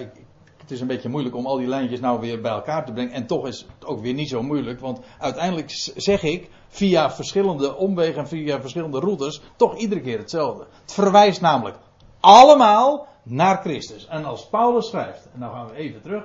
het 0.57 0.71
is 0.71 0.81
een 0.81 0.87
beetje 0.87 1.09
moeilijk 1.09 1.37
om 1.37 1.47
al 1.47 1.57
die 1.57 1.67
lijntjes 1.67 2.01
nou 2.01 2.21
weer 2.21 2.41
bij 2.41 2.51
elkaar 2.51 2.85
te 2.85 2.93
brengen. 2.93 3.13
En 3.13 3.27
toch 3.27 3.47
is 3.47 3.67
het 3.79 3.87
ook 3.87 4.01
weer 4.01 4.15
niet 4.15 4.29
zo 4.29 4.43
moeilijk, 4.43 4.81
want 4.81 5.01
uiteindelijk 5.19 5.71
zeg 5.97 6.23
ik 6.23 6.51
via 6.69 7.11
verschillende 7.11 7.77
omwegen 7.77 8.21
en 8.21 8.29
via 8.29 8.61
verschillende 8.61 9.01
routes 9.01 9.41
toch 9.57 9.77
iedere 9.77 10.01
keer 10.01 10.19
hetzelfde. 10.19 10.67
Het 10.83 10.93
verwijst 10.93 11.41
namelijk 11.41 11.77
allemaal 12.21 13.07
naar 13.23 13.61
Christus. 13.61 14.07
En 14.07 14.25
als 14.25 14.49
Paulus 14.49 14.89
schrijft, 14.89 15.29
en 15.33 15.39
nou 15.39 15.53
gaan 15.53 15.67
we 15.67 15.75
even 15.75 16.03
terug 16.03 16.25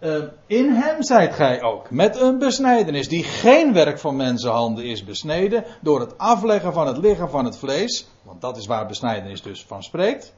uh, 0.00 0.24
in 0.46 0.70
hem 0.70 1.02
zijt 1.02 1.34
gij 1.34 1.62
ook, 1.62 1.90
met 1.90 2.20
een 2.20 2.38
besnijdenis 2.38 3.08
die 3.08 3.24
geen 3.24 3.72
werk 3.72 3.98
van 3.98 4.16
mensenhanden 4.16 4.84
is 4.84 5.04
besneden, 5.04 5.64
door 5.80 6.00
het 6.00 6.18
afleggen 6.18 6.72
van 6.72 6.86
het 6.86 6.98
lichaam 6.98 7.28
van 7.28 7.44
het 7.44 7.58
vlees, 7.58 8.06
want 8.22 8.40
dat 8.40 8.56
is 8.56 8.66
waar 8.66 8.86
besnijdenis 8.86 9.42
dus 9.42 9.64
van 9.64 9.82
spreekt. 9.82 10.34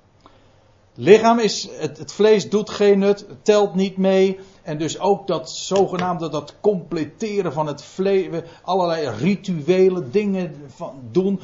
Lichaam 1.03 1.39
is, 1.39 1.69
het, 1.73 1.99
het 1.99 2.13
vlees 2.13 2.51
doet 2.51 2.71
geen 2.71 2.99
nut, 2.99 3.27
telt 3.43 3.75
niet 3.75 3.97
mee, 3.97 4.39
en 4.63 4.79
dus 4.79 4.99
ook 4.99 5.27
dat 5.27 5.51
zogenaamde, 5.51 6.29
dat 6.29 6.55
completeren 6.61 7.53
van 7.53 7.67
het 7.67 7.83
vlees, 7.83 8.43
allerlei 8.63 9.09
rituele 9.09 10.11
dingen 10.11 10.55
van 10.75 10.95
doen, 11.11 11.41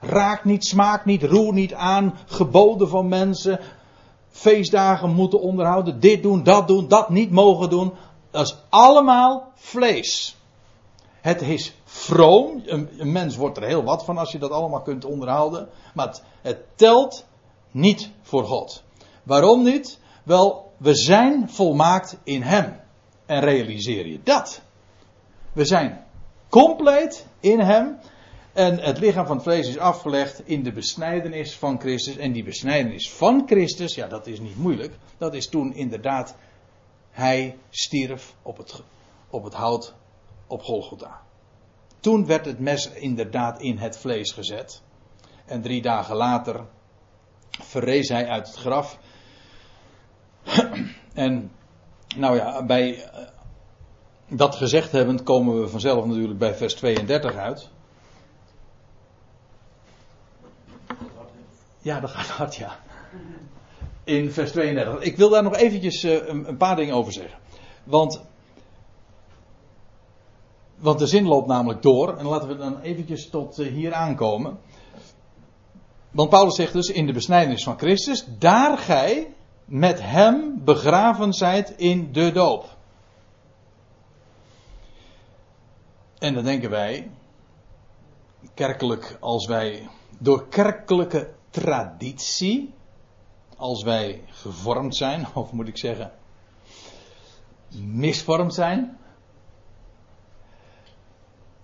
raak 0.00 0.44
niet, 0.44 0.64
smaak 0.64 1.04
niet, 1.04 1.22
roer 1.22 1.52
niet 1.52 1.74
aan, 1.74 2.18
geboden 2.26 2.88
van 2.88 3.08
mensen, 3.08 3.60
feestdagen 4.30 5.10
moeten 5.10 5.40
onderhouden, 5.40 6.00
dit 6.00 6.22
doen, 6.22 6.42
dat 6.42 6.68
doen, 6.68 6.88
dat 6.88 7.08
niet 7.08 7.30
mogen 7.30 7.70
doen. 7.70 7.92
Dat 8.30 8.46
is 8.46 8.56
allemaal 8.68 9.52
vlees. 9.54 10.36
Het 11.20 11.42
is 11.42 11.74
vroom. 11.84 12.62
Een, 12.66 12.88
mens 13.12 13.36
wordt 13.36 13.56
er 13.56 13.64
heel 13.64 13.84
wat 13.84 14.04
van 14.04 14.18
als 14.18 14.32
je 14.32 14.38
dat 14.38 14.50
allemaal 14.50 14.82
kunt 14.82 15.04
onderhouden. 15.04 15.68
Maar 15.94 16.20
het 16.42 16.58
telt 16.74 17.26
niet 17.70 18.10
voor 18.22 18.44
God. 18.44 18.86
Waarom 19.28 19.62
niet? 19.62 19.98
Wel, 20.22 20.72
we 20.76 20.94
zijn 20.94 21.50
volmaakt 21.50 22.18
in 22.24 22.42
Hem. 22.42 22.80
En 23.26 23.40
realiseer 23.40 24.06
je 24.06 24.20
dat? 24.22 24.62
We 25.52 25.64
zijn 25.64 26.04
compleet 26.48 27.26
in 27.40 27.60
Hem. 27.60 27.98
En 28.52 28.78
het 28.78 28.98
lichaam 28.98 29.26
van 29.26 29.36
het 29.36 29.44
vlees 29.44 29.68
is 29.68 29.78
afgelegd 29.78 30.48
in 30.48 30.62
de 30.62 30.72
besnijdenis 30.72 31.56
van 31.56 31.80
Christus. 31.80 32.16
En 32.16 32.32
die 32.32 32.44
besnijdenis 32.44 33.12
van 33.12 33.42
Christus, 33.46 33.94
ja, 33.94 34.06
dat 34.06 34.26
is 34.26 34.40
niet 34.40 34.56
moeilijk. 34.56 34.94
Dat 35.18 35.34
is 35.34 35.48
toen 35.48 35.74
inderdaad, 35.74 36.36
hij 37.10 37.58
stierf 37.70 38.34
op 38.42 38.56
het, 38.56 38.82
op 39.30 39.44
het 39.44 39.54
hout 39.54 39.94
op 40.46 40.62
Golgotha. 40.62 41.20
Toen 42.00 42.26
werd 42.26 42.44
het 42.44 42.58
mes 42.58 42.90
inderdaad 42.90 43.60
in 43.60 43.78
het 43.78 43.98
vlees 43.98 44.32
gezet. 44.32 44.82
En 45.46 45.62
drie 45.62 45.82
dagen 45.82 46.16
later 46.16 46.66
verrees 47.50 48.08
hij 48.08 48.28
uit 48.28 48.46
het 48.46 48.56
graf. 48.56 48.98
en 51.14 51.50
nou 52.16 52.36
ja, 52.36 52.64
bij 52.64 53.10
dat 54.28 54.54
gezegd 54.54 54.92
hebben, 54.92 55.22
komen 55.22 55.60
we 55.60 55.68
vanzelf 55.68 56.06
natuurlijk 56.06 56.38
bij 56.38 56.54
vers 56.54 56.74
32 56.74 57.34
uit. 57.34 57.68
Ja, 61.78 62.00
dat 62.00 62.10
gaat 62.10 62.26
hard, 62.26 62.56
ja. 62.56 62.78
In 64.04 64.32
vers 64.32 64.50
32. 64.50 65.00
Ik 65.00 65.16
wil 65.16 65.28
daar 65.28 65.42
nog 65.42 65.56
eventjes 65.56 66.04
uh, 66.04 66.26
een, 66.26 66.56
paar 66.56 66.76
dingen 66.76 66.94
over 66.94 67.12
zeggen. 67.12 67.38
Want, 67.84 68.20
want 70.76 70.98
de 70.98 71.06
zin 71.06 71.26
loopt 71.26 71.46
namelijk 71.46 71.82
door. 71.82 72.16
En 72.16 72.26
laten 72.26 72.48
we 72.48 72.56
dan 72.56 72.80
eventjes 72.80 73.30
tot 73.30 73.58
uh, 73.58 73.72
hier 73.72 73.94
aankomen. 73.94 74.58
Want 76.10 76.30
Paulus 76.30 76.54
zegt 76.54 76.72
dus 76.72 76.88
in 76.88 77.06
de 77.06 77.12
besnijdenis 77.12 77.62
van 77.62 77.78
Christus, 77.78 78.26
daar 78.38 78.78
gij 78.78 79.34
met 79.68 80.00
hem 80.00 80.64
begraven 80.64 81.32
zijt 81.32 81.70
in 81.70 82.12
de 82.12 82.32
doop. 82.32 82.76
En 86.18 86.34
dan 86.34 86.44
denken 86.44 86.70
wij, 86.70 87.10
kerkelijk, 88.54 89.16
als 89.20 89.46
wij 89.46 89.88
door 90.18 90.48
kerkelijke 90.48 91.34
traditie, 91.50 92.74
als 93.56 93.82
wij 93.82 94.24
gevormd 94.26 94.96
zijn, 94.96 95.26
of 95.34 95.52
moet 95.52 95.68
ik 95.68 95.78
zeggen, 95.78 96.12
misvormd 97.74 98.54
zijn, 98.54 98.98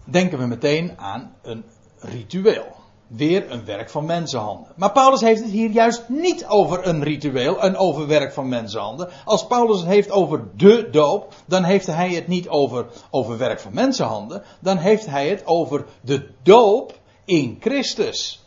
denken 0.05 0.39
we 0.39 0.47
meteen 0.47 0.99
aan 0.99 1.35
een 1.43 1.65
ritueel. 1.99 2.84
Weer 3.07 3.51
een 3.51 3.65
werk 3.65 3.91
van 3.91 4.05
mensenhanden. 4.05 4.73
Maar 4.77 4.93
Paulus 4.93 5.21
heeft 5.21 5.43
het 5.43 5.51
hier 5.51 5.71
juist 5.71 6.09
niet 6.09 6.47
over 6.47 6.87
een 6.87 7.03
ritueel, 7.03 7.65
een 7.65 7.77
over 7.77 8.07
werk 8.07 8.33
van 8.33 8.49
mensenhanden. 8.49 9.09
Als 9.25 9.47
Paulus 9.47 9.79
het 9.79 9.89
heeft 9.89 10.11
over 10.11 10.45
de 10.57 10.89
doop, 10.91 11.35
dan 11.47 11.65
heeft 11.65 11.87
hij 11.87 12.11
het 12.11 12.27
niet 12.27 12.49
over, 12.49 12.87
over 13.11 13.39
werk 13.39 13.61
van 13.61 13.75
mensenhanden. 13.75 14.43
Dan 14.61 14.77
heeft 14.77 15.07
hij 15.07 15.29
het 15.29 15.47
over 15.47 15.85
de 16.01 16.31
doop 16.43 16.99
in 17.25 17.57
Christus. 17.61 18.43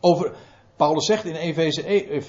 Over, 0.00 0.32
Paulus 0.76 1.06
zegt 1.06 1.24
in 1.24 1.34
Efeze, 1.34 1.84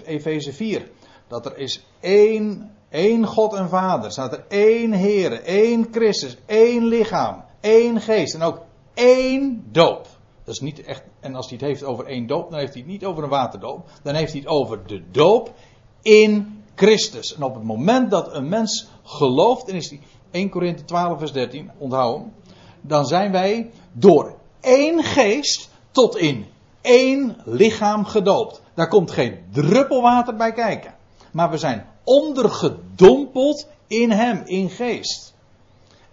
Efeze 0.05 0.53
4 0.53 0.87
dat 1.27 1.45
er 1.45 1.57
is 1.57 1.85
één, 1.99 2.71
één 2.89 3.25
God 3.25 3.53
en 3.53 3.69
Vader. 3.69 4.11
Staat 4.11 4.33
er 4.33 4.45
één 4.47 4.91
Heer, 4.91 5.43
één 5.43 5.87
Christus, 5.91 6.37
één 6.45 6.85
lichaam, 6.85 7.43
één 7.61 8.01
geest 8.01 8.33
en 8.33 8.41
ook 8.41 8.61
één 8.95 9.63
doop. 9.71 10.07
Dat 10.43 10.53
is 10.53 10.59
niet 10.59 10.83
echt, 10.83 11.03
en 11.19 11.35
als 11.35 11.49
hij 11.49 11.57
het 11.57 11.67
heeft 11.67 11.83
over 11.83 12.05
één 12.05 12.27
doop, 12.27 12.49
dan 12.49 12.59
heeft 12.59 12.73
hij 12.73 12.81
het 12.81 12.91
niet 12.91 13.05
over 13.05 13.23
een 13.23 13.29
waterdoop. 13.29 13.89
Dan 14.03 14.15
heeft 14.15 14.31
hij 14.31 14.41
het 14.41 14.49
over 14.49 14.87
de 14.87 15.03
doop 15.11 15.53
in 16.01 16.63
Christus. 16.75 17.35
En 17.35 17.43
op 17.43 17.53
het 17.55 17.63
moment 17.63 18.11
dat 18.11 18.33
een 18.33 18.49
mens 18.49 18.87
gelooft, 19.03 19.67
en 19.69 19.75
is 19.75 19.89
die 19.89 20.01
1 20.31 20.49
Korinthe 20.49 20.85
12 20.85 21.19
vers 21.19 21.31
13, 21.31 21.71
onthoud 21.77 22.19
hem. 22.19 22.33
Dan 22.81 23.05
zijn 23.05 23.31
wij 23.31 23.71
door 23.91 24.35
één 24.61 25.03
geest 25.03 25.69
tot 25.91 26.17
in 26.17 26.45
één 26.81 27.37
lichaam 27.45 28.05
gedoopt. 28.05 28.61
Daar 28.73 28.87
komt 28.87 29.11
geen 29.11 29.37
druppel 29.51 30.01
water 30.01 30.35
bij 30.35 30.51
kijken. 30.51 30.93
Maar 31.31 31.49
we 31.49 31.57
zijn 31.57 31.85
ondergedompeld 32.03 33.67
in 33.87 34.11
hem, 34.11 34.41
in 34.45 34.69
geest. 34.69 35.34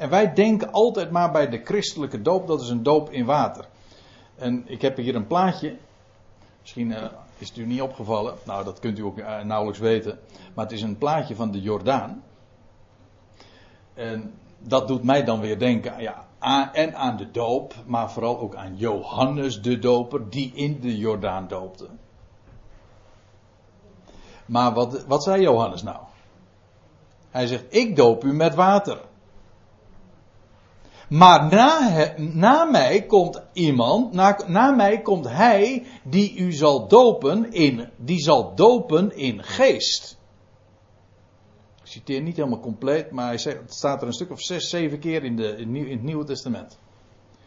En 0.02 0.08
wij 0.08 0.32
denken 0.32 0.72
altijd 0.72 1.10
maar 1.10 1.30
bij 1.30 1.48
de 1.48 1.60
christelijke 1.64 2.22
doop, 2.22 2.46
dat 2.46 2.60
is 2.60 2.68
een 2.68 2.82
doop 2.82 3.10
in 3.10 3.24
water. 3.24 3.64
En 4.34 4.64
ik 4.66 4.82
heb 4.82 4.96
hier 4.96 5.14
een 5.14 5.26
plaatje. 5.26 5.76
Misschien 6.60 6.90
uh, 6.90 7.04
is 7.38 7.48
het 7.48 7.56
u 7.56 7.66
niet 7.66 7.80
opgevallen. 7.80 8.34
Nou, 8.44 8.64
dat 8.64 8.78
kunt 8.78 8.98
u 8.98 9.02
ook 9.02 9.18
uh, 9.18 9.42
nauwelijks 9.42 9.80
weten. 9.80 10.18
Maar 10.54 10.64
het 10.64 10.74
is 10.74 10.82
een 10.82 10.98
plaatje 10.98 11.34
van 11.34 11.50
de 11.50 11.60
Jordaan. 11.60 12.22
En 13.94 14.34
dat 14.58 14.88
doet 14.88 15.02
mij 15.02 15.24
dan 15.24 15.40
weer 15.40 15.58
denken 15.58 16.00
ja, 16.00 16.26
aan, 16.38 16.72
en 16.72 16.96
aan 16.96 17.16
de 17.16 17.30
doop, 17.30 17.74
maar 17.86 18.10
vooral 18.10 18.38
ook 18.38 18.54
aan 18.54 18.76
Johannes 18.76 19.62
de 19.62 19.78
Doper, 19.78 20.30
die 20.30 20.52
in 20.54 20.80
de 20.80 20.96
Jordaan 20.96 21.48
doopte. 21.48 21.88
Maar 24.46 24.72
wat, 24.72 25.04
wat 25.04 25.22
zei 25.22 25.42
Johannes 25.42 25.82
nou? 25.82 26.00
Hij 27.30 27.46
zegt: 27.46 27.64
Ik 27.68 27.96
doop 27.96 28.24
u 28.24 28.32
met 28.32 28.54
water. 28.54 29.10
Maar 31.12 31.48
na, 31.50 32.14
na 32.16 32.64
mij 32.64 33.06
komt 33.06 33.42
iemand, 33.52 34.12
na, 34.12 34.38
na 34.46 34.70
mij 34.70 35.02
komt 35.02 35.28
hij 35.28 35.86
die 36.04 36.36
u 36.36 36.52
zal 36.52 36.88
dopen 36.88 37.52
in, 37.52 37.90
die 37.96 38.20
zal 38.20 38.54
dopen 38.54 39.16
in 39.16 39.42
geest. 39.42 40.18
Ik 41.82 41.86
citeer 41.88 42.22
niet 42.22 42.36
helemaal 42.36 42.60
compleet, 42.60 43.10
maar 43.10 43.26
hij 43.26 43.38
zegt, 43.38 43.60
het 43.60 43.74
staat 43.74 44.00
er 44.00 44.06
een 44.06 44.12
stuk 44.12 44.30
of 44.30 44.40
zes, 44.40 44.68
zeven 44.68 44.98
keer 44.98 45.24
in, 45.24 45.36
de, 45.36 45.56
in, 45.56 45.90
het 45.90 46.02
Nieuwe 46.02 46.24
Testament. 46.24 46.78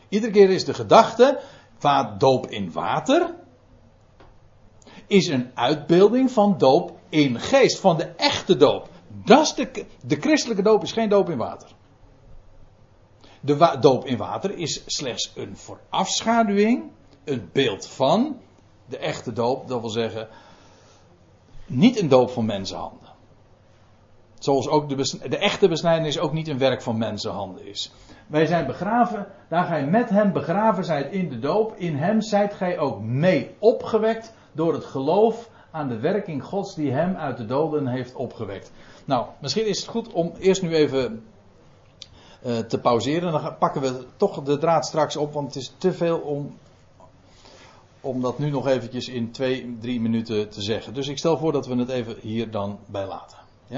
Iedere 0.10 0.32
keer 0.32 0.50
is 0.50 0.66
de 0.66 0.74
gedachte, 0.74 1.40
vaat 1.78 2.20
doop 2.20 2.48
in 2.48 2.72
water, 2.72 3.36
is 5.08 5.28
een 5.28 5.52
uitbeelding 5.54 6.32
van 6.32 6.58
doop 6.58 6.98
in 7.10 7.40
geest, 7.40 7.80
van 7.80 7.98
de 7.98 8.06
echte 8.06 8.58
doop. 8.58 8.90
Dat 9.08 9.42
is 9.42 9.54
de, 9.54 9.86
de 10.06 10.16
christelijke 10.16 10.64
doop 10.64 10.84
is 10.84 10.92
geen 10.92 11.10
doop 11.10 11.30
in 11.30 11.38
water. 11.38 11.70
De 13.46 13.78
doop 13.80 14.06
in 14.06 14.18
water 14.18 14.58
is 14.58 14.84
slechts 14.86 15.32
een 15.36 15.58
voorafschaduwing, 15.58 16.92
een 17.24 17.50
beeld 17.54 17.88
van 17.88 18.40
de 18.86 18.98
echte 18.98 19.34
doop. 19.34 19.68
Dat 19.68 19.82
wil 19.82 19.90
zeggen, 19.90 20.28
niet 21.66 22.02
een 22.02 22.08
doop 22.08 22.30
van 22.30 22.46
mensenhanden. 22.46 23.10
Zoals 24.40 24.68
ook 24.68 24.90
de, 24.90 25.20
de 25.30 25.38
echte 25.38 25.68
besnijdenis 25.68 26.20
ook 26.20 26.34
niet 26.34 26.48
een 26.48 26.58
werk 26.58 26.82
van 26.82 26.98
mensenhanden 26.98 27.68
is. 27.68 27.92
Wij 28.28 28.46
zijn 28.46 28.66
begraven, 28.66 29.28
daar 29.50 29.66
gij 29.66 29.86
met 29.86 30.10
hem 30.10 30.34
begraven 30.34 30.86
zijt 30.86 31.12
in 31.12 31.30
de 31.30 31.40
doop. 31.40 31.76
In 31.76 31.96
hem 31.96 32.22
zijt 32.22 32.54
gij 32.54 32.80
ook 32.80 33.02
mee 33.02 33.56
opgewekt 33.60 34.34
door 34.52 34.74
het 34.74 34.86
geloof 34.86 35.50
aan 35.72 35.88
de 35.88 36.00
werking 36.00 36.44
Gods 36.44 36.76
die 36.76 36.92
hem 36.92 37.16
uit 37.16 37.38
de 37.38 37.46
doden 37.46 37.88
heeft 37.88 38.16
opgewekt. 38.16 38.72
Nou, 39.06 39.26
misschien 39.42 39.68
is 39.68 39.80
het 39.80 39.88
goed 39.88 40.14
om 40.14 40.34
eerst 40.40 40.62
nu 40.62 40.76
even 40.76 41.24
uh, 42.46 42.58
te 42.58 42.80
pauzeren. 42.80 43.32
Dan 43.32 43.58
pakken 43.58 43.82
we 43.82 44.06
toch 44.18 44.44
de 44.44 44.58
draad 44.58 44.86
straks 44.86 45.16
op, 45.16 45.34
want 45.34 45.48
het 45.48 45.56
is 45.56 45.74
te 45.78 45.94
veel 45.94 46.18
om, 46.18 46.58
om 48.02 48.22
dat 48.22 48.40
nu 48.40 48.50
nog 48.50 48.68
eventjes 48.68 49.08
in 49.08 49.32
twee, 49.32 49.78
drie 49.82 50.02
minuten 50.02 50.50
te 50.50 50.62
zeggen. 50.62 50.94
Dus 50.94 51.08
ik 51.08 51.18
stel 51.18 51.38
voor 51.38 51.52
dat 51.52 51.68
we 51.68 51.76
het 51.76 51.90
even 51.90 52.16
hier 52.22 52.52
dan 52.52 52.80
bij 52.86 53.08
laten. 53.08 53.45